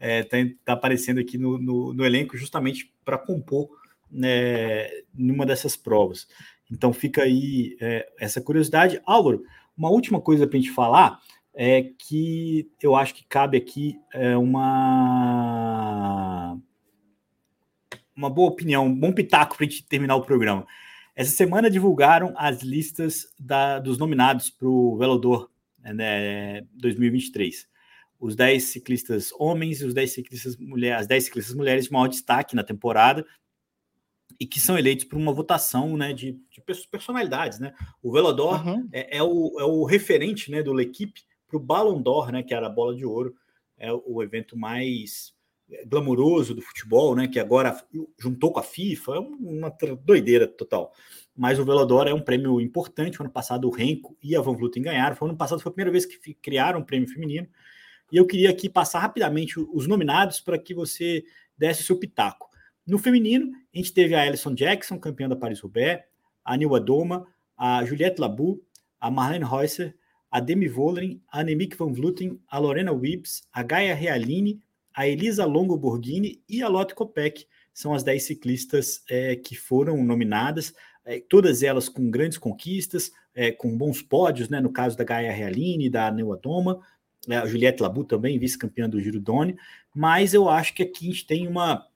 está 0.00 0.38
é, 0.38 0.54
tá, 0.64 0.72
aparecendo 0.72 1.20
aqui 1.20 1.38
no, 1.38 1.58
no, 1.58 1.94
no 1.94 2.04
elenco 2.04 2.36
justamente 2.36 2.92
para 3.04 3.18
compor 3.18 3.68
né, 4.10 4.88
numa 5.14 5.46
dessas 5.46 5.76
provas. 5.76 6.26
Então 6.70 6.92
fica 6.92 7.22
aí 7.22 7.76
é, 7.80 8.08
essa 8.18 8.40
curiosidade. 8.40 9.00
Álvaro, 9.06 9.44
uma 9.76 9.90
última 9.90 10.20
coisa 10.20 10.46
para 10.46 10.58
a 10.58 10.60
gente 10.60 10.72
falar 10.72 11.20
é 11.54 11.82
que 11.82 12.70
eu 12.82 12.96
acho 12.96 13.14
que 13.14 13.24
cabe 13.24 13.56
aqui 13.56 13.98
é, 14.12 14.36
uma 14.36 16.58
uma 18.14 18.28
boa 18.28 18.50
opinião, 18.50 18.86
um 18.86 18.94
bom 18.94 19.12
pitaco 19.12 19.56
para 19.56 19.66
a 19.66 19.68
gente 19.68 19.86
terminar 19.86 20.16
o 20.16 20.22
programa. 20.22 20.66
Essa 21.14 21.30
semana 21.30 21.70
divulgaram 21.70 22.32
as 22.36 22.62
listas 22.62 23.26
da, 23.38 23.78
dos 23.78 23.98
nominados 23.98 24.50
para 24.50 24.68
o 24.68 24.96
Velodor 24.96 25.50
né, 25.82 26.62
2023. 26.72 27.68
Os 28.20 28.36
10 28.36 28.62
ciclistas 28.62 29.32
homens 29.38 29.80
e 29.80 29.84
os 29.84 29.94
10 29.94 30.12
ciclistas 30.12 30.56
mulheres, 30.56 31.00
as 31.00 31.06
10 31.06 31.24
ciclistas 31.24 31.54
mulheres 31.54 31.84
de 31.86 31.92
maior 31.92 32.08
destaque 32.08 32.54
na 32.54 32.62
temporada 32.62 33.26
e 34.38 34.46
que 34.46 34.60
são 34.60 34.78
eleitos 34.78 35.04
por 35.04 35.16
uma 35.16 35.32
votação 35.32 35.96
né, 35.96 36.12
de, 36.12 36.32
de 36.50 36.62
personalidades. 36.90 37.58
Né? 37.58 37.74
O 38.02 38.12
Velodor 38.12 38.66
uhum. 38.66 38.88
é, 38.92 39.18
é, 39.18 39.22
o, 39.22 39.56
é 39.58 39.64
o 39.64 39.84
referente 39.84 40.50
né, 40.50 40.62
do 40.62 40.72
L'Equipe 40.72 41.22
para 41.48 41.56
o 41.56 41.60
Ballon 41.60 42.00
d'Or, 42.00 42.32
né, 42.32 42.42
que 42.42 42.54
era 42.54 42.66
a 42.66 42.70
bola 42.70 42.94
de 42.94 43.04
ouro, 43.04 43.34
é 43.76 43.92
o 43.92 44.22
evento 44.22 44.56
mais 44.56 45.34
glamuroso 45.86 46.54
do 46.54 46.62
futebol, 46.62 47.14
né? 47.14 47.28
Que 47.28 47.40
agora 47.40 47.76
juntou 48.18 48.52
com 48.52 48.60
a 48.60 48.62
FIFA, 48.62 49.16
é 49.16 49.18
uma 49.18 49.70
doideira 50.04 50.46
total. 50.46 50.92
Mas 51.36 51.58
o 51.58 51.64
Velodoro 51.64 52.08
é 52.08 52.14
um 52.14 52.20
prêmio 52.20 52.60
importante. 52.60 53.18
O 53.18 53.22
ano 53.22 53.32
passado 53.32 53.68
o 53.68 53.70
Renko 53.70 54.16
e 54.22 54.36
a 54.36 54.40
Van 54.40 54.54
Vluten 54.54 54.82
ganharam. 54.82 55.16
Foi 55.16 55.28
ano 55.28 55.36
passado 55.36 55.60
foi 55.60 55.70
a 55.70 55.72
primeira 55.72 55.90
vez 55.90 56.04
que 56.04 56.34
criaram 56.34 56.80
um 56.80 56.84
prêmio 56.84 57.08
feminino. 57.08 57.48
E 58.10 58.16
eu 58.16 58.26
queria 58.26 58.50
aqui 58.50 58.68
passar 58.68 59.00
rapidamente 59.00 59.58
os 59.58 59.86
nominados 59.86 60.40
para 60.40 60.58
que 60.58 60.74
você 60.74 61.24
desse 61.56 61.82
o 61.82 61.84
seu 61.84 61.98
pitaco. 61.98 62.50
No 62.86 62.98
feminino, 62.98 63.52
a 63.72 63.76
gente 63.76 63.92
teve 63.92 64.14
a 64.14 64.22
Alison 64.22 64.54
Jackson, 64.54 64.98
campeã 64.98 65.28
da 65.28 65.36
Paris-Roubaix, 65.36 66.04
a 66.44 66.56
Nilwa 66.56 66.80
Doma, 66.80 67.26
a 67.56 67.84
Juliette 67.84 68.20
Labu, 68.20 68.60
a 69.00 69.10
Marlene 69.10 69.44
Reusser, 69.44 69.96
a 70.30 70.40
Demi 70.40 70.68
Vollering, 70.68 71.22
a 71.30 71.40
Annemiek 71.40 71.76
van 71.76 71.92
Vluten, 71.92 72.38
a 72.48 72.58
Lorena 72.58 72.92
Wibbs, 72.92 73.46
a 73.52 73.62
Gaia 73.62 73.94
Realini, 73.94 74.60
a 74.94 75.06
Elisa 75.06 75.44
Longo 75.44 75.76
Borghini 75.76 76.42
e 76.48 76.62
a 76.62 76.68
Lotte 76.68 76.94
Kopeck 76.94 77.46
são 77.72 77.94
as 77.94 78.02
10 78.02 78.22
ciclistas 78.22 79.02
é, 79.08 79.36
que 79.36 79.54
foram 79.54 80.02
nominadas, 80.02 80.74
é, 81.04 81.20
todas 81.20 81.62
elas 81.62 81.88
com 81.88 82.10
grandes 82.10 82.38
conquistas, 82.38 83.12
é, 83.34 83.50
com 83.50 83.76
bons 83.76 84.02
pódios, 84.02 84.48
né, 84.48 84.60
no 84.60 84.72
caso 84.72 84.96
da 84.96 85.04
Gaia 85.04 85.32
Realini, 85.32 85.90
da 85.90 86.10
Neua 86.10 86.36
Doma, 86.36 86.80
é, 87.28 87.36
a 87.36 87.46
Juliette 87.46 87.82
Labu 87.82 88.04
também, 88.04 88.38
vice-campeã 88.38 88.88
do 88.88 89.00
Giro 89.00 89.20
Doni, 89.20 89.56
mas 89.94 90.34
eu 90.34 90.48
acho 90.48 90.74
que 90.74 90.82
aqui 90.82 91.08
a 91.08 91.10
gente 91.12 91.26
tem 91.26 91.46
uma, 91.46 91.86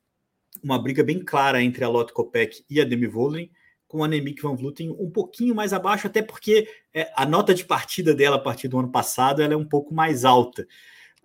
uma 0.62 0.80
briga 0.80 1.02
bem 1.02 1.20
clara 1.20 1.62
entre 1.62 1.84
a 1.84 1.88
Lotte 1.88 2.12
Kopeck 2.12 2.64
e 2.68 2.80
a 2.80 2.84
Demi 2.84 3.06
Vollering, 3.06 3.50
com 3.88 4.02
a 4.02 4.06
Annemiek 4.06 4.42
van 4.42 4.56
Vleuten 4.56 4.90
um 4.98 5.10
pouquinho 5.10 5.54
mais 5.54 5.72
abaixo, 5.72 6.06
até 6.06 6.20
porque 6.20 6.68
é, 6.92 7.10
a 7.14 7.24
nota 7.24 7.54
de 7.54 7.64
partida 7.64 8.14
dela 8.14 8.36
a 8.36 8.40
partir 8.40 8.68
do 8.68 8.78
ano 8.78 8.90
passado 8.90 9.40
ela 9.42 9.54
é 9.54 9.56
um 9.56 9.64
pouco 9.64 9.94
mais 9.94 10.24
alta. 10.24 10.66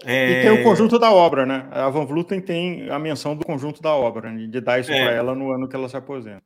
É... 0.04 0.32
E 0.32 0.42
tem 0.42 0.52
o 0.52 0.64
conjunto 0.64 0.98
da 0.98 1.12
obra, 1.12 1.46
né? 1.46 1.68
A 1.72 1.90
Van 1.90 2.06
Vluten 2.06 2.42
tem 2.42 2.90
a 2.90 2.98
menção 2.98 3.36
do 3.36 3.46
conjunto 3.46 3.82
da 3.82 3.94
obra, 3.94 4.32
né? 4.32 4.48
de 4.48 4.62
dar 4.62 4.80
isso 4.80 4.92
é... 4.92 5.04
para 5.04 5.14
ela 5.14 5.36
no 5.36 5.52
ano 5.52 5.68
que 5.68 5.76
ela 5.76 5.90
se 5.90 5.98
aposenta. 5.98 6.44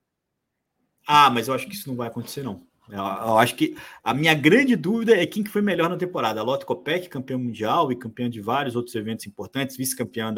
Ah, 1.05 1.29
mas 1.29 1.47
eu 1.47 1.53
acho 1.53 1.67
que 1.67 1.75
isso 1.75 1.87
não 1.87 1.95
vai 1.95 2.07
acontecer, 2.07 2.43
não. 2.43 2.63
Eu, 2.89 2.97
eu 2.97 3.37
acho 3.37 3.55
que 3.55 3.75
a 4.03 4.13
minha 4.13 4.33
grande 4.33 4.75
dúvida 4.75 5.15
é 5.15 5.25
quem 5.25 5.43
que 5.43 5.49
foi 5.49 5.61
melhor 5.61 5.89
na 5.89 5.97
temporada. 5.97 6.39
A 6.39 6.43
Lotte 6.43 6.65
Kopeck, 6.65 7.09
campeã 7.09 7.37
mundial 7.37 7.91
e 7.91 7.95
campeã 7.95 8.29
de 8.29 8.41
vários 8.41 8.75
outros 8.75 8.95
eventos 8.95 9.25
importantes, 9.25 9.77
vice-campeã 9.77 10.33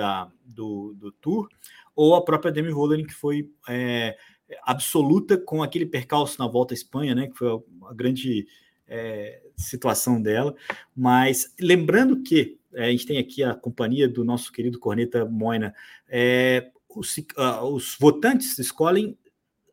do, 0.45 0.93
do 0.93 1.11
Tour, 1.11 1.49
ou 1.95 2.15
a 2.15 2.23
própria 2.23 2.51
Demi 2.51 2.71
Vollering, 2.71 3.05
que 3.05 3.13
foi 3.13 3.49
é, 3.67 4.17
absoluta 4.63 5.37
com 5.37 5.61
aquele 5.61 5.85
percalço 5.85 6.39
na 6.39 6.47
volta 6.47 6.73
à 6.73 6.75
Espanha, 6.75 7.13
né? 7.13 7.27
Que 7.27 7.37
foi 7.37 7.49
a, 7.49 7.89
a 7.89 7.93
grande 7.93 8.47
é, 8.87 9.41
situação 9.55 10.21
dela. 10.21 10.55
Mas 10.95 11.53
lembrando 11.59 12.23
que 12.23 12.57
é, 12.73 12.85
a 12.85 12.91
gente 12.91 13.05
tem 13.05 13.17
aqui 13.17 13.43
a 13.43 13.53
companhia 13.53 14.07
do 14.07 14.23
nosso 14.23 14.51
querido 14.51 14.79
Corneta 14.79 15.25
Moina. 15.25 15.73
É, 16.07 16.69
os, 16.89 17.17
uh, 17.17 17.63
os 17.73 17.97
votantes 17.99 18.57
escolhem 18.57 19.17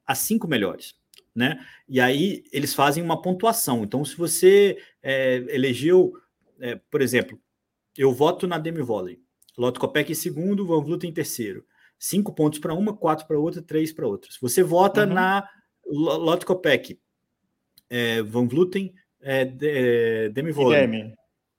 as 0.06 0.18
cinco 0.18 0.46
melhores. 0.46 0.94
Né? 1.34 1.58
E 1.88 2.00
aí 2.00 2.44
eles 2.52 2.74
fazem 2.74 3.02
uma 3.02 3.20
pontuação. 3.20 3.82
Então, 3.82 4.04
se 4.04 4.16
você 4.16 4.78
é, 5.02 5.36
elegeu, 5.48 6.12
é, 6.60 6.76
por 6.90 7.02
exemplo, 7.02 7.40
eu 7.96 8.12
voto 8.12 8.46
na 8.46 8.58
Demi 8.58 8.82
Volley, 8.82 9.20
Lotto 9.56 9.80
Copec 9.80 10.10
em 10.10 10.14
segundo, 10.14 10.66
Van 10.66 10.82
Vluten 10.82 11.10
em 11.10 11.14
terceiro. 11.14 11.64
Cinco 11.98 12.32
pontos 12.32 12.58
para 12.58 12.74
uma, 12.74 12.96
quatro 12.96 13.26
para 13.26 13.38
outra, 13.38 13.62
três 13.62 13.92
para 13.92 14.06
outra. 14.06 14.30
Se 14.30 14.40
você 14.40 14.62
vota 14.62 15.06
uhum. 15.06 15.12
na 15.12 15.48
Lotto 15.86 16.46
Copec, 16.46 17.00
é, 17.90 18.22
Van 18.22 18.46
Vluten, 18.46 18.94
é, 19.20 19.44
de, 19.44 20.28
Demi 20.30 20.52
Volley. 20.52 20.80
Demi 20.80 21.14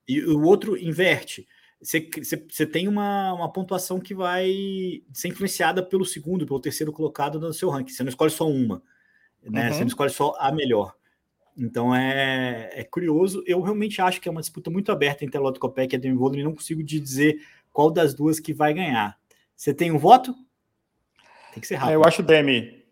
e 0.07 0.21
o 0.23 0.43
outro 0.43 0.77
inverte. 0.77 1.47
Você, 1.85 2.09
você, 2.17 2.43
você 2.49 2.65
tem 2.65 2.87
uma, 2.87 3.31
uma 3.33 3.51
pontuação 3.51 3.99
que 3.99 4.15
vai 4.15 5.03
ser 5.13 5.27
influenciada 5.27 5.83
pelo 5.83 6.03
segundo, 6.03 6.45
pelo 6.45 6.59
terceiro 6.59 6.91
colocado 6.91 7.39
no 7.39 7.53
seu 7.53 7.69
ranking. 7.69 7.91
Você 7.93 8.01
não 8.01 8.09
escolhe 8.09 8.31
só 8.31 8.49
uma, 8.49 8.81
né? 9.43 9.67
Uhum. 9.67 9.73
Você 9.73 9.79
não 9.81 9.87
escolhe 9.87 10.09
só 10.09 10.35
a 10.39 10.51
melhor. 10.51 10.95
Então 11.55 11.95
é, 11.95 12.71
é 12.73 12.83
curioso. 12.83 13.43
Eu 13.45 13.61
realmente 13.61 14.01
acho 14.01 14.19
que 14.19 14.27
é 14.27 14.31
uma 14.31 14.41
disputa 14.41 14.71
muito 14.71 14.91
aberta 14.91 15.23
entre 15.23 15.37
a 15.37 15.41
Lotto 15.41 15.59
Copec 15.59 15.93
e 15.93 15.95
a 15.95 15.99
Demi 15.99 16.17
Vollering. 16.17 16.43
Não 16.43 16.55
consigo 16.55 16.83
dizer 16.83 17.39
qual 17.71 17.91
das 17.91 18.15
duas 18.15 18.39
que 18.39 18.51
vai 18.51 18.73
ganhar. 18.73 19.17
Você 19.55 19.71
tem 19.71 19.91
um 19.91 19.99
voto? 19.99 20.33
Tem 21.53 21.61
que 21.61 21.67
ser 21.67 21.75
rápido. 21.75 21.93
Eu 21.93 22.03
acho 22.03 22.23
Demi. 22.23 22.83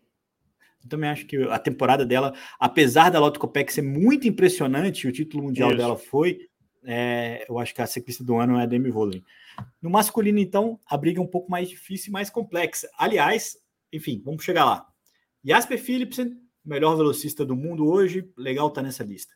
Eu 0.84 0.88
também 0.88 1.10
acho 1.10 1.26
que 1.26 1.36
a 1.48 1.58
temporada 1.58 2.06
dela, 2.06 2.32
apesar 2.60 3.10
da 3.10 3.18
Lotto 3.18 3.40
Copec 3.40 3.72
ser 3.72 3.82
muito 3.82 4.28
impressionante, 4.28 5.08
o 5.08 5.12
título 5.12 5.42
mundial 5.42 5.70
Isso. 5.70 5.78
dela 5.78 5.96
foi, 5.96 6.48
é, 6.84 7.44
eu 7.48 7.58
acho 7.58 7.74
que 7.74 7.82
a 7.82 7.86
ciclista 7.86 8.22
do 8.22 8.36
ano 8.36 8.58
é 8.58 8.62
a 8.62 8.66
Demi 8.66 8.90
Vollering. 8.90 9.24
No 9.80 9.90
masculino, 9.90 10.38
então, 10.38 10.78
a 10.86 10.96
briga 10.96 11.20
é 11.20 11.22
um 11.22 11.26
pouco 11.26 11.50
mais 11.50 11.68
difícil 11.68 12.10
e 12.10 12.12
mais 12.12 12.30
complexa. 12.30 12.88
Aliás, 12.98 13.56
enfim, 13.92 14.20
vamos 14.24 14.44
chegar 14.44 14.64
lá. 14.64 14.86
Jasper 15.44 15.78
Philipsen, 15.78 16.36
melhor 16.64 16.96
velocista 16.96 17.44
do 17.44 17.54
mundo 17.54 17.86
hoje, 17.86 18.30
legal 18.36 18.70
tá 18.70 18.82
nessa 18.82 19.04
lista. 19.04 19.32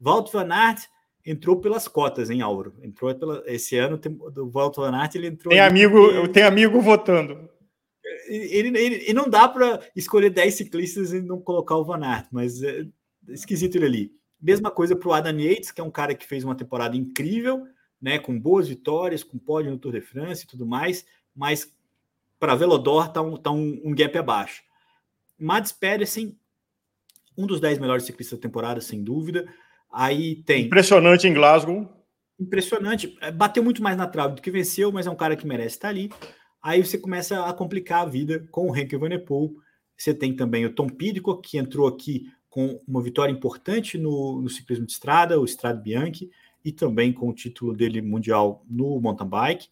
Walt 0.00 0.32
Van 0.32 0.48
Aert 0.50 0.86
entrou 1.24 1.60
pelas 1.60 1.86
cotas, 1.86 2.30
hein, 2.30 2.40
Álvaro? 2.40 2.74
Entrou 2.82 3.14
pela, 3.14 3.42
esse 3.46 3.76
ano 3.76 3.98
do 3.98 4.50
Walt 4.50 4.76
Van 4.76 4.96
Aert, 4.96 5.14
ele 5.14 5.28
entrou. 5.28 5.50
Tem 5.50 5.60
amigo, 5.60 5.98
eu 5.98 6.26
tenho 6.28 6.46
amigo 6.46 6.80
votando. 6.80 7.48
Ele, 8.26 8.76
ele, 8.78 9.04
e 9.08 9.12
não 9.12 9.28
dá 9.28 9.48
para 9.48 9.80
escolher 9.94 10.30
10 10.30 10.54
ciclistas 10.54 11.12
e 11.12 11.20
não 11.20 11.40
colocar 11.40 11.76
o 11.76 11.84
Van 11.84 12.02
Aert, 12.04 12.28
mas 12.32 12.62
é 12.62 12.86
esquisito 13.28 13.76
ele 13.76 13.86
ali. 13.86 14.19
Mesma 14.40 14.70
coisa 14.70 14.96
para 14.96 15.08
o 15.08 15.12
Adam 15.12 15.38
Yates, 15.38 15.70
que 15.70 15.80
é 15.80 15.84
um 15.84 15.90
cara 15.90 16.14
que 16.14 16.26
fez 16.26 16.44
uma 16.44 16.54
temporada 16.54 16.96
incrível, 16.96 17.66
né, 18.00 18.18
com 18.18 18.38
boas 18.38 18.68
vitórias, 18.68 19.22
com 19.22 19.38
pódio 19.38 19.70
no 19.70 19.78
Tour 19.78 19.92
de 19.92 20.00
France 20.00 20.44
e 20.44 20.46
tudo 20.46 20.66
mais, 20.66 21.04
mas 21.34 21.70
para 22.38 22.54
Velodor 22.54 23.06
está 23.06 23.20
um, 23.20 23.36
tá 23.36 23.50
um, 23.50 23.80
um, 23.84 23.94
gap 23.94 24.16
abaixo. 24.16 24.62
Mads 25.38 25.72
Pedersen, 25.72 26.38
um 27.36 27.46
dos 27.46 27.60
10 27.60 27.78
melhores 27.78 28.04
ciclistas 28.04 28.38
da 28.38 28.42
temporada, 28.42 28.80
sem 28.80 29.04
dúvida. 29.04 29.46
Aí 29.92 30.36
tem. 30.44 30.64
Impressionante 30.64 31.28
em 31.28 31.34
Glasgow. 31.34 31.86
Impressionante. 32.38 33.16
É, 33.20 33.30
bateu 33.30 33.62
muito 33.62 33.82
mais 33.82 33.96
na 33.96 34.06
trave 34.06 34.36
do 34.36 34.42
que 34.42 34.50
venceu, 34.50 34.90
mas 34.90 35.06
é 35.06 35.10
um 35.10 35.16
cara 35.16 35.36
que 35.36 35.46
merece 35.46 35.76
estar 35.76 35.88
ali. 35.88 36.10
Aí 36.62 36.84
você 36.84 36.96
começa 36.96 37.44
a 37.44 37.52
complicar 37.52 38.02
a 38.02 38.06
vida 38.06 38.46
com 38.50 38.70
o 38.70 38.76
Henk 38.76 38.96
Van 38.96 39.10
Der 39.10 39.24
Poel. 39.24 39.54
Você 39.96 40.14
tem 40.14 40.34
também 40.34 40.64
o 40.64 40.74
Tom 40.74 40.88
Pidcock, 40.88 41.46
que 41.46 41.58
entrou 41.58 41.86
aqui 41.86 42.30
com 42.50 42.80
uma 42.86 43.00
vitória 43.00 43.32
importante 43.32 43.96
no, 43.96 44.42
no 44.42 44.50
ciclismo 44.50 44.84
de 44.84 44.92
estrada, 44.92 45.40
o 45.40 45.44
Strade 45.44 45.80
Bianchi, 45.80 46.30
e 46.64 46.72
também 46.72 47.12
com 47.12 47.28
o 47.28 47.32
título 47.32 47.72
dele 47.72 48.02
mundial 48.02 48.64
no 48.68 49.00
mountain 49.00 49.28
bike. 49.28 49.68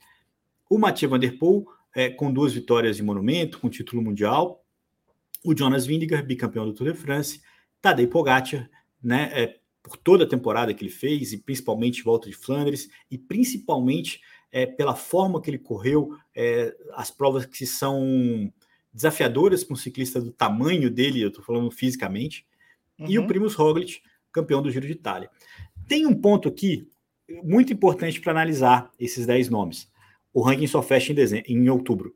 O 0.70 0.79
Mathieu 0.79 1.11
Van 1.11 1.18
Der 1.18 1.37
Poel, 1.37 1.66
é, 1.95 2.09
com 2.09 2.33
duas 2.33 2.55
vitórias 2.55 2.97
de 2.97 3.03
monumento, 3.03 3.59
com 3.59 3.68
título 3.68 4.01
mundial. 4.01 4.64
O 5.45 5.57
Jonas 5.57 5.85
Vingegaard, 5.85 6.26
bicampeão 6.26 6.64
do 6.64 6.72
Tour 6.72 6.93
de 6.93 6.99
France. 6.99 7.43
Tadej 7.83 8.09
Pogacar, 8.09 8.70
né, 9.03 9.31
é, 9.35 9.59
por 9.83 9.97
toda 9.97 10.24
a 10.24 10.29
temporada 10.29 10.72
que 10.72 10.85
ele 10.85 10.91
fez, 10.91 11.33
e 11.33 11.39
principalmente 11.39 12.03
volta 12.03 12.29
de 12.29 12.37
Flandres, 12.37 12.89
e 13.11 13.18
principalmente 13.18 14.20
é, 14.51 14.66
pela 14.66 14.95
forma 14.95 15.41
que 15.41 15.51
ele 15.51 15.59
correu, 15.59 16.16
é, 16.35 16.74
as 16.93 17.11
provas 17.11 17.47
que 17.47 17.66
são 17.66 18.53
desafiadoras 18.93 19.62
para 19.62 19.74
um 19.74 19.76
ciclista 19.76 20.20
do 20.20 20.33
tamanho 20.33 20.91
dele, 20.91 21.22
eu 21.22 21.29
estou 21.29 21.45
falando 21.45 21.70
fisicamente, 21.70 22.47
uhum. 22.99 23.07
e 23.09 23.18
o 23.18 23.22
uhum. 23.22 23.26
Primus 23.26 23.55
Roglic, 23.55 24.01
campeão 24.32 24.62
do 24.62 24.70
Giro 24.70 24.86
de 24.86 24.92
Itália. 24.92 25.30
Tem 25.86 26.07
um 26.07 26.14
ponto 26.14 26.49
aqui 26.49 26.88
muito 27.42 27.72
importante 27.72 28.20
para 28.20 28.32
analisar 28.32 28.90
esses 28.99 29.26
10 29.26 29.49
nomes. 29.51 29.90
O 30.32 30.42
ranking 30.42 30.66
só 30.66 30.82
fecha 30.82 31.12
em, 31.12 31.14
dezembro, 31.14 31.51
em 31.51 31.68
outubro. 31.68 32.14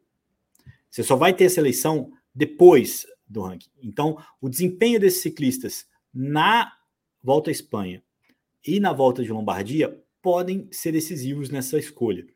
Você 0.91 1.03
só 1.03 1.17
vai 1.17 1.33
ter 1.33 1.45
essa 1.45 1.61
eleição 1.61 2.11
depois 2.35 3.07
do 3.27 3.41
ranking. 3.41 3.71
Então, 3.83 4.17
o 4.41 4.49
desempenho 4.49 5.01
desses 5.01 5.23
ciclistas 5.23 5.87
na 6.13 6.71
volta 7.23 7.51
à 7.51 7.53
Espanha 7.53 8.03
e 8.67 8.79
na 8.79 8.93
volta 8.93 9.23
de 9.23 9.33
Lombardia 9.33 9.99
podem 10.21 10.69
ser 10.71 10.93
decisivos 10.93 11.51
nessa 11.51 11.79
escolha. 11.79 12.27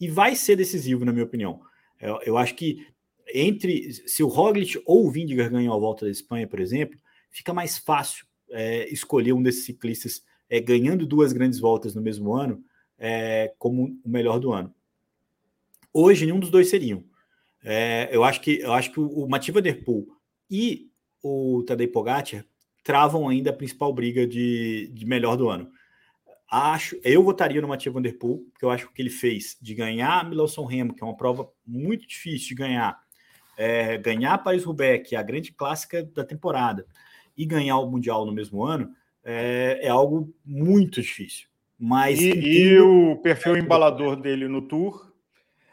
E 0.00 0.08
vai 0.08 0.34
ser 0.34 0.56
decisivo, 0.56 1.04
na 1.04 1.12
minha 1.12 1.24
opinião. 1.24 1.60
Eu, 2.00 2.18
eu 2.24 2.38
acho 2.38 2.54
que 2.54 2.86
entre 3.34 3.92
se 3.92 4.22
o 4.22 4.28
Roglic 4.28 4.80
ou 4.86 5.06
o 5.06 5.10
Vingegaard 5.10 5.52
ganham 5.52 5.74
a 5.74 5.78
volta 5.78 6.06
da 6.06 6.10
Espanha, 6.10 6.46
por 6.46 6.60
exemplo, 6.60 6.98
fica 7.30 7.52
mais 7.52 7.78
fácil 7.78 8.26
é, 8.50 8.88
escolher 8.92 9.32
um 9.32 9.42
desses 9.42 9.64
ciclistas 9.64 10.22
é, 10.48 10.60
ganhando 10.60 11.06
duas 11.06 11.32
grandes 11.32 11.60
voltas 11.60 11.94
no 11.94 12.02
mesmo 12.02 12.34
ano 12.34 12.64
é, 12.98 13.52
como 13.58 13.98
o 14.04 14.08
melhor 14.08 14.38
do 14.38 14.52
ano. 14.52 14.74
Hoje, 15.92 16.24
nenhum 16.24 16.40
dos 16.40 16.50
dois 16.50 16.68
seriam. 16.68 17.04
É, 17.62 18.08
eu 18.12 18.24
acho 18.24 18.40
que 18.40 18.60
eu 18.60 18.72
acho 18.72 18.92
que 18.92 19.00
o, 19.00 19.06
o 19.06 19.28
Mativa 19.28 19.60
Derpool 19.60 20.06
e 20.50 20.90
o 21.22 21.62
Tadej 21.66 21.92
Pogacar 21.92 22.44
travam 22.82 23.28
ainda 23.28 23.50
a 23.50 23.52
principal 23.52 23.92
briga 23.92 24.26
de, 24.26 24.88
de 24.94 25.04
melhor 25.04 25.36
do 25.36 25.48
ano. 25.48 25.70
Acho, 26.50 26.98
eu 27.04 27.22
votaria 27.22 27.60
no 27.60 27.68
Matia 27.68 27.92
Vanderpool, 27.92 28.46
porque 28.50 28.64
eu 28.64 28.70
acho 28.70 28.90
que 28.90 29.02
ele 29.02 29.10
fez 29.10 29.58
de 29.60 29.74
ganhar 29.74 30.20
a 30.20 30.24
Milão-São 30.24 30.64
Remo, 30.64 30.94
que 30.94 31.02
é 31.02 31.06
uma 31.06 31.16
prova 31.16 31.46
muito 31.66 32.08
difícil 32.08 32.48
de 32.48 32.54
ganhar, 32.54 32.98
é, 33.58 33.98
ganhar 33.98 34.38
Paris-Roubaix, 34.38 35.06
que 35.06 35.14
é 35.14 35.18
a 35.18 35.22
grande 35.22 35.52
clássica 35.52 36.02
da 36.02 36.24
temporada, 36.24 36.86
e 37.38 37.46
ganhar 37.46 37.78
o 37.78 37.90
Mundial 37.90 38.26
no 38.26 38.32
mesmo 38.32 38.64
ano, 38.64 38.90
é, 39.24 39.78
é 39.82 39.88
algo 39.88 40.34
muito 40.44 41.00
difícil. 41.00 41.46
Mas 41.78 42.20
e, 42.20 42.30
e 42.32 42.80
o 42.80 43.16
perfil 43.22 43.56
embalador 43.56 44.16
dele 44.16 44.48
no 44.48 44.62
Tour 44.62 45.08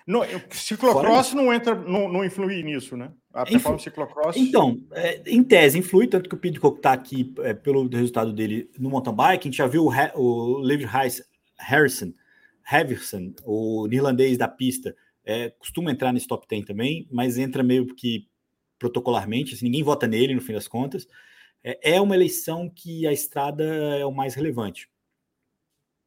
no, 0.06 0.24
ciclocross 0.52 1.34
não 1.34 1.52
entra, 1.52 1.74
não, 1.74 2.08
não 2.08 2.24
influi 2.24 2.62
nisso, 2.62 2.96
né? 2.96 3.12
A 3.34 3.44
performance 3.44 3.84
ciclocross. 3.84 4.38
Então, 4.38 4.80
é, 4.92 5.22
em 5.26 5.44
tese, 5.44 5.80
influi, 5.80 6.08
tanto 6.08 6.30
que 6.30 6.36
o 6.36 6.38
Pidcock 6.38 6.78
está 6.78 6.94
aqui 6.94 7.34
é, 7.40 7.56
pelo 7.56 7.90
resultado 7.90 8.32
dele 8.32 8.70
no 8.78 8.92
mountain 8.92 9.16
bike. 9.16 9.48
A 9.48 9.50
gente 9.50 9.58
já 9.58 9.66
viu 9.66 9.88
o, 9.88 10.22
o 10.22 10.60
Levi 10.60 10.86
Harrison, 10.86 12.14
Harrison, 12.64 13.34
o 13.44 13.88
irlandês 13.92 14.38
da 14.38 14.48
pista, 14.48 14.96
é, 15.26 15.50
costuma 15.58 15.92
entrar 15.92 16.14
nesse 16.14 16.28
top 16.28 16.46
10 16.48 16.66
também, 16.66 17.08
mas 17.12 17.40
entra 17.40 17.64
meio 17.64 17.88
que 17.88 18.28
protocolarmente, 18.78 19.56
assim, 19.56 19.66
ninguém 19.66 19.82
vota 19.82 20.06
nele 20.06 20.36
no 20.36 20.42
fim 20.42 20.54
das 20.54 20.68
contas. 20.68 21.08
É, 21.66 21.96
é 21.96 22.02
uma 22.02 22.14
eleição 22.14 22.70
que 22.70 23.08
a 23.08 23.12
estrada 23.12 23.64
é 23.64 24.06
o 24.06 24.12
mais 24.12 24.36
relevante. 24.36 24.88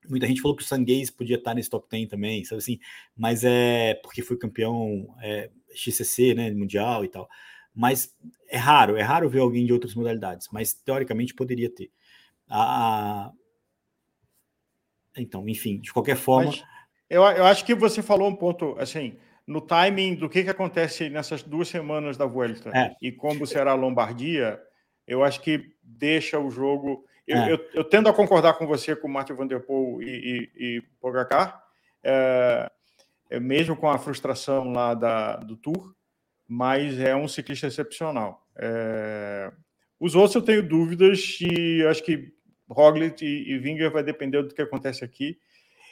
Muita 0.09 0.29
gente 0.29 0.41
falou 0.41 0.57
que 0.57 0.63
o 0.63 0.67
Sanguês 0.67 1.11
podia 1.11 1.37
estar 1.37 1.53
nesse 1.53 1.69
top 1.69 1.89
10 1.91 2.09
também, 2.09 2.45
sabe 2.45 2.61
assim? 2.61 2.79
Mas 3.17 3.43
é 3.43 3.95
porque 3.95 4.23
foi 4.23 4.39
campeão 4.39 5.13
é, 5.21 5.51
XCC, 5.75 6.33
né, 6.33 6.51
mundial 6.53 7.05
e 7.05 7.09
tal. 7.09 7.29
Mas 7.75 8.17
é 8.49 8.57
raro, 8.57 8.97
é 8.97 9.03
raro 9.03 9.29
ver 9.29 9.41
alguém 9.41 9.67
de 9.67 9.73
outras 9.73 9.95
modalidades, 9.97 10.49
mas 10.53 10.73
teoricamente 10.73 11.35
poderia 11.35 11.69
ter. 11.69 11.91
Ah, 12.49 13.33
então, 15.17 15.49
enfim, 15.49 15.79
de 15.81 15.93
qualquer 15.93 16.17
forma. 16.17 16.53
eu, 17.11 17.23
eu 17.23 17.45
acho 17.45 17.65
que 17.65 17.75
você 17.75 18.01
falou 18.01 18.29
um 18.29 18.37
ponto 18.37 18.77
assim 18.79 19.19
no 19.47 19.61
timing 19.61 20.15
do 20.15 20.29
que, 20.29 20.45
que 20.45 20.51
acontece 20.51 21.09
nessas 21.09 21.43
duas 21.43 21.69
semanas 21.69 22.17
da 22.17 22.27
Vuelta 22.27 22.71
é. 22.75 22.95
e 23.01 23.11
como 23.11 23.47
será 23.47 23.73
a 23.73 23.75
Lombardia, 23.75 24.61
eu 25.09 25.25
acho 25.25 25.41
que 25.41 25.73
deixa 25.83 26.39
o 26.39 26.51
jogo 26.51 27.05
eu, 27.29 27.37
é. 27.37 27.53
eu, 27.53 27.67
eu, 27.75 27.85
tendo 27.85 28.09
a 28.09 28.15
concordar 28.15 28.55
com 28.55 28.67
você, 28.67 28.97
com 28.97 29.07
o 29.07 29.11
Martin 29.11 29.35
Van 29.35 29.47
Der 29.47 29.61
Poel 29.61 30.01
e, 30.01 30.51
e, 30.57 30.77
e 30.77 30.83
Pogacar, 30.99 31.63
é, 32.03 32.71
é, 33.29 33.39
mesmo 33.39 33.77
com 33.77 33.89
a 33.89 33.99
frustração 33.99 34.73
lá 34.73 34.95
da, 34.95 35.37
do 35.37 35.55
Tour, 35.55 35.95
mas 36.47 36.99
é 36.99 37.15
um 37.15 37.29
ciclista 37.29 37.67
excepcional. 37.67 38.47
É, 38.57 39.53
os 40.01 40.15
outros 40.15 40.37
eu 40.37 40.43
tenho 40.43 40.67
dúvidas 40.67 41.39
e 41.43 41.85
acho 41.87 42.03
que 42.03 42.33
Roglic 42.71 43.23
e, 43.23 43.53
e 43.53 43.59
Winger 43.59 43.91
vai 43.91 44.03
depender 44.03 44.43
do 44.43 44.55
que 44.55 44.63
acontece 44.63 45.05
aqui. 45.05 45.39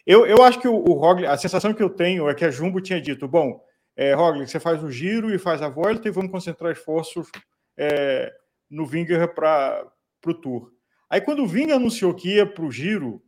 Eu, 0.07 0.25
eu 0.25 0.43
acho 0.43 0.59
que 0.59 0.69
o, 0.69 0.75
o 0.75 0.95
Roglic, 0.95 1.27
a 1.27 1.37
sensação 1.37 1.75
que 1.75 1.83
eu 1.83 1.91
tenho 1.91 2.31
é 2.31 2.35
que 2.35 2.47
a 2.47 2.51
Jumbo 2.51 2.81
tinha 2.81 3.01
dito, 3.01 3.29
bom, 3.29 3.63
é, 3.95 4.15
Roglic, 4.15 4.51
você 4.51 4.59
faz 4.59 4.83
o 4.83 4.91
giro 4.91 5.35
e 5.35 5.39
faz 5.39 5.61
a 5.61 5.69
volta 5.69 6.09
e 6.09 6.11
vamos 6.11 6.31
concentrar 6.31 6.73
esforços 6.73 7.31
é, 7.77 8.33
no 8.71 8.87
Winger 8.87 9.35
para 9.35 9.87
o 10.27 10.35
Tour. 10.35 10.73
Aí 11.09 11.21
quando 11.21 11.43
o 11.43 11.47
Ving 11.47 11.71
anunciou 11.71 12.15
que 12.15 12.35
ia 12.35 12.47
para 12.47 12.65
o 12.65 12.71
giro, 12.71 13.23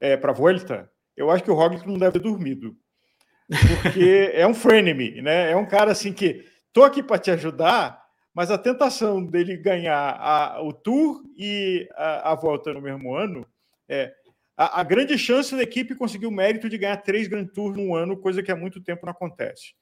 é, 0.00 0.16
para 0.16 0.30
a 0.30 0.34
Volta, 0.34 0.90
eu 1.16 1.30
acho 1.30 1.42
que 1.42 1.50
o 1.50 1.54
Roglic 1.54 1.86
não 1.86 1.98
deve 1.98 2.12
ter 2.12 2.18
dormido. 2.20 2.76
Porque 3.82 4.30
é 4.34 4.46
um 4.46 4.54
frenemy, 4.54 5.22
né? 5.22 5.50
É 5.50 5.56
um 5.56 5.66
cara 5.66 5.90
assim 5.90 6.12
que 6.12 6.44
tô 6.72 6.84
aqui 6.84 7.02
para 7.02 7.18
te 7.18 7.30
ajudar, 7.30 8.00
mas 8.34 8.50
a 8.50 8.58
tentação 8.58 9.24
dele 9.24 9.56
ganhar 9.56 10.16
a, 10.20 10.62
o 10.62 10.72
Tour 10.72 11.22
e 11.36 11.88
a, 11.96 12.32
a 12.32 12.34
volta 12.34 12.72
no 12.72 12.80
mesmo 12.80 13.14
ano 13.14 13.46
é 13.88 14.12
a, 14.56 14.80
a, 14.80 14.84
grande 14.84 15.16
chance 15.16 15.54
da 15.56 15.62
equipe 15.62 15.94
conseguir 15.94 16.26
o 16.26 16.30
mérito 16.30 16.68
de 16.68 16.76
ganhar 16.76 16.96
três 16.98 17.26
Grand 17.26 17.46
Tours 17.46 17.76
no 17.76 17.94
ano, 17.94 18.16
coisa 18.18 18.42
que 18.42 18.52
há 18.52 18.56
muito 18.56 18.82
tempo 18.82 19.06
não 19.06 19.12
acontece. 19.12 19.72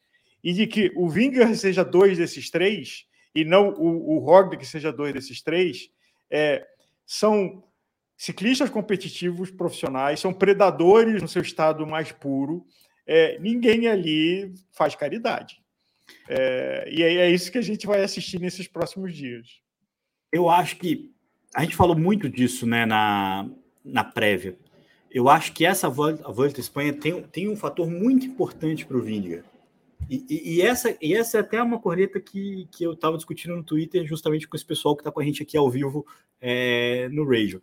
E 0.45 0.53
de 0.53 0.67
que 0.67 0.93
o 0.95 1.09
Vingar 1.09 1.55
seja 1.57 1.85
dois 1.85 2.19
desses 2.19 2.51
três, 2.51 3.06
e 3.37 3.45
não 3.45 3.69
o, 3.69 4.17
o 4.17 4.19
Roglic 4.19 4.65
seja 4.67 4.91
dois 4.91 5.13
desses 5.13 5.43
três, 5.43 5.91
é, 6.31 6.67
são 7.05 7.63
ciclistas 8.17 8.71
competitivos 8.71 9.51
profissionais, 9.51 10.21
são 10.21 10.33
predadores 10.33 11.21
no 11.21 11.29
seu 11.29 11.43
estado 11.43 11.87
mais 11.87 12.11
puro. 12.11 12.67
É, 13.07 13.39
ninguém 13.39 13.87
ali 13.87 14.55
faz 14.73 14.95
caridade. 14.95 15.61
É, 16.29 16.89
e 16.91 17.03
é, 17.03 17.15
é 17.17 17.31
isso 17.31 17.53
que 17.53 17.59
a 17.59 17.63
gente 17.63 17.87
vai 17.87 18.03
assistir 18.03 18.41
nesses 18.41 18.67
próximos 18.67 19.15
dias. 19.15 19.61
Eu 20.33 20.49
acho 20.49 20.77
que 20.77 21.13
a 21.55 21.63
gente 21.63 21.77
falou 21.77 21.97
muito 21.97 22.29
disso 22.29 22.67
né, 22.67 22.87
na, 22.87 23.49
na 23.85 24.03
prévia. 24.03 24.57
Eu 25.11 25.29
acho 25.29 25.53
que 25.53 25.65
essa 25.65 25.89
volta, 25.89 26.27
a 26.27 26.33
volta 26.33 26.59
à 26.59 26.61
Espanha 26.61 26.93
tem, 26.93 27.23
tem 27.23 27.49
um 27.49 27.57
fator 27.57 27.89
muito 27.89 28.27
importante 28.27 28.87
para 28.87 28.97
o 28.97 29.03
Vingegaard. 29.03 29.47
E, 30.09 30.25
e, 30.29 30.55
e, 30.57 30.63
essa, 30.63 30.97
e 31.01 31.15
essa 31.15 31.39
é 31.39 31.41
até 31.41 31.61
uma 31.61 31.81
corneta 31.81 32.21
que, 32.21 32.69
que 32.71 32.85
eu 32.85 32.93
estava 32.93 33.17
discutindo 33.17 33.57
no 33.57 33.65
Twitter, 33.65 34.07
justamente 34.07 34.47
com 34.47 34.57
esse 34.57 34.65
pessoal 34.65 34.95
que 34.95 35.01
está 35.01 35.11
com 35.11 35.21
a 35.21 35.25
gente 35.25 35.43
aqui 35.43 35.57
ao 35.57 35.71
vivo 35.71 36.07
é, 36.41 37.09
no 37.09 37.25
Radio. 37.25 37.63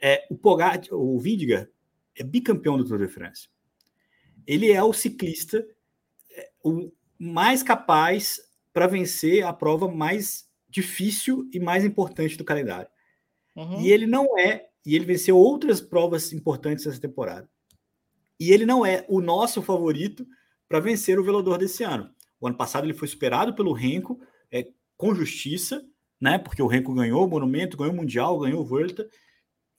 É, 0.00 0.26
o 0.30 0.36
Pogacar, 0.36 0.82
o 0.92 1.18
Vindiga 1.18 1.70
é 2.16 2.22
bicampeão 2.22 2.76
do 2.76 2.84
Tour 2.84 2.98
de 2.98 3.08
France. 3.08 3.48
Ele 4.46 4.70
é 4.70 4.82
o 4.82 4.92
ciclista 4.92 5.66
é, 6.30 6.50
o 6.62 6.90
mais 7.18 7.62
capaz 7.62 8.40
para 8.72 8.86
vencer 8.86 9.44
a 9.44 9.52
prova 9.52 9.88
mais 9.88 10.48
difícil 10.68 11.48
e 11.52 11.60
mais 11.60 11.84
importante 11.84 12.36
do 12.36 12.44
calendário. 12.44 12.88
Uhum. 13.54 13.80
E 13.80 13.92
ele 13.92 14.06
não 14.06 14.38
é, 14.38 14.68
e 14.84 14.96
ele 14.96 15.04
venceu 15.04 15.36
outras 15.36 15.80
provas 15.80 16.32
importantes 16.32 16.86
essa 16.86 17.00
temporada. 17.00 17.48
E 18.38 18.50
ele 18.50 18.66
não 18.66 18.84
é 18.84 19.04
o 19.08 19.20
nosso 19.20 19.62
favorito 19.62 20.26
para 20.74 20.80
vencer 20.80 21.20
o 21.20 21.22
velador 21.22 21.56
desse 21.56 21.84
ano. 21.84 22.12
O 22.40 22.48
ano 22.48 22.56
passado 22.56 22.84
ele 22.84 22.94
foi 22.94 23.06
superado 23.06 23.54
pelo 23.54 23.72
Renko 23.72 24.20
é, 24.50 24.66
com 24.96 25.14
justiça, 25.14 25.86
né? 26.20 26.36
Porque 26.36 26.60
o 26.60 26.66
Renko 26.66 26.92
ganhou 26.92 27.24
o 27.24 27.28
Monumento, 27.28 27.76
ganhou 27.76 27.92
o 27.92 27.96
Mundial, 27.96 28.40
ganhou 28.40 28.60
o 28.60 28.64
Volta, 28.64 29.08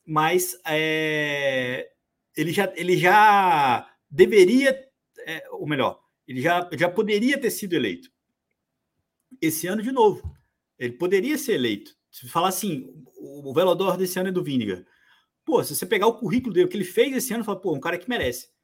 mas 0.05 0.57
é, 0.65 1.85
ele, 2.33 2.53
já, 2.53 2.71
ele 2.77 2.95
já 2.95 3.93
deveria, 4.09 4.73
é, 5.27 5.45
ou 5.51 5.67
melhor, 5.67 5.99
Ele 6.25 6.41
já, 6.41 6.69
já 6.71 6.87
poderia 6.87 7.37
ter 7.37 7.51
sido 7.51 7.73
eleito. 7.73 8.09
Esse 9.41 9.67
ano, 9.67 9.81
de 9.81 9.91
novo, 9.91 10.33
ele 10.79 10.93
poderia 10.93 11.37
ser 11.37 11.55
eleito. 11.55 11.91
Se 12.09 12.29
falar 12.29 12.47
assim, 12.47 12.89
o 13.17 13.53
Velodor 13.53 13.97
desse 13.97 14.17
ano 14.17 14.29
é 14.29 14.31
do 14.31 14.41
Vinegar. 14.41 14.81
Pô, 15.43 15.61
se 15.61 15.75
você 15.75 15.85
pegar 15.85 16.07
o 16.07 16.17
currículo 16.17 16.53
dele, 16.53 16.67
o 16.67 16.69
que 16.69 16.77
ele 16.77 16.85
fez 16.85 17.13
esse 17.17 17.33
ano, 17.33 17.43
fala, 17.43 17.59
pô, 17.59 17.75
um 17.75 17.81
cara 17.81 17.97
que 17.97 18.07
merece. 18.07 18.55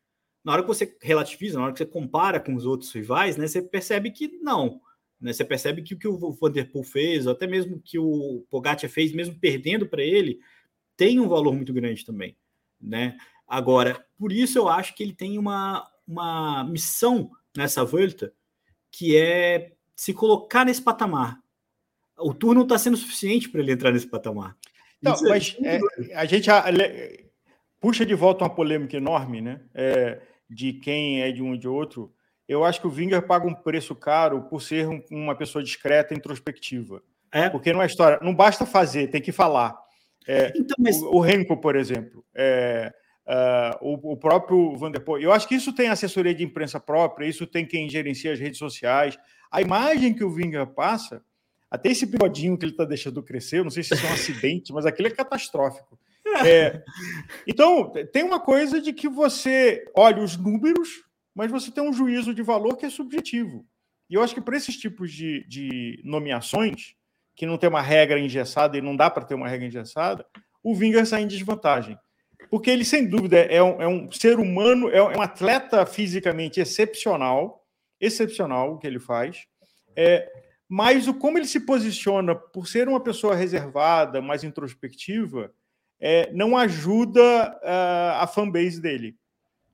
Na 0.43 0.53
hora 0.53 0.61
que 0.61 0.67
você 0.67 0.97
relativiza, 1.01 1.57
na 1.57 1.65
hora 1.65 1.73
que 1.73 1.79
você 1.79 1.85
compara 1.85 2.39
com 2.39 2.55
os 2.55 2.65
outros 2.65 2.91
rivais, 2.91 3.37
né, 3.37 3.47
você 3.47 3.61
percebe 3.61 4.11
que 4.11 4.27
não. 4.41 4.81
Né? 5.19 5.31
Você 5.31 5.45
percebe 5.45 5.83
que 5.83 5.93
o 5.93 5.99
que 5.99 6.07
o 6.07 6.31
Vanderpool 6.31 6.83
fez, 6.83 7.27
ou 7.27 7.33
até 7.33 7.45
mesmo 7.45 7.79
que 7.79 7.99
o 7.99 8.45
Pogacar 8.49 8.89
fez, 8.89 9.13
mesmo 9.13 9.39
perdendo 9.39 9.87
para 9.87 10.03
ele, 10.03 10.39
tem 10.97 11.19
um 11.19 11.29
valor 11.29 11.53
muito 11.53 11.73
grande 11.73 12.03
também. 12.03 12.35
Né? 12.79 13.17
Agora, 13.47 14.03
por 14.17 14.31
isso 14.31 14.57
eu 14.57 14.67
acho 14.67 14.95
que 14.95 15.03
ele 15.03 15.13
tem 15.13 15.37
uma, 15.37 15.87
uma 16.07 16.63
missão 16.63 17.29
nessa 17.55 17.85
volta 17.85 18.33
que 18.91 19.15
é 19.15 19.73
se 19.95 20.13
colocar 20.13 20.65
nesse 20.65 20.81
patamar. 20.81 21.39
O 22.17 22.33
tour 22.33 22.53
não 22.53 22.63
está 22.63 22.77
sendo 22.77 22.97
suficiente 22.97 23.49
para 23.49 23.61
ele 23.61 23.71
entrar 23.71 23.91
nesse 23.91 24.07
patamar. 24.07 24.57
Não, 25.01 25.13
é 25.13 25.29
mas 25.29 25.55
é, 25.63 25.79
a 26.15 26.25
gente 26.25 26.49
a, 26.49 26.65
puxa 27.79 28.05
de 28.05 28.13
volta 28.13 28.43
uma 28.43 28.53
polêmica 28.53 28.97
enorme, 28.97 29.41
né? 29.41 29.61
É, 29.73 30.21
de 30.51 30.73
quem 30.73 31.21
é 31.21 31.31
de 31.31 31.41
um 31.41 31.55
e 31.55 31.57
de 31.57 31.67
outro. 31.67 32.13
Eu 32.47 32.65
acho 32.65 32.81
que 32.81 32.87
o 32.87 32.91
Winger 32.91 33.25
paga 33.25 33.47
um 33.47 33.55
preço 33.55 33.95
caro 33.95 34.41
por 34.43 34.61
ser 34.61 34.87
um, 34.87 35.01
uma 35.09 35.35
pessoa 35.35 35.63
discreta, 35.63 36.13
introspectiva. 36.13 37.01
É. 37.31 37.49
Porque 37.49 37.71
não 37.71 37.81
é 37.81 37.85
história, 37.85 38.19
não 38.21 38.35
basta 38.35 38.65
fazer, 38.65 39.07
tem 39.07 39.21
que 39.21 39.31
falar. 39.31 39.79
É, 40.27 40.51
então, 40.55 40.75
mas... 40.77 41.01
o, 41.01 41.15
o 41.15 41.19
Renko, 41.21 41.55
por 41.57 41.77
exemplo, 41.77 42.25
é, 42.35 42.93
uh, 43.25 43.77
o, 43.81 44.13
o, 44.13 44.17
próprio 44.17 44.75
Vanderpool. 44.75 45.17
Eu 45.19 45.31
acho 45.31 45.47
que 45.47 45.55
isso 45.55 45.73
tem 45.73 45.87
assessoria 45.87 46.35
de 46.35 46.43
imprensa 46.43 46.79
própria, 46.79 47.25
isso 47.25 47.47
tem 47.47 47.65
quem 47.65 47.89
gerencia 47.89 48.33
as 48.33 48.39
redes 48.39 48.59
sociais. 48.59 49.17
A 49.49 49.61
imagem 49.61 50.13
que 50.13 50.23
o 50.23 50.31
Winger 50.31 50.67
passa, 50.67 51.23
até 51.69 51.89
esse 51.89 52.05
bigodinho 52.05 52.57
que 52.57 52.65
ele 52.65 52.73
está 52.73 52.83
deixando 52.83 53.23
crescer, 53.23 53.63
não 53.63 53.71
sei 53.71 53.83
se 53.83 53.93
isso 53.93 54.05
é 54.05 54.09
um 54.09 54.13
acidente, 54.13 54.73
mas 54.73 54.85
aquilo 54.85 55.07
é 55.07 55.11
catastrófico. 55.11 55.97
É, 56.45 56.83
então, 57.47 57.91
tem 58.11 58.23
uma 58.23 58.39
coisa 58.39 58.81
de 58.81 58.93
que 58.93 59.07
você 59.07 59.85
olha 59.95 60.21
os 60.21 60.37
números, 60.37 61.03
mas 61.33 61.51
você 61.51 61.71
tem 61.71 61.83
um 61.83 61.93
juízo 61.93 62.33
de 62.33 62.41
valor 62.41 62.77
que 62.77 62.85
é 62.85 62.89
subjetivo. 62.89 63.65
E 64.09 64.15
eu 64.15 64.23
acho 64.23 64.33
que 64.33 64.41
para 64.41 64.57
esses 64.57 64.75
tipos 64.77 65.11
de, 65.11 65.45
de 65.47 66.01
nomeações, 66.03 66.95
que 67.35 67.45
não 67.45 67.57
tem 67.57 67.69
uma 67.69 67.81
regra 67.81 68.19
engessada 68.19 68.77
e 68.77 68.81
não 68.81 68.95
dá 68.95 69.09
para 69.09 69.25
ter 69.25 69.35
uma 69.35 69.47
regra 69.47 69.65
engessada, 69.65 70.25
o 70.63 70.75
Vingar 70.75 71.05
sai 71.05 71.23
em 71.23 71.27
desvantagem. 71.27 71.97
Porque 72.49 72.69
ele, 72.69 72.83
sem 72.83 73.07
dúvida, 73.07 73.37
é 73.37 73.63
um, 73.63 73.81
é 73.81 73.87
um 73.87 74.11
ser 74.11 74.39
humano, 74.39 74.89
é 74.89 75.01
um 75.01 75.21
atleta 75.21 75.85
fisicamente 75.85 76.59
excepcional, 76.59 77.65
excepcional 77.99 78.73
o 78.73 78.77
que 78.77 78.87
ele 78.87 78.99
faz. 78.99 79.45
É, 79.95 80.29
mas 80.67 81.07
o 81.07 81.13
como 81.13 81.37
ele 81.37 81.47
se 81.47 81.61
posiciona 81.61 82.35
por 82.35 82.67
ser 82.67 82.87
uma 82.87 82.99
pessoa 82.99 83.35
reservada, 83.35 84.21
mais 84.21 84.43
introspectiva, 84.43 85.53
é, 86.01 86.31
não 86.33 86.57
ajuda 86.57 87.21
uh, 87.21 88.21
a 88.21 88.27
fanbase 88.27 88.81
dele. 88.81 89.15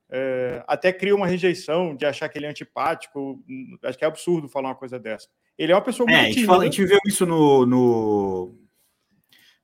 É, 0.10 0.64
até 0.68 0.92
cria 0.92 1.16
uma 1.16 1.28
rejeição 1.28 1.96
de 1.96 2.06
achar 2.06 2.28
que 2.28 2.38
ele 2.38 2.46
é 2.46 2.50
antipático. 2.50 3.42
Acho 3.84 3.98
que 3.98 4.04
é 4.04 4.08
absurdo 4.08 4.50
falar 4.50 4.70
uma 4.70 4.76
coisa 4.76 5.00
dessa. 5.00 5.28
Ele 5.58 5.72
é 5.72 5.76
uma 5.76 5.82
pessoa 5.82 6.06
muito. 6.06 6.20
É, 6.20 6.26
a, 6.26 6.32
gente 6.32 6.46
fala, 6.46 6.64
a 6.64 6.66
gente 6.66 6.86
viu 6.86 7.00
isso 7.06 7.26
no, 7.26 7.66
no, 7.66 8.56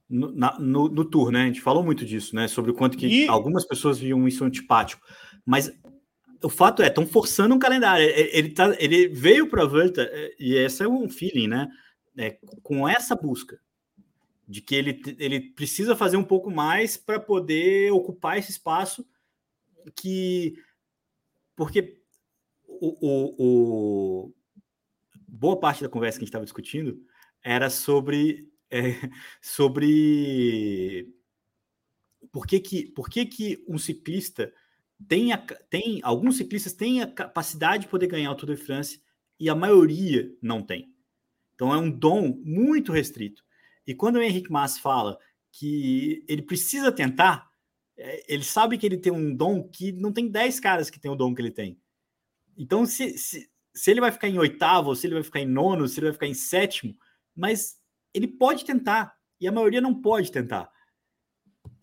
no, 0.09 0.31
na, 0.31 0.57
no, 0.57 0.87
no, 0.89 1.05
tour, 1.05 1.31
né? 1.31 1.43
A 1.43 1.45
gente 1.45 1.61
falou 1.61 1.83
muito 1.83 2.05
disso, 2.05 2.35
né? 2.35 2.47
Sobre 2.47 2.71
o 2.71 2.73
quanto 2.73 2.97
que 2.97 3.07
e... 3.07 3.27
algumas 3.27 3.65
pessoas 3.65 3.99
viam 3.99 4.25
isso 4.27 4.43
antipático. 4.43 5.05
Mas 5.45 5.71
o 6.41 6.49
fato 6.49 6.81
é, 6.81 6.87
estão 6.87 7.05
forçando 7.05 7.53
um 7.53 7.59
calendário. 7.59 8.05
Ele, 8.05 8.29
ele, 8.33 8.49
tá, 8.49 8.75
ele 8.79 9.09
veio 9.09 9.47
para 9.47 9.63
a 9.63 9.67
Volta, 9.67 10.01
é, 10.01 10.31
e 10.39 10.55
esse 10.55 10.83
é 10.83 10.87
um 10.87 11.09
feeling, 11.09 11.47
né? 11.47 11.67
É, 12.17 12.37
com 12.61 12.87
essa 12.87 13.15
busca 13.15 13.57
de 14.47 14.61
que 14.61 14.75
ele, 14.75 15.01
ele 15.17 15.39
precisa 15.39 15.95
fazer 15.95 16.17
um 16.17 16.23
pouco 16.23 16.51
mais 16.51 16.97
para 16.97 17.19
poder 17.19 17.91
ocupar 17.91 18.37
esse 18.37 18.51
espaço 18.51 19.07
que 19.95 20.55
porque 21.55 22.01
o, 22.65 22.97
o, 22.99 23.35
o, 23.37 24.33
boa 25.27 25.59
parte 25.59 25.83
da 25.83 25.89
conversa 25.89 26.17
que 26.17 26.23
a 26.23 26.25
gente 26.25 26.29
estava 26.29 26.45
discutindo 26.45 27.05
era 27.43 27.69
sobre 27.69 28.49
é, 28.69 28.95
sobre 29.41 31.13
por 32.31 32.47
que, 32.47 32.59
que, 32.59 32.85
por 32.87 33.09
que, 33.09 33.25
que 33.25 33.63
um 33.67 33.77
ciclista 33.77 34.51
tem, 35.07 35.33
a, 35.33 35.37
tem 35.37 35.99
alguns 36.03 36.37
ciclistas 36.37 36.73
têm 36.73 37.01
a 37.01 37.07
capacidade 37.07 37.83
de 37.83 37.89
poder 37.89 38.07
ganhar 38.07 38.31
o 38.31 38.35
Tour 38.35 38.55
de 38.55 38.57
France 38.57 39.01
e 39.39 39.49
a 39.49 39.55
maioria 39.55 40.33
não 40.41 40.61
tem. 40.61 40.93
Então 41.53 41.73
é 41.73 41.77
um 41.77 41.91
dom 41.91 42.41
muito 42.43 42.91
restrito. 42.91 43.43
E 43.85 43.93
quando 43.93 44.17
o 44.17 44.21
Henrique 44.21 44.51
Mas 44.51 44.77
fala 44.77 45.17
que 45.51 46.23
ele 46.27 46.41
precisa 46.41 46.91
tentar, 46.91 47.47
é, 47.97 48.33
ele 48.33 48.43
sabe 48.43 48.77
que 48.77 48.85
ele 48.85 48.97
tem 48.97 49.11
um 49.11 49.35
dom 49.35 49.67
que 49.69 49.91
não 49.91 50.11
tem 50.11 50.27
10 50.27 50.59
caras 50.59 50.89
que 50.89 50.99
tem 50.99 51.11
o 51.11 51.15
dom 51.15 51.33
que 51.33 51.41
ele 51.41 51.51
tem. 51.51 51.79
Então, 52.57 52.85
se, 52.85 53.17
se, 53.17 53.49
se 53.73 53.91
ele 53.91 54.01
vai 54.01 54.11
ficar 54.11 54.27
em 54.27 54.37
oitavo, 54.37 54.95
se 54.95 55.07
ele 55.07 55.15
vai 55.15 55.23
ficar 55.23 55.39
em 55.39 55.47
nono, 55.47 55.87
se 55.87 55.99
ele 55.99 56.07
vai 56.07 56.13
ficar 56.13 56.27
em 56.27 56.33
sétimo, 56.33 56.95
mas 57.35 57.77
ele 58.13 58.27
pode 58.27 58.65
tentar, 58.65 59.13
e 59.39 59.47
a 59.47 59.51
maioria 59.51 59.81
não 59.81 59.99
pode 59.99 60.31
tentar. 60.31 60.69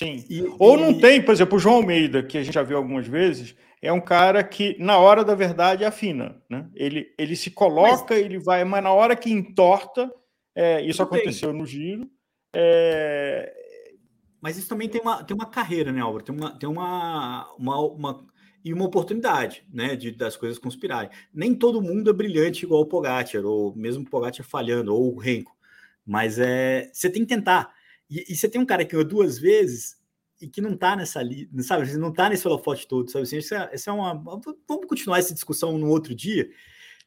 Sim. 0.00 0.24
E, 0.28 0.42
Ou 0.58 0.76
não 0.76 0.92
e... 0.92 1.00
tem, 1.00 1.22
por 1.22 1.32
exemplo, 1.32 1.56
o 1.56 1.60
João 1.60 1.76
Almeida, 1.76 2.22
que 2.22 2.38
a 2.38 2.42
gente 2.42 2.54
já 2.54 2.62
viu 2.62 2.76
algumas 2.76 3.06
vezes, 3.06 3.54
é 3.82 3.92
um 3.92 4.00
cara 4.00 4.42
que, 4.44 4.76
na 4.78 4.98
hora 4.98 5.24
da 5.24 5.34
verdade, 5.34 5.84
afina. 5.84 6.40
Né? 6.48 6.68
Ele, 6.74 7.12
ele 7.18 7.34
se 7.34 7.50
coloca, 7.50 8.14
mas... 8.14 8.24
ele 8.24 8.38
vai, 8.38 8.64
mas 8.64 8.82
na 8.82 8.92
hora 8.92 9.16
que 9.16 9.30
entorta, 9.30 10.10
é, 10.60 10.84
isso 10.84 11.02
aconteceu 11.02 11.54
no 11.54 11.64
giro. 11.64 12.10
É... 12.52 13.50
Mas 14.42 14.58
isso 14.58 14.68
também 14.68 14.88
tem 14.88 15.00
uma, 15.00 15.24
tem 15.24 15.34
uma 15.34 15.46
carreira, 15.46 15.90
né, 15.90 16.00
Álvaro? 16.00 16.22
Tem 16.22 16.34
uma, 16.34 16.58
tem 16.58 16.68
uma, 16.68 17.50
uma, 17.56 17.80
uma 17.80 18.26
e 18.62 18.74
uma 18.74 18.84
oportunidade, 18.84 19.64
né, 19.72 19.96
de 19.96 20.10
das 20.10 20.36
coisas 20.36 20.58
conspirarem. 20.58 21.10
Nem 21.32 21.54
todo 21.54 21.80
mundo 21.80 22.10
é 22.10 22.12
brilhante 22.12 22.66
igual 22.66 22.82
o 22.82 22.86
Pogacar, 22.86 23.42
ou 23.44 23.74
mesmo 23.74 24.02
o 24.02 24.10
Pogacar 24.10 24.44
falhando, 24.44 24.94
ou 24.94 25.14
o 25.14 25.18
Renko. 25.18 25.56
Mas 26.04 26.38
é, 26.38 26.90
você 26.92 27.08
tem 27.08 27.22
que 27.22 27.28
tentar. 27.34 27.72
E, 28.10 28.26
e, 28.28 28.36
você 28.36 28.48
tem 28.48 28.60
um 28.60 28.66
cara 28.66 28.84
que 28.84 28.92
ganhou 28.92 29.04
duas 29.04 29.38
vezes 29.38 29.96
e 30.40 30.46
que 30.46 30.60
não 30.60 30.76
tá 30.76 30.94
nessa 30.94 31.20
ali, 31.20 31.48
sabe? 31.60 31.90
Não 31.96 32.12
tá 32.12 32.28
nesse 32.28 32.46
holofote 32.46 32.86
todo, 32.86 33.10
sabe? 33.10 33.22
Assim, 33.22 33.38
isso 33.38 33.54
é, 33.54 33.70
isso 33.72 33.88
é 33.88 33.92
uma. 33.92 34.14
Vamos 34.14 34.86
continuar 34.86 35.18
essa 35.18 35.32
discussão 35.32 35.78
no 35.78 35.88
outro 35.88 36.14
dia, 36.14 36.50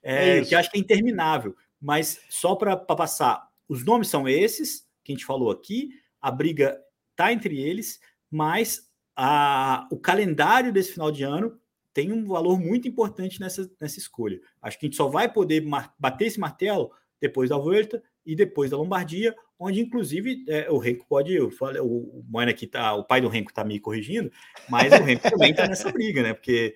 é, 0.02 0.40
é 0.40 0.46
que 0.46 0.56
eu 0.56 0.60
acho 0.60 0.72
que 0.72 0.78
é 0.78 0.82
interminável. 0.82 1.56
Mas 1.84 2.22
só 2.30 2.56
para 2.56 2.78
passar, 2.78 3.50
os 3.68 3.84
nomes 3.84 4.08
são 4.08 4.26
esses 4.26 4.88
que 5.04 5.12
a 5.12 5.16
gente 5.16 5.26
falou 5.26 5.52
aqui, 5.52 5.90
a 6.22 6.32
briga 6.32 6.82
tá 7.14 7.34
entre 7.34 7.60
eles, 7.60 8.00
mas 8.32 8.90
a, 9.14 9.86
o 9.92 10.00
calendário 10.00 10.72
desse 10.72 10.94
final 10.94 11.12
de 11.12 11.24
ano 11.24 11.60
tem 11.94 12.14
um 12.14 12.26
valor 12.26 12.58
muito 12.58 12.88
importante 12.88 13.38
nessa, 13.38 13.70
nessa 13.82 14.00
escolha. 14.00 14.40
Acho 14.62 14.80
que 14.80 14.86
a 14.86 14.88
gente 14.88 14.96
só 14.96 15.10
vai 15.10 15.32
poder 15.32 15.62
bater 16.00 16.28
esse 16.28 16.40
martelo 16.40 16.90
depois 17.20 17.50
da 17.50 17.58
Volta 17.58 18.02
e 18.26 18.34
depois 18.34 18.72
da 18.72 18.78
Lombardia, 18.78 19.36
onde 19.60 19.82
inclusive 19.82 20.46
é, 20.48 20.72
o 20.72 20.78
Renko 20.78 21.06
pode, 21.06 21.34
eu 21.34 21.52
falei, 21.52 21.82
o, 21.82 22.24
o 22.32 22.40
aqui 22.40 22.66
tá, 22.66 22.96
o 22.96 23.04
pai 23.04 23.20
do 23.20 23.28
Renko 23.28 23.52
está 23.52 23.66
me 23.66 23.78
corrigindo, 23.78 24.32
mas 24.70 24.94
o 24.94 25.04
Renko 25.04 25.30
também 25.30 25.52
está 25.52 25.68
nessa 25.68 25.92
briga, 25.92 26.24
né? 26.24 26.34
Porque 26.34 26.76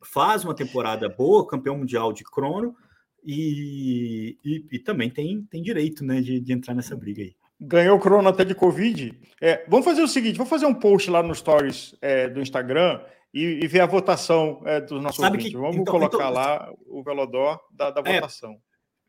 faz 0.00 0.44
uma 0.44 0.54
temporada 0.54 1.08
boa, 1.08 1.46
campeão 1.46 1.76
mundial 1.76 2.12
de 2.12 2.22
crono, 2.22 2.76
e, 3.24 4.38
e, 4.44 4.66
e, 4.72 4.78
também 4.78 5.08
tem, 5.08 5.42
tem 5.50 5.62
direito 5.62 6.04
né, 6.04 6.20
de, 6.20 6.40
de 6.40 6.52
entrar 6.52 6.74
nessa 6.74 6.94
briga 6.94 7.22
aí. 7.22 7.34
Ganhou 7.60 7.96
o 7.96 8.00
crono 8.00 8.28
até 8.28 8.44
de 8.44 8.54
Covid. 8.54 9.18
É, 9.40 9.64
vamos 9.68 9.84
fazer 9.84 10.02
o 10.02 10.08
seguinte: 10.08 10.36
vamos 10.36 10.50
fazer 10.50 10.66
um 10.66 10.74
post 10.74 11.10
lá 11.10 11.22
no 11.22 11.34
Stories 11.34 11.94
é, 12.02 12.28
do 12.28 12.40
Instagram 12.40 13.00
e, 13.32 13.60
e, 13.62 13.66
ver 13.66 13.80
a 13.80 13.86
votação 13.86 14.60
é, 14.66 14.80
dos 14.80 15.02
nossos 15.02 15.20
Sabe 15.20 15.36
ouvintes. 15.36 15.52
Que, 15.52 15.58
vamos 15.58 15.76
então, 15.76 15.92
colocar 15.92 16.16
então, 16.16 16.32
lá 16.32 16.72
o 16.86 17.02
Velodó 17.02 17.58
da, 17.72 17.90
da 17.90 18.02
é, 18.04 18.14
votação. 18.16 18.56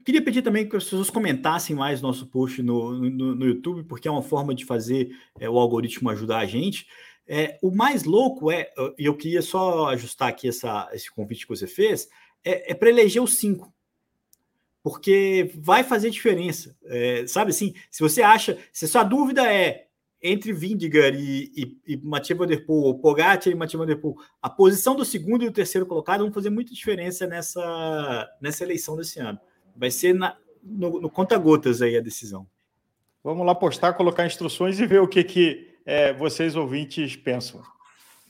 Queria 0.06 0.24
pedir 0.24 0.42
também 0.44 0.70
que 0.70 0.76
as 0.76 0.84
pessoas 0.84 1.10
comentassem 1.10 1.76
mais 1.76 2.02
nosso 2.02 2.28
post 2.28 2.62
no, 2.62 2.94
no, 2.94 3.36
no 3.36 3.46
YouTube, 3.46 3.84
porque 3.84 4.08
é 4.08 4.12
uma 4.12 4.22
forma 4.22 4.54
de 4.54 4.64
fazer 4.64 5.10
é, 5.40 5.50
o 5.50 5.58
algoritmo 5.58 6.10
ajudar 6.12 6.40
a 6.40 6.46
gente. 6.46 6.86
É, 7.28 7.58
o 7.62 7.76
mais 7.76 8.04
louco 8.04 8.52
é, 8.52 8.72
e 9.00 9.06
eu 9.06 9.18
queria 9.18 9.42
só 9.42 9.88
ajustar 9.88 10.30
aqui 10.30 10.48
essa, 10.48 10.88
esse 10.94 11.12
convite 11.12 11.48
que 11.48 11.56
você 11.56 11.66
fez, 11.66 12.08
é, 12.44 12.72
é 12.72 12.76
para 12.76 12.90
eleger 12.90 13.22
os 13.22 13.38
cinco 13.38 13.74
porque 14.86 15.50
vai 15.56 15.84
fazer 15.84 16.12
diferença. 16.12 16.78
É, 16.86 17.26
sabe 17.26 17.50
assim, 17.50 17.74
se 17.90 18.04
você 18.04 18.22
acha, 18.22 18.56
se 18.72 18.88
sua 18.88 19.04
dúvida 19.04 19.52
é 19.52 19.88
entre 20.22 20.54
Vindigar 20.54 21.12
e, 21.16 21.52
e, 21.56 21.94
e 21.94 21.98
Mathieu 22.04 22.38
Van 22.38 22.46
Der 22.46 22.64
Poel, 22.68 22.84
ou 22.84 23.00
Pogacar 23.00 23.52
e 23.52 23.56
Mathieu 23.56 23.80
Van 23.80 23.88
Der 23.88 24.00
Poel, 24.00 24.14
a 24.40 24.48
posição 24.48 24.96
do 24.96 25.04
segundo 25.04 25.44
e 25.44 25.48
do 25.48 25.52
terceiro 25.52 25.88
colocado 25.88 26.22
vão 26.22 26.32
fazer 26.32 26.52
muita 26.52 26.72
diferença 26.72 27.26
nessa, 27.26 28.30
nessa 28.40 28.64
eleição 28.64 28.96
desse 28.96 29.20
ano. 29.20 29.40
Vai 29.76 29.90
ser 29.90 30.14
na, 30.14 30.38
no, 30.62 31.02
no 31.02 31.10
conta-gotas 31.10 31.82
aí 31.82 31.98
a 31.98 32.02
decisão. 32.02 32.46
Vamos 33.24 33.44
lá 33.44 33.56
postar, 33.56 33.94
colocar 33.94 34.28
instruções 34.28 34.80
e 34.80 34.86
ver 34.86 35.02
o 35.02 35.08
que, 35.08 35.24
que 35.24 35.68
é, 35.84 36.14
vocês 36.14 36.56
ouvintes 36.56 37.16
pensam. 37.16 37.64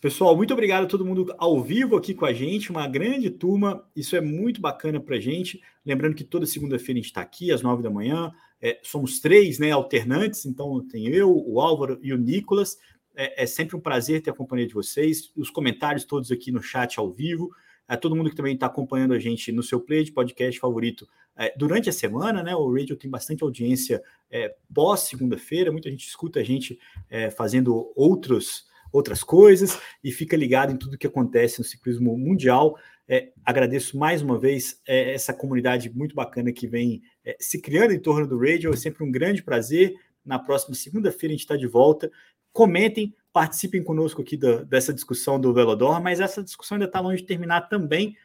Pessoal, 0.02 0.36
muito 0.36 0.54
obrigado 0.54 0.84
a 0.84 0.88
todo 0.88 1.06
mundo 1.06 1.34
ao 1.38 1.64
vivo 1.64 1.96
aqui 1.96 2.14
com 2.14 2.26
a 2.26 2.34
gente, 2.34 2.70
uma 2.70 2.88
grande 2.88 3.30
turma. 3.30 3.84
Isso 3.96 4.16
é 4.16 4.22
muito 4.22 4.60
bacana 4.62 5.00
para 5.00 5.16
a 5.16 5.20
gente. 5.20 5.62
Lembrando 5.86 6.16
que 6.16 6.24
toda 6.24 6.46
segunda-feira 6.46 7.00
a 7.00 7.02
gente 7.02 7.06
está 7.06 7.22
aqui 7.22 7.52
às 7.52 7.62
nove 7.62 7.82
da 7.82 7.90
manhã. 7.90 8.32
É, 8.62 8.80
somos 8.84 9.20
três, 9.20 9.58
né, 9.58 9.72
alternantes. 9.72 10.46
Então 10.46 10.86
tem 10.86 11.08
eu, 11.08 11.32
o 11.32 11.60
Álvaro 11.62 11.98
e 12.04 12.14
o 12.14 12.18
Nicolas. 12.18 12.78
É, 13.16 13.44
é, 13.44 13.46
sempre 13.46 13.76
um 13.76 13.80
prazer 13.80 14.22
ter 14.22 14.30
a 14.30 14.34
companhia 14.34 14.68
de 14.68 14.74
vocês. 14.74 15.32
Os 15.36 15.50
comentários 15.50 16.04
todos 16.04 16.30
aqui 16.30 16.52
no 16.52 16.62
chat 16.62 17.00
ao 17.00 17.12
vivo. 17.12 17.50
É, 17.88 17.96
todo 17.96 18.16
mundo 18.16 18.30
que 18.30 18.36
também 18.36 18.54
está 18.54 18.66
acompanhando 18.66 19.14
a 19.14 19.20
gente 19.20 19.52
no 19.52 19.64
seu 19.64 19.80
play 19.80 20.04
de 20.04 20.12
podcast 20.12 20.60
favorito 20.60 21.08
é, 21.38 21.54
durante 21.58 21.90
a 21.90 21.94
semana, 21.94 22.44
né? 22.44 22.56
O 22.56 22.72
radio 22.72 22.96
tem 22.96 23.10
bastante 23.10 23.44
audiência 23.44 24.04
é, 24.30 24.54
pós 24.74 25.02
segunda-feira. 25.02 25.72
Muita 25.72 25.90
gente 25.90 26.06
escuta 26.06 26.42
a 26.42 26.44
gente 26.44 26.78
é, 27.10 27.32
fazendo 27.32 27.92
outros 27.96 28.66
outras 28.92 29.24
coisas 29.24 29.80
e 30.04 30.12
fica 30.12 30.36
ligado 30.36 30.72
em 30.72 30.78
tudo 30.78 30.98
que 30.98 31.08
acontece 31.08 31.60
no 31.60 31.66
ciclismo 31.66 32.18
mundial. 32.18 32.78
É, 33.08 33.32
agradeço 33.44 33.98
mais 33.98 34.22
uma 34.22 34.38
vez 34.38 34.82
é, 34.88 35.14
essa 35.14 35.34
comunidade 35.34 35.90
muito 35.90 36.16
bacana 36.16 36.52
que 36.52 36.68
vem 36.68 37.04
é, 37.24 37.36
se 37.40 37.62
criando 37.62 37.92
em 37.92 38.00
torno 38.00 38.28
do 38.28 38.40
Radio. 38.40 38.74
É 38.74 38.76
sempre 38.76 39.04
um 39.04 39.12
grande 39.12 39.44
prazer. 39.44 39.94
Na 40.26 40.40
próxima 40.40 40.76
segunda-feira 40.76 41.32
a 41.32 41.36
gente 41.36 41.42
está 41.42 41.56
de 41.56 41.68
volta. 41.68 42.12
Comentem, 42.52 43.14
participem 43.32 43.84
conosco 43.84 44.22
aqui 44.22 44.38
da, 44.38 44.64
dessa 44.64 44.94
discussão 44.94 45.40
do 45.40 45.54
Velodor, 45.54 46.02
mas 46.02 46.20
essa 46.20 46.44
discussão 46.44 46.76
ainda 46.76 46.86
está 46.86 47.00
longe 47.00 47.22
de 47.22 47.28
terminar 47.28 47.62
também. 47.70 48.16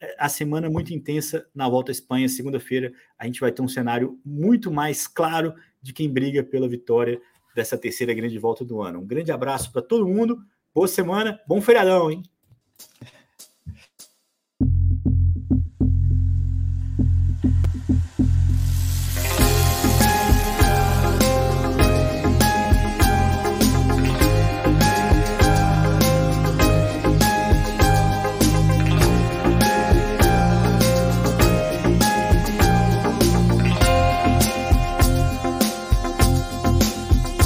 É, 0.00 0.16
a 0.18 0.28
semana 0.28 0.68
muito 0.68 0.92
intensa 0.92 1.46
na 1.54 1.68
volta 1.68 1.90
à 1.90 1.92
Espanha, 1.92 2.28
segunda-feira, 2.28 2.92
a 3.16 3.24
gente 3.24 3.40
vai 3.40 3.52
ter 3.52 3.62
um 3.62 3.68
cenário 3.68 4.20
muito 4.24 4.70
mais 4.70 5.06
claro 5.06 5.54
de 5.80 5.92
quem 5.92 6.12
briga 6.12 6.42
pela 6.42 6.68
vitória 6.68 7.20
dessa 7.58 7.76
terceira 7.76 8.14
grande 8.14 8.38
volta 8.38 8.64
do 8.64 8.80
ano. 8.80 9.00
Um 9.00 9.06
grande 9.06 9.32
abraço 9.32 9.72
para 9.72 9.82
todo 9.82 10.06
mundo, 10.06 10.38
boa 10.72 10.86
semana, 10.86 11.40
bom 11.46 11.60
feriadão, 11.60 12.08
hein? 12.08 12.22